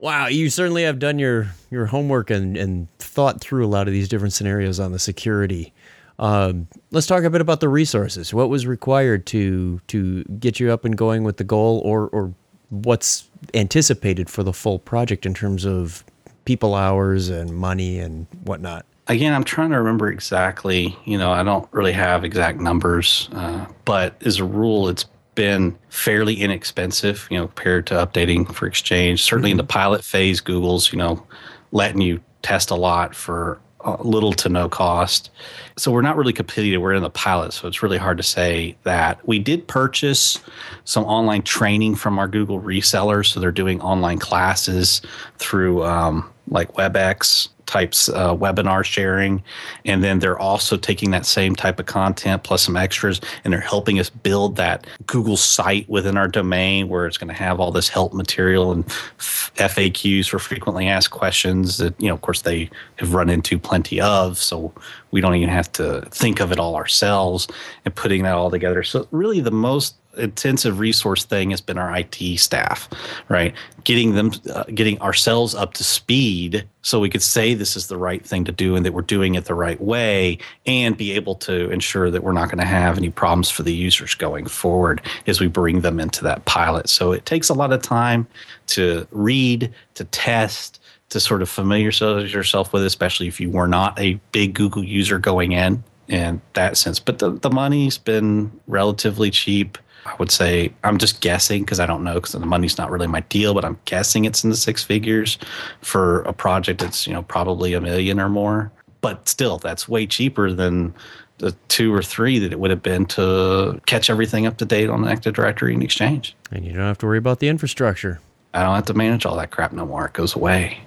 Wow, 0.00 0.26
you 0.26 0.50
certainly 0.50 0.82
have 0.82 0.98
done 0.98 1.20
your 1.20 1.52
your 1.70 1.86
homework 1.86 2.30
and 2.30 2.56
and 2.56 2.88
thought 2.98 3.40
through 3.40 3.64
a 3.64 3.68
lot 3.68 3.86
of 3.86 3.92
these 3.92 4.08
different 4.08 4.32
scenarios 4.32 4.80
on 4.80 4.90
the 4.90 4.98
security. 4.98 5.72
Um, 6.18 6.66
let's 6.90 7.06
talk 7.06 7.22
a 7.22 7.30
bit 7.30 7.40
about 7.40 7.60
the 7.60 7.68
resources. 7.68 8.34
What 8.34 8.48
was 8.50 8.66
required 8.66 9.24
to 9.26 9.80
to 9.86 10.24
get 10.24 10.58
you 10.58 10.72
up 10.72 10.84
and 10.84 10.98
going 10.98 11.22
with 11.22 11.36
the 11.36 11.44
goal, 11.44 11.80
or 11.84 12.08
or 12.08 12.34
what's 12.70 13.28
anticipated 13.54 14.28
for 14.28 14.42
the 14.42 14.52
full 14.52 14.80
project 14.80 15.24
in 15.24 15.32
terms 15.32 15.64
of 15.64 16.02
people 16.44 16.74
hours 16.74 17.28
and 17.28 17.50
money 17.50 17.98
and 17.98 18.26
whatnot? 18.44 18.86
again, 19.10 19.34
I'm 19.34 19.44
trying 19.44 19.70
to 19.70 19.78
remember 19.78 20.10
exactly. 20.10 20.96
You 21.04 21.18
know, 21.18 21.32
I 21.32 21.42
don't 21.42 21.68
really 21.72 21.92
have 21.92 22.24
exact 22.24 22.60
numbers, 22.60 23.28
uh, 23.32 23.66
but 23.84 24.14
as 24.24 24.38
a 24.38 24.44
rule, 24.44 24.88
it's 24.88 25.04
been 25.34 25.76
fairly 25.88 26.34
inexpensive. 26.34 27.26
You 27.30 27.38
know, 27.38 27.46
compared 27.48 27.86
to 27.88 27.94
updating 27.94 28.52
for 28.52 28.66
Exchange. 28.66 29.22
Certainly 29.22 29.50
in 29.50 29.56
the 29.56 29.64
pilot 29.64 30.04
phase, 30.04 30.40
Google's 30.40 30.92
you 30.92 30.98
know 30.98 31.26
letting 31.72 32.00
you 32.00 32.20
test 32.42 32.70
a 32.70 32.74
lot 32.74 33.14
for 33.14 33.60
little 34.02 34.32
to 34.34 34.48
no 34.48 34.68
cost. 34.68 35.30
So 35.76 35.90
we're 35.90 36.02
not 36.02 36.16
really 36.16 36.32
competitive. 36.32 36.80
We're 36.80 36.94
in 36.94 37.02
the 37.02 37.10
pilot, 37.10 37.52
so 37.52 37.66
it's 37.66 37.82
really 37.82 37.98
hard 37.98 38.16
to 38.18 38.22
say 38.22 38.76
that. 38.82 39.26
We 39.26 39.38
did 39.38 39.66
purchase 39.66 40.38
some 40.84 41.04
online 41.04 41.42
training 41.42 41.94
from 41.94 42.18
our 42.18 42.28
Google 42.28 42.60
resellers, 42.60 43.26
so 43.26 43.40
they're 43.40 43.52
doing 43.52 43.80
online 43.80 44.18
classes 44.18 45.00
through 45.38 45.84
um, 45.84 46.30
like 46.50 46.72
WebEx 46.74 47.48
types 47.70 48.08
uh, 48.08 48.34
webinar 48.34 48.84
sharing. 48.84 49.42
And 49.84 50.02
then 50.02 50.18
they're 50.18 50.38
also 50.38 50.76
taking 50.76 51.12
that 51.12 51.24
same 51.24 51.54
type 51.54 51.78
of 51.78 51.86
content 51.86 52.42
plus 52.42 52.62
some 52.62 52.76
extras 52.76 53.20
and 53.44 53.52
they're 53.52 53.60
helping 53.60 54.00
us 54.00 54.10
build 54.10 54.56
that 54.56 54.88
google 55.06 55.36
site 55.36 55.88
within 55.88 56.16
our 56.16 56.26
domain 56.26 56.88
where 56.88 57.06
it's 57.06 57.16
going 57.16 57.28
to 57.28 57.34
have 57.34 57.60
all 57.60 57.70
this 57.70 57.88
help 57.88 58.12
material 58.12 58.72
and 58.72 58.84
faqs 59.18 60.28
for 60.28 60.40
frequently 60.40 60.88
asked 60.88 61.12
questions 61.12 61.78
that 61.78 61.94
you 62.00 62.08
know 62.08 62.14
of 62.14 62.22
course 62.22 62.42
they 62.42 62.68
have 62.96 63.14
run 63.14 63.30
into 63.30 63.56
plenty 63.56 64.00
of. 64.00 64.36
So 64.36 64.72
we 65.12 65.20
don't 65.20 65.36
even 65.36 65.48
have 65.48 65.70
to 65.72 66.02
think 66.10 66.40
of 66.40 66.50
it 66.50 66.58
all 66.58 66.74
ourselves 66.74 67.46
and 67.84 67.94
putting 67.94 68.24
that 68.24 68.34
all 68.34 68.50
together. 68.50 68.82
So 68.82 69.06
really 69.12 69.40
the 69.40 69.52
most 69.52 69.94
intensive 70.16 70.78
resource 70.78 71.24
thing 71.24 71.50
has 71.50 71.60
been 71.60 71.78
our 71.78 71.96
IT 71.96 72.38
staff, 72.38 72.88
right? 73.28 73.54
Getting 73.84 74.14
them, 74.14 74.32
uh, 74.52 74.64
getting 74.74 75.00
ourselves 75.00 75.54
up 75.54 75.74
to 75.74 75.84
speed 75.84 76.66
so 76.82 76.98
we 76.98 77.10
could 77.10 77.22
say 77.22 77.54
this 77.54 77.76
is 77.76 77.86
the 77.86 77.96
right 77.96 78.24
thing 78.24 78.44
to 78.44 78.52
do 78.52 78.74
and 78.74 78.84
that 78.84 78.92
we're 78.92 79.02
doing 79.02 79.34
it 79.34 79.44
the 79.44 79.54
right 79.54 79.80
way 79.80 80.38
and 80.66 80.96
be 80.96 81.12
able 81.12 81.34
to 81.36 81.70
ensure 81.70 82.10
that 82.10 82.24
we're 82.24 82.32
not 82.32 82.48
going 82.48 82.58
to 82.58 82.64
have 82.64 82.96
any 82.96 83.10
problems 83.10 83.50
for 83.50 83.62
the 83.62 83.74
users 83.74 84.14
going 84.14 84.46
forward 84.46 85.00
as 85.26 85.40
we 85.40 85.46
bring 85.46 85.80
them 85.80 86.00
into 86.00 86.24
that 86.24 86.44
pilot. 86.44 86.88
So 86.88 87.12
it 87.12 87.26
takes 87.26 87.48
a 87.48 87.54
lot 87.54 87.72
of 87.72 87.82
time 87.82 88.26
to 88.68 89.06
read, 89.10 89.72
to 89.94 90.04
test, 90.04 90.80
to 91.10 91.20
sort 91.20 91.42
of 91.42 91.48
familiarize 91.48 92.32
yourself 92.32 92.72
with, 92.72 92.84
especially 92.84 93.26
if 93.28 93.40
you 93.40 93.50
were 93.50 93.68
not 93.68 93.98
a 93.98 94.14
big 94.32 94.54
Google 94.54 94.84
user 94.84 95.18
going 95.18 95.52
in 95.52 95.82
in 96.08 96.40
that 96.54 96.76
sense. 96.76 96.98
But 96.98 97.18
the, 97.18 97.30
the 97.30 97.50
money's 97.50 97.98
been 97.98 98.50
relatively 98.66 99.30
cheap. 99.30 99.78
I 100.06 100.14
would 100.18 100.30
say 100.30 100.72
I'm 100.84 100.98
just 100.98 101.20
guessing 101.20 101.62
because 101.62 101.80
I 101.80 101.86
don't 101.86 102.04
know 102.04 102.14
because 102.14 102.32
the 102.32 102.40
money's 102.40 102.78
not 102.78 102.90
really 102.90 103.06
my 103.06 103.20
deal, 103.20 103.54
but 103.54 103.64
I'm 103.64 103.78
guessing 103.84 104.24
it's 104.24 104.44
in 104.44 104.50
the 104.50 104.56
six 104.56 104.82
figures 104.82 105.38
for 105.82 106.22
a 106.22 106.32
project 106.32 106.80
that's 106.80 107.06
you 107.06 107.12
know 107.12 107.22
probably 107.22 107.74
a 107.74 107.80
million 107.80 108.18
or 108.20 108.28
more. 108.28 108.72
But 109.00 109.28
still, 109.28 109.58
that's 109.58 109.88
way 109.88 110.06
cheaper 110.06 110.52
than 110.52 110.94
the 111.38 111.52
two 111.68 111.92
or 111.92 112.02
three 112.02 112.38
that 112.38 112.52
it 112.52 112.60
would 112.60 112.70
have 112.70 112.82
been 112.82 113.06
to 113.06 113.80
catch 113.86 114.10
everything 114.10 114.46
up 114.46 114.58
to 114.58 114.66
date 114.66 114.90
on 114.90 115.06
Active 115.08 115.34
Directory 115.34 115.72
and 115.72 115.82
Exchange. 115.82 116.36
And 116.52 116.64
you 116.66 116.72
don't 116.72 116.82
have 116.82 116.98
to 116.98 117.06
worry 117.06 117.18
about 117.18 117.38
the 117.38 117.48
infrastructure. 117.48 118.20
I 118.52 118.62
don't 118.62 118.74
have 118.74 118.86
to 118.86 118.94
manage 118.94 119.24
all 119.24 119.36
that 119.36 119.50
crap 119.50 119.72
no 119.72 119.86
more. 119.86 120.06
It 120.06 120.12
goes 120.12 120.36
away. 120.36 120.80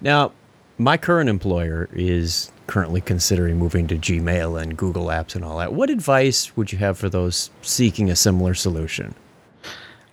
Now, 0.00 0.32
my 0.78 0.96
current 0.96 1.28
employer 1.28 1.90
is 1.92 2.50
currently 2.70 3.00
considering 3.00 3.58
moving 3.58 3.88
to 3.88 3.96
Gmail 3.96 4.62
and 4.62 4.76
Google 4.76 5.06
Apps 5.06 5.34
and 5.34 5.44
all 5.44 5.58
that. 5.58 5.72
What 5.72 5.90
advice 5.90 6.56
would 6.56 6.70
you 6.70 6.78
have 6.78 6.96
for 6.96 7.08
those 7.08 7.50
seeking 7.62 8.08
a 8.08 8.14
similar 8.14 8.54
solution? 8.54 9.12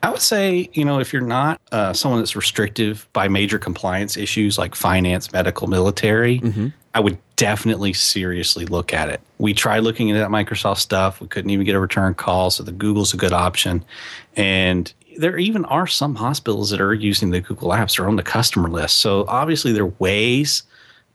I 0.02 0.10
would 0.10 0.22
say, 0.22 0.68
you 0.74 0.84
know, 0.84 1.00
if 1.00 1.14
you're 1.14 1.22
not 1.22 1.62
uh, 1.72 1.94
someone 1.94 2.20
that's 2.20 2.36
restrictive 2.36 3.08
by 3.14 3.28
major 3.28 3.60
compliance 3.60 4.18
issues 4.18 4.58
like 4.58 4.74
finance, 4.74 5.32
medical, 5.32 5.68
military, 5.68 6.40
I 6.96 7.00
would 7.00 7.20
definitely 7.36 7.94
seriously 7.94 8.66
look 8.66 8.92
at 8.92 9.10
it. 9.10 9.22
We 9.38 9.54
tried 9.54 9.80
looking 9.80 10.10
at 10.10 10.16
that 10.16 10.30
Microsoft 10.30 10.80
stuff. 10.80 11.22
We 11.22 11.28
couldn't 11.28 11.52
even 11.52 11.64
get 11.64 11.76
a 11.76 11.80
return 11.80 12.16
call. 12.16 12.50
So 12.50 12.64
the 12.64 12.72
Google's 12.72 13.14
a 13.14 13.18
good 13.18 13.34
option. 13.34 13.86
And 14.36 14.92
there 15.20 15.38
even 15.38 15.64
are 15.66 15.86
some 15.86 16.16
hospitals 16.16 16.72
that 16.72 16.82
are 16.82 16.96
using 16.96 17.30
the 17.30 17.40
Google 17.40 17.70
apps 17.70 18.00
or 18.00 18.08
on 18.08 18.16
the 18.16 18.24
customer 18.24 18.68
list. 18.68 18.98
So 18.98 19.26
obviously 19.28 19.74
there 19.74 19.84
are 19.84 19.94
ways 20.00 20.64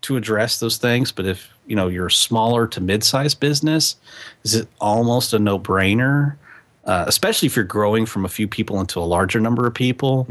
to 0.03 0.17
address 0.17 0.61
those 0.61 0.77
things. 0.77 1.12
But 1.12 1.27
if 1.27 1.49
you 1.67 1.77
know 1.77 1.88
you're 1.88 2.07
a 2.07 2.11
smaller 2.11 2.67
to 2.69 2.81
mid-sized 2.81 3.41
business, 3.41 3.97
is 4.45 4.55
it 4.55 4.69
almost 4.81 5.33
a 5.33 5.38
no-brainer? 5.38 6.37
Uh, 6.85 7.05
especially 7.07 7.46
if 7.46 7.55
you're 7.55 7.65
growing 7.65 8.07
from 8.07 8.25
a 8.25 8.29
few 8.29 8.48
people 8.48 8.81
into 8.81 8.98
a 8.98 9.07
larger 9.07 9.38
number 9.40 9.67
of 9.67 9.75
people. 9.75 10.27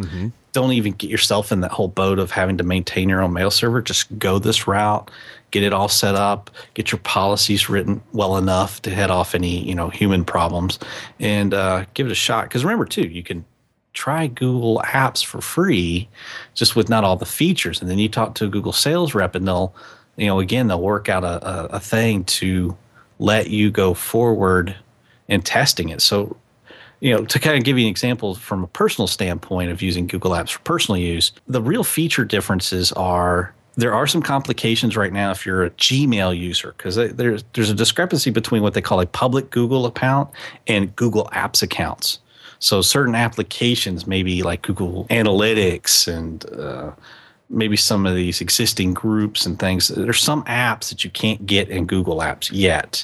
Don't 0.52 0.74
even 0.74 0.92
get 0.92 1.10
yourself 1.10 1.54
in 1.54 1.62
that 1.62 1.72
whole 1.72 1.88
boat 1.88 2.20
of 2.20 2.32
having 2.32 2.58
to 2.58 2.64
maintain 2.66 3.08
your 3.08 3.22
own 3.22 3.32
mail 3.32 3.50
server. 3.50 3.82
Just 3.82 4.20
go 4.20 4.38
this 4.38 4.68
route, 4.68 5.10
get 5.52 5.64
it 5.64 5.72
all 5.72 5.88
set 5.88 6.16
up, 6.16 6.52
get 6.74 6.92
your 6.92 7.00
policies 7.00 7.70
written 7.70 8.02
well 8.12 8.36
enough 8.36 8.82
to 8.82 8.90
head 8.90 9.10
off 9.10 9.34
any 9.34 9.64
you 9.64 9.74
know 9.74 9.88
human 9.88 10.26
problems, 10.26 10.78
and 11.22 11.54
uh, 11.54 11.86
give 11.94 12.06
it 12.06 12.12
a 12.12 12.16
shot. 12.16 12.50
Because 12.50 12.66
remember 12.66 12.84
too, 12.84 13.08
you 13.08 13.24
can 13.24 13.46
try 13.94 14.28
Google 14.28 14.82
Apps 14.86 15.24
for 15.24 15.42
free, 15.42 16.08
just 16.54 16.76
with 16.76 16.90
not 16.90 17.04
all 17.04 17.16
the 17.16 17.26
features, 17.26 17.82
and 17.82 17.90
then 17.90 18.00
you 18.00 18.10
talk 18.10 18.36
to 18.36 18.46
a 18.46 18.50
Google 18.50 18.74
sales 18.74 19.14
rep, 19.14 19.36
and 19.36 19.48
they'll 19.48 19.74
you 20.18 20.28
know 20.28 20.40
again 20.40 20.68
they'll 20.68 20.82
work 20.82 21.10
out 21.10 21.24
a, 21.24 21.48
a, 21.48 21.66
a 21.78 21.80
thing 21.80 22.24
to 22.26 22.78
let 23.20 23.50
you 23.50 23.70
go 23.72 23.94
forward 23.94 24.76
in 25.28 25.42
testing 25.42 25.90
it. 25.90 26.02
So 26.02 26.38
you 27.02 27.12
know, 27.12 27.26
to 27.26 27.40
kind 27.40 27.58
of 27.58 27.64
give 27.64 27.78
you 27.78 27.86
an 27.86 27.90
example 27.90 28.36
from 28.36 28.64
a 28.64 28.68
personal 28.68 29.08
standpoint 29.08 29.72
of 29.72 29.82
using 29.82 30.08
Google 30.08 30.32
Apps 30.32 30.52
for 30.52 30.60
personal 30.60 30.98
use, 30.98 31.32
the 31.48 31.62
real 31.62 31.84
feature 31.84 32.24
differences 32.24 32.92
are 32.94 33.54
there 33.76 33.94
are 33.94 34.06
some 34.06 34.22
complications 34.22 34.96
right 34.96 35.12
now 35.12 35.32
if 35.32 35.46
you're 35.46 35.64
a 35.64 35.72
Gmail 35.72 36.38
user 36.38 36.74
because 36.78 36.96
there's 36.96 37.44
there's 37.54 37.70
a 37.70 37.74
discrepancy 37.74 38.30
between 38.30 38.62
what 38.62 38.74
they 38.74 38.82
call 38.82 39.02
a 39.02 39.06
public 39.06 39.50
Google 39.50 39.86
account 39.86 40.30
and 40.68 40.96
Google 40.96 41.30
Apps 41.34 41.64
accounts. 41.64 42.20
So 42.62 42.84
certain 42.84 43.16
applications, 43.16 44.06
maybe 44.06 44.44
like 44.44 44.62
Google 44.62 45.06
Analytics 45.10 46.08
and 46.08 46.46
uh, 46.58 46.92
maybe 47.50 47.76
some 47.76 48.06
of 48.06 48.16
these 48.16 48.40
existing 48.40 48.94
groups 48.94 49.48
and 49.48 49.58
things, 49.58 49.88
there's 49.88 50.22
some 50.22 50.44
apps 50.46 50.90
that 50.90 51.04
you 51.04 51.10
can't 51.10 51.44
get 51.48 51.70
in 51.70 51.88
Google 51.88 52.18
Apps 52.18 52.52
yet. 52.54 53.04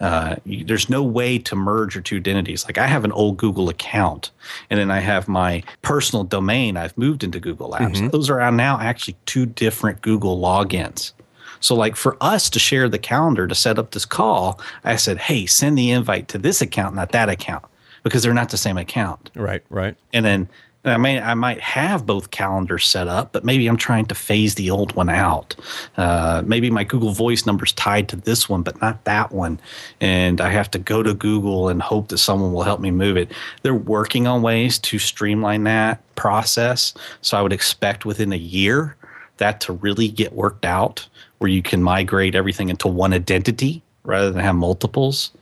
Uh, 0.00 0.36
you, 0.46 0.64
there's 0.64 0.88
no 0.88 1.02
way 1.02 1.38
to 1.38 1.54
merge 1.54 1.94
your 1.94 2.02
two 2.02 2.16
identities. 2.16 2.64
Like 2.64 2.78
I 2.78 2.86
have 2.86 3.04
an 3.04 3.12
old 3.12 3.36
Google 3.36 3.68
account, 3.68 4.30
and 4.70 4.80
then 4.80 4.90
I 4.90 5.00
have 5.00 5.28
my 5.28 5.62
personal 5.82 6.24
domain. 6.24 6.78
I've 6.78 6.96
moved 6.96 7.22
into 7.22 7.38
Google 7.38 7.72
Apps. 7.72 7.96
Mm-hmm. 7.96 8.08
Those 8.08 8.30
are 8.30 8.50
now 8.50 8.80
actually 8.80 9.16
two 9.26 9.44
different 9.44 10.00
Google 10.00 10.40
logins. 10.40 11.12
So, 11.60 11.74
like 11.74 11.94
for 11.94 12.16
us 12.22 12.48
to 12.50 12.58
share 12.58 12.88
the 12.88 12.98
calendar 12.98 13.46
to 13.46 13.54
set 13.54 13.78
up 13.78 13.90
this 13.90 14.06
call, 14.06 14.60
I 14.82 14.96
said, 14.96 15.18
"Hey, 15.18 15.44
send 15.44 15.76
the 15.76 15.90
invite 15.90 16.28
to 16.28 16.38
this 16.38 16.62
account, 16.62 16.94
not 16.94 17.12
that 17.12 17.28
account." 17.28 17.64
Because 18.04 18.22
they're 18.22 18.34
not 18.34 18.50
the 18.50 18.56
same 18.56 18.78
account. 18.78 19.30
Right, 19.34 19.64
right. 19.70 19.96
And 20.12 20.24
then 20.24 20.48
I 20.86 20.98
mean, 20.98 21.22
I 21.22 21.32
might 21.32 21.60
have 21.60 22.04
both 22.04 22.30
calendars 22.30 22.86
set 22.86 23.08
up, 23.08 23.32
but 23.32 23.42
maybe 23.42 23.66
I'm 23.66 23.78
trying 23.78 24.04
to 24.06 24.14
phase 24.14 24.54
the 24.54 24.70
old 24.70 24.94
one 24.94 25.08
out. 25.08 25.56
Uh, 25.96 26.42
maybe 26.44 26.70
my 26.70 26.84
Google 26.84 27.12
Voice 27.12 27.46
number 27.46 27.64
is 27.64 27.72
tied 27.72 28.08
to 28.10 28.16
this 28.16 28.50
one, 28.50 28.62
but 28.62 28.78
not 28.82 29.02
that 29.04 29.32
one. 29.32 29.58
And 30.00 30.42
I 30.42 30.50
have 30.50 30.70
to 30.72 30.78
go 30.78 31.02
to 31.02 31.14
Google 31.14 31.70
and 31.70 31.80
hope 31.80 32.08
that 32.08 32.18
someone 32.18 32.52
will 32.52 32.64
help 32.64 32.80
me 32.80 32.90
move 32.90 33.16
it. 33.16 33.32
They're 33.62 33.74
working 33.74 34.26
on 34.26 34.42
ways 34.42 34.78
to 34.80 34.98
streamline 34.98 35.64
that 35.64 36.02
process. 36.16 36.92
So 37.22 37.38
I 37.38 37.42
would 37.42 37.52
expect 37.52 38.04
within 38.04 38.32
a 38.32 38.36
year 38.36 38.96
that 39.38 39.62
to 39.62 39.72
really 39.72 40.08
get 40.08 40.34
worked 40.34 40.66
out 40.66 41.08
where 41.38 41.50
you 41.50 41.62
can 41.62 41.82
migrate 41.82 42.34
everything 42.34 42.68
into 42.68 42.88
one 42.88 43.14
identity 43.14 43.82
rather 44.04 44.30
than 44.30 44.40
have 44.40 44.54
multiples. 44.54 45.32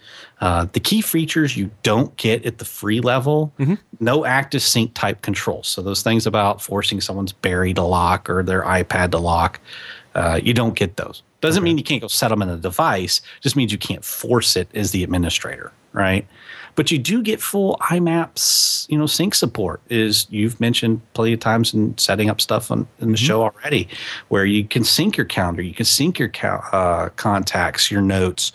Uh, 0.41 0.67
the 0.73 0.81
key 0.81 1.01
features 1.01 1.57
you 1.57 1.71
don't 1.83 2.17
get 2.17 2.45
at 2.45 2.59
the 2.59 2.65
free 2.65 3.01
level 3.01 3.53
mm-hmm. 3.59 3.75
no 4.01 4.23
ActiveSync 4.23 4.93
type 4.95 5.23
controls. 5.23 5.69
So, 5.69 5.83
those 5.83 6.03
things 6.03 6.27
about 6.27 6.61
forcing 6.61 7.01
someone's 7.01 7.33
Barry 7.33 7.75
to 7.75 7.83
lock 7.83 8.29
or 8.29 8.43
their 8.43 8.63
iPad 8.63 9.13
to 9.13 9.19
lock, 9.19 9.61
uh, 10.15 10.41
you 10.43 10.53
don't 10.53 10.75
get 10.75 10.97
those. 10.97 11.23
Doesn't 11.41 11.61
okay. 11.61 11.65
mean 11.65 11.79
you 11.79 11.85
can't 11.85 12.01
go 12.01 12.09
set 12.09 12.29
them 12.29 12.43
in 12.43 12.49
a 12.49 12.57
device, 12.57 13.21
just 13.41 13.57
means 13.57 13.73
you 13.73 13.79
can't 13.79 14.05
force 14.05 14.57
it 14.57 14.69
as 14.75 14.93
the 14.93 15.03
administrator, 15.03 15.73
right? 15.93 16.27
But 16.75 16.91
you 16.91 16.99
do 16.99 17.23
get 17.23 17.41
full 17.41 17.77
IMAPS, 17.83 18.89
you 18.89 18.99
know, 18.99 19.07
sync 19.07 19.35
support. 19.35 19.81
Is 19.89 20.27
you've 20.31 20.61
mentioned 20.61 21.01
plenty 21.15 21.35
of 21.35 21.41
times 21.41 21.75
in 21.75 21.97
setting 21.99 22.31
up 22.31 22.41
stuff 22.41 22.71
on, 22.71 22.81
in 22.81 22.87
the 22.87 23.07
mm-hmm. 23.07 23.15
show 23.15 23.43
already, 23.43 23.89
where 24.29 24.45
you 24.45 24.65
can 24.65 24.85
sync 24.85 25.17
your 25.17 25.27
calendar, 25.27 25.63
you 25.63 25.75
can 25.75 25.85
sync 25.85 26.19
your 26.19 26.31
uh, 26.73 27.11
contacts, 27.17 27.91
your 27.91 28.03
notes, 28.03 28.53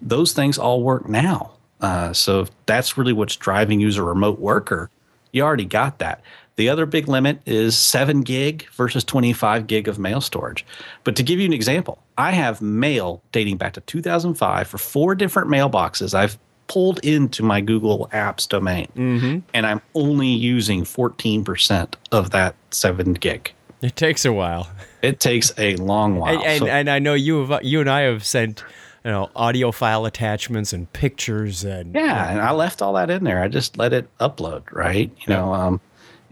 those 0.00 0.32
things 0.32 0.58
all 0.58 0.82
work 0.82 1.08
now. 1.08 1.52
Uh, 1.80 2.12
so 2.12 2.46
that's 2.66 2.96
really 2.96 3.12
what's 3.12 3.36
driving 3.36 3.80
you 3.80 3.88
as 3.88 3.96
a 3.96 4.02
remote 4.02 4.38
worker. 4.38 4.90
You 5.32 5.42
already 5.42 5.64
got 5.64 5.98
that. 5.98 6.22
The 6.56 6.68
other 6.68 6.86
big 6.86 7.06
limit 7.06 7.40
is 7.46 7.78
seven 7.78 8.22
gig 8.22 8.66
versus 8.72 9.04
25 9.04 9.68
gig 9.68 9.86
of 9.86 9.96
mail 9.96 10.20
storage. 10.20 10.66
But 11.04 11.14
to 11.14 11.22
give 11.22 11.38
you 11.38 11.46
an 11.46 11.52
example, 11.52 12.02
I 12.16 12.32
have 12.32 12.60
mail 12.60 13.22
dating 13.30 13.58
back 13.58 13.74
to 13.74 13.80
2005 13.82 14.66
for 14.66 14.76
four 14.76 15.14
different 15.14 15.48
mailboxes 15.48 16.14
I've 16.14 16.36
pulled 16.68 17.00
into 17.00 17.42
my 17.42 17.60
Google 17.60 18.08
Apps 18.12 18.48
domain. 18.48 18.88
Mm-hmm. 18.94 19.38
And 19.52 19.66
I'm 19.66 19.80
only 19.94 20.28
using 20.28 20.84
14% 20.84 21.94
of 22.12 22.30
that 22.30 22.54
seven 22.70 23.14
gig. 23.14 23.52
It 23.80 23.96
takes 23.96 24.24
a 24.24 24.32
while. 24.32 24.68
It 25.02 25.20
takes 25.20 25.52
a 25.58 25.76
long 25.76 26.16
while. 26.18 26.34
And, 26.34 26.44
and, 26.44 26.58
so, 26.60 26.66
and 26.66 26.90
I 26.90 26.98
know 26.98 27.14
you 27.14 27.44
have, 27.44 27.64
you 27.64 27.80
and 27.80 27.90
I 27.90 28.02
have 28.02 28.24
sent 28.24 28.62
you 29.04 29.12
know 29.12 29.30
audio 29.36 29.70
file 29.70 30.04
attachments 30.06 30.72
and 30.72 30.92
pictures 30.92 31.62
and 31.62 31.94
yeah 31.94 32.30
and 32.30 32.40
i 32.40 32.50
left 32.50 32.82
all 32.82 32.94
that 32.94 33.08
in 33.08 33.22
there 33.22 33.40
i 33.40 33.46
just 33.46 33.78
let 33.78 33.92
it 33.92 34.08
upload 34.18 34.64
right 34.72 35.12
you 35.20 35.32
know 35.32 35.54
um, 35.54 35.80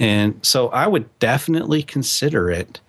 and 0.00 0.44
so 0.44 0.68
i 0.70 0.84
would 0.86 1.06
definitely 1.20 1.80
consider 1.80 2.50
it 2.50 2.80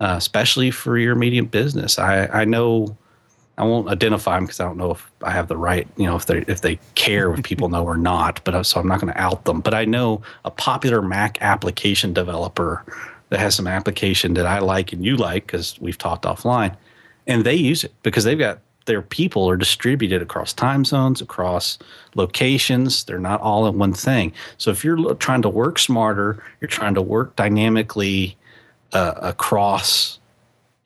uh, 0.00 0.14
especially 0.16 0.70
for 0.70 0.96
your 0.96 1.16
medium 1.16 1.44
business 1.46 1.98
i 1.98 2.26
i 2.28 2.44
know 2.44 2.96
i 3.58 3.64
won't 3.64 3.88
identify 3.88 4.34
them 4.36 4.44
because 4.44 4.60
i 4.60 4.64
don't 4.64 4.76
know 4.76 4.90
if 4.90 5.10
i 5.22 5.30
have 5.30 5.48
the 5.48 5.56
right 5.56 5.88
you 5.96 6.06
know 6.06 6.16
if 6.16 6.26
they 6.26 6.38
if 6.48 6.60
they 6.60 6.78
care 6.94 7.32
if 7.32 7.42
people 7.42 7.68
know 7.68 7.84
or 7.84 7.96
not 7.96 8.40
but 8.44 8.54
uh, 8.54 8.62
so 8.62 8.80
i'm 8.80 8.88
not 8.88 9.00
going 9.00 9.12
to 9.12 9.20
out 9.20 9.44
them 9.44 9.60
but 9.60 9.74
i 9.74 9.84
know 9.84 10.20
a 10.44 10.50
popular 10.50 11.02
mac 11.02 11.40
application 11.40 12.12
developer 12.12 12.84
that 13.28 13.40
has 13.40 13.54
some 13.54 13.66
application 13.66 14.34
that 14.34 14.46
i 14.46 14.58
like 14.58 14.92
and 14.92 15.04
you 15.04 15.16
like 15.16 15.46
because 15.46 15.78
we've 15.80 15.98
talked 15.98 16.24
offline 16.24 16.76
and 17.26 17.44
they 17.44 17.54
use 17.54 17.84
it 17.84 17.92
because 18.02 18.24
they've 18.24 18.38
got 18.38 18.60
their 18.86 19.02
people 19.02 19.48
are 19.50 19.56
distributed 19.56 20.22
across 20.22 20.52
time 20.52 20.84
zones, 20.84 21.20
across 21.20 21.78
locations. 22.14 23.04
They're 23.04 23.18
not 23.18 23.40
all 23.40 23.66
in 23.66 23.78
one 23.78 23.92
thing. 23.92 24.32
So 24.58 24.70
if 24.70 24.84
you're 24.84 25.14
trying 25.14 25.42
to 25.42 25.48
work 25.48 25.78
smarter, 25.78 26.42
you're 26.60 26.68
trying 26.68 26.94
to 26.94 27.02
work 27.02 27.36
dynamically 27.36 28.36
uh, 28.92 29.14
across, 29.16 30.18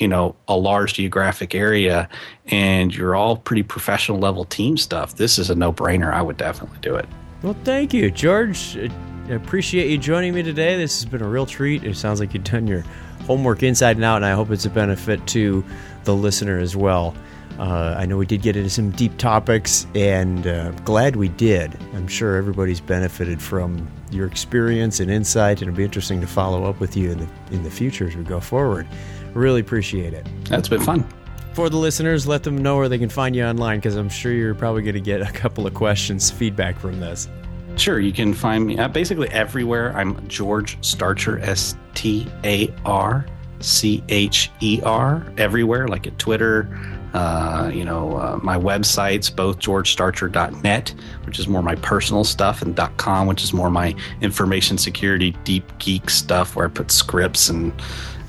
you 0.01 0.09
know, 0.09 0.35
a 0.49 0.57
large 0.57 0.95
geographic 0.95 1.55
area, 1.55 2.09
and 2.47 2.93
you're 2.95 3.15
all 3.15 3.37
pretty 3.37 3.63
professional 3.63 4.19
level 4.19 4.47
team 4.47 4.77
stuff. 4.79 5.17
This 5.17 5.39
is 5.39 5.51
a 5.51 5.55
no 5.55 5.73
brainer. 5.73 6.13
I 6.13 6.23
would 6.23 6.39
definitely 6.39 6.79
do 6.81 6.97
it. 6.97 7.07
Well, 7.43 7.57
thank 7.65 7.95
you, 7.95 8.11
George. 8.11 8.77
I 8.77 9.33
appreciate 9.33 9.91
you 9.91 9.99
joining 9.99 10.35
me 10.35 10.43
today. 10.43 10.77
This 10.77 11.01
has 11.01 11.11
been 11.11 11.23
a 11.23 11.29
real 11.29 11.47
treat. 11.47 11.85
It 11.85 11.97
sounds 11.97 12.19
like 12.19 12.35
you've 12.35 12.45
done 12.45 12.67
your 12.67 12.83
homework 13.27 13.63
inside 13.63 13.97
and 13.97 14.05
out, 14.05 14.17
and 14.17 14.25
I 14.25 14.33
hope 14.33 14.51
it's 14.51 14.65
a 14.65 14.71
benefit 14.71 15.25
to 15.29 15.63
the 16.05 16.15
listener 16.15 16.59
as 16.59 16.75
well. 16.75 17.15
Uh, 17.59 17.95
I 17.97 18.07
know 18.07 18.17
we 18.17 18.25
did 18.25 18.41
get 18.41 18.57
into 18.57 18.71
some 18.71 18.91
deep 18.93 19.19
topics, 19.19 19.87
and 19.95 20.47
uh, 20.47 20.71
glad 20.85 21.17
we 21.17 21.29
did. 21.29 21.77
I'm 21.95 22.09
sure 22.09 22.37
everybody's 22.37 22.81
benefited 22.81 23.43
from 23.43 23.87
your 24.11 24.27
experience 24.27 24.99
and 24.99 25.11
insight, 25.11 25.61
and 25.61 25.69
it'll 25.69 25.77
be 25.77 25.85
interesting 25.85 26.23
to 26.23 26.27
follow 26.27 26.65
up 26.65 26.81
with 26.81 26.97
you 26.97 27.11
in 27.11 27.19
the 27.19 27.29
in 27.51 27.63
the 27.63 27.71
future 27.71 28.09
as 28.09 28.17
we 28.17 28.25
go 28.25 28.41
forward. 28.41 28.87
Really 29.35 29.61
appreciate 29.61 30.13
it. 30.13 30.27
That's 30.45 30.69
been 30.69 30.81
fun. 30.81 31.07
For 31.55 31.69
the 31.69 31.77
listeners, 31.77 32.27
let 32.27 32.43
them 32.43 32.59
know 32.59 32.77
where 32.77 32.89
they 32.89 32.99
can 32.99 33.09
find 33.09 33.35
you 33.35 33.45
online 33.45 33.79
because 33.79 33.97
I'm 33.97 34.09
sure 34.09 34.33
you're 34.33 34.55
probably 34.55 34.83
going 34.83 34.95
to 34.95 35.01
get 35.01 35.21
a 35.21 35.33
couple 35.33 35.67
of 35.67 35.75
questions, 35.75 36.31
feedback 36.31 36.79
from 36.79 37.01
this. 37.01 37.29
Sure, 37.77 37.99
you 37.99 38.13
can 38.13 38.35
find 38.35 38.67
me 38.67 38.79
uh, 38.79 38.89
basically 38.89 39.29
everywhere. 39.31 39.97
I'm 39.97 40.27
George 40.29 40.77
Starcher, 40.85 41.39
S 41.41 41.77
T 41.95 42.27
A 42.45 42.73
R 42.85 43.27
C 43.61 44.03
H 44.09 44.51
E 44.61 44.81
R, 44.85 45.27
everywhere, 45.39 45.89
like 45.89 46.07
at 46.07 46.19
Twitter, 46.19 46.69
uh, 47.15 47.71
you 47.73 47.85
know, 47.85 48.17
uh, 48.17 48.39
my 48.43 48.57
websites, 48.57 49.35
both 49.35 49.59
georgestarcher.net, 49.59 50.95
which 51.25 51.39
is 51.39 51.49
more 51.49 51.63
my 51.63 51.75
personal 51.77 52.25
stuff, 52.25 52.63
and 52.63 52.79
.com, 52.97 53.27
which 53.27 53.43
is 53.43 53.53
more 53.53 53.71
my 53.71 53.95
information 54.21 54.79
security, 54.79 55.33
deep 55.45 55.65
geek 55.79 56.11
stuff, 56.11 56.55
where 56.55 56.67
I 56.67 56.69
put 56.69 56.91
scripts 56.91 57.49
and 57.49 57.73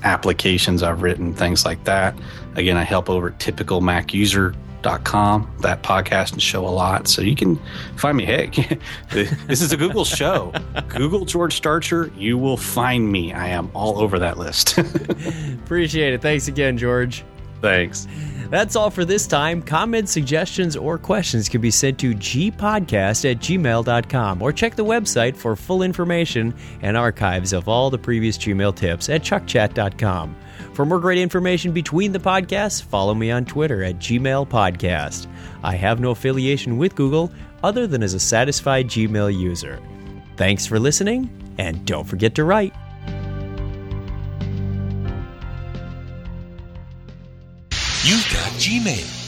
applications 0.04 0.84
I've 0.84 1.02
written, 1.02 1.34
things 1.34 1.66
like 1.66 1.84
that. 1.86 2.16
Again, 2.56 2.78
I 2.78 2.84
help 2.84 3.10
over 3.10 3.30
at 3.30 3.40
typicalmacuser.com, 3.40 5.56
that 5.62 5.82
podcast 5.84 6.34
and 6.34 6.42
show 6.42 6.68
a 6.68 6.70
lot. 6.70 7.08
So 7.08 7.22
you 7.22 7.36
can 7.36 7.60
find 7.96 8.18
me. 8.18 8.26
Hey, 8.26 8.48
this 9.12 9.62
is 9.62 9.72
a 9.72 9.78
Google 9.78 10.06
show. 10.06 10.52
Google 10.90 11.26
George 11.26 11.54
Starcher, 11.54 12.12
you 12.18 12.38
will 12.38 12.58
find 12.58 13.12
me. 13.12 13.34
I 13.34 13.48
am 13.50 13.70
all 13.74 14.00
over 14.00 14.20
that 14.20 14.38
list. 14.38 14.78
Appreciate 15.64 16.14
it. 16.14 16.22
Thanks 16.22 16.48
again, 16.48 16.78
George. 16.78 17.24
Thanks. 17.62 18.08
That's 18.50 18.76
all 18.76 18.90
for 18.90 19.06
this 19.06 19.28
time. 19.28 19.62
Comments, 19.62 20.12
suggestions, 20.12 20.76
or 20.76 20.98
questions 20.98 21.48
can 21.48 21.62
be 21.62 21.72
sent 21.72 21.98
to 22.00 22.14
gpodcast 22.14 23.32
at 23.32 23.40
gmail.com 23.40 24.42
or 24.42 24.52
check 24.52 24.76
the 24.76 24.84
website 24.84 25.38
for 25.38 25.56
full 25.56 25.84
information 25.84 26.54
and 26.82 26.98
archives 26.98 27.54
of 27.54 27.70
all 27.70 27.90
the 27.90 27.98
previous 27.98 28.38
Gmail 28.38 28.76
tips 28.76 29.08
at 29.08 29.22
chuckchat.com. 29.22 30.36
For 30.74 30.86
more 30.86 31.00
great 31.00 31.20
information 31.20 31.72
between 31.72 32.12
the 32.12 32.20
podcasts, 32.20 32.84
follow 32.84 33.14
me 33.14 33.32
on 33.32 33.46
Twitter 33.46 33.84
at 33.84 34.00
Gmail 34.00 34.50
Podcast. 34.50 35.28
I 35.64 35.76
have 35.76 36.02
no 36.02 36.12
affiliation 36.12 36.78
with 36.78 36.96
Google 36.96 37.32
other 37.64 37.88
than 37.88 38.04
as 38.04 38.14
a 38.14 38.20
satisfied 38.20 38.88
Gmail 38.88 39.38
user. 39.38 39.80
Thanks 40.36 40.66
for 40.66 40.78
listening, 40.78 41.30
and 41.58 41.86
don't 41.86 42.06
forget 42.06 42.36
to 42.36 42.44
write. 42.44 42.74
Gmail. 48.62 49.21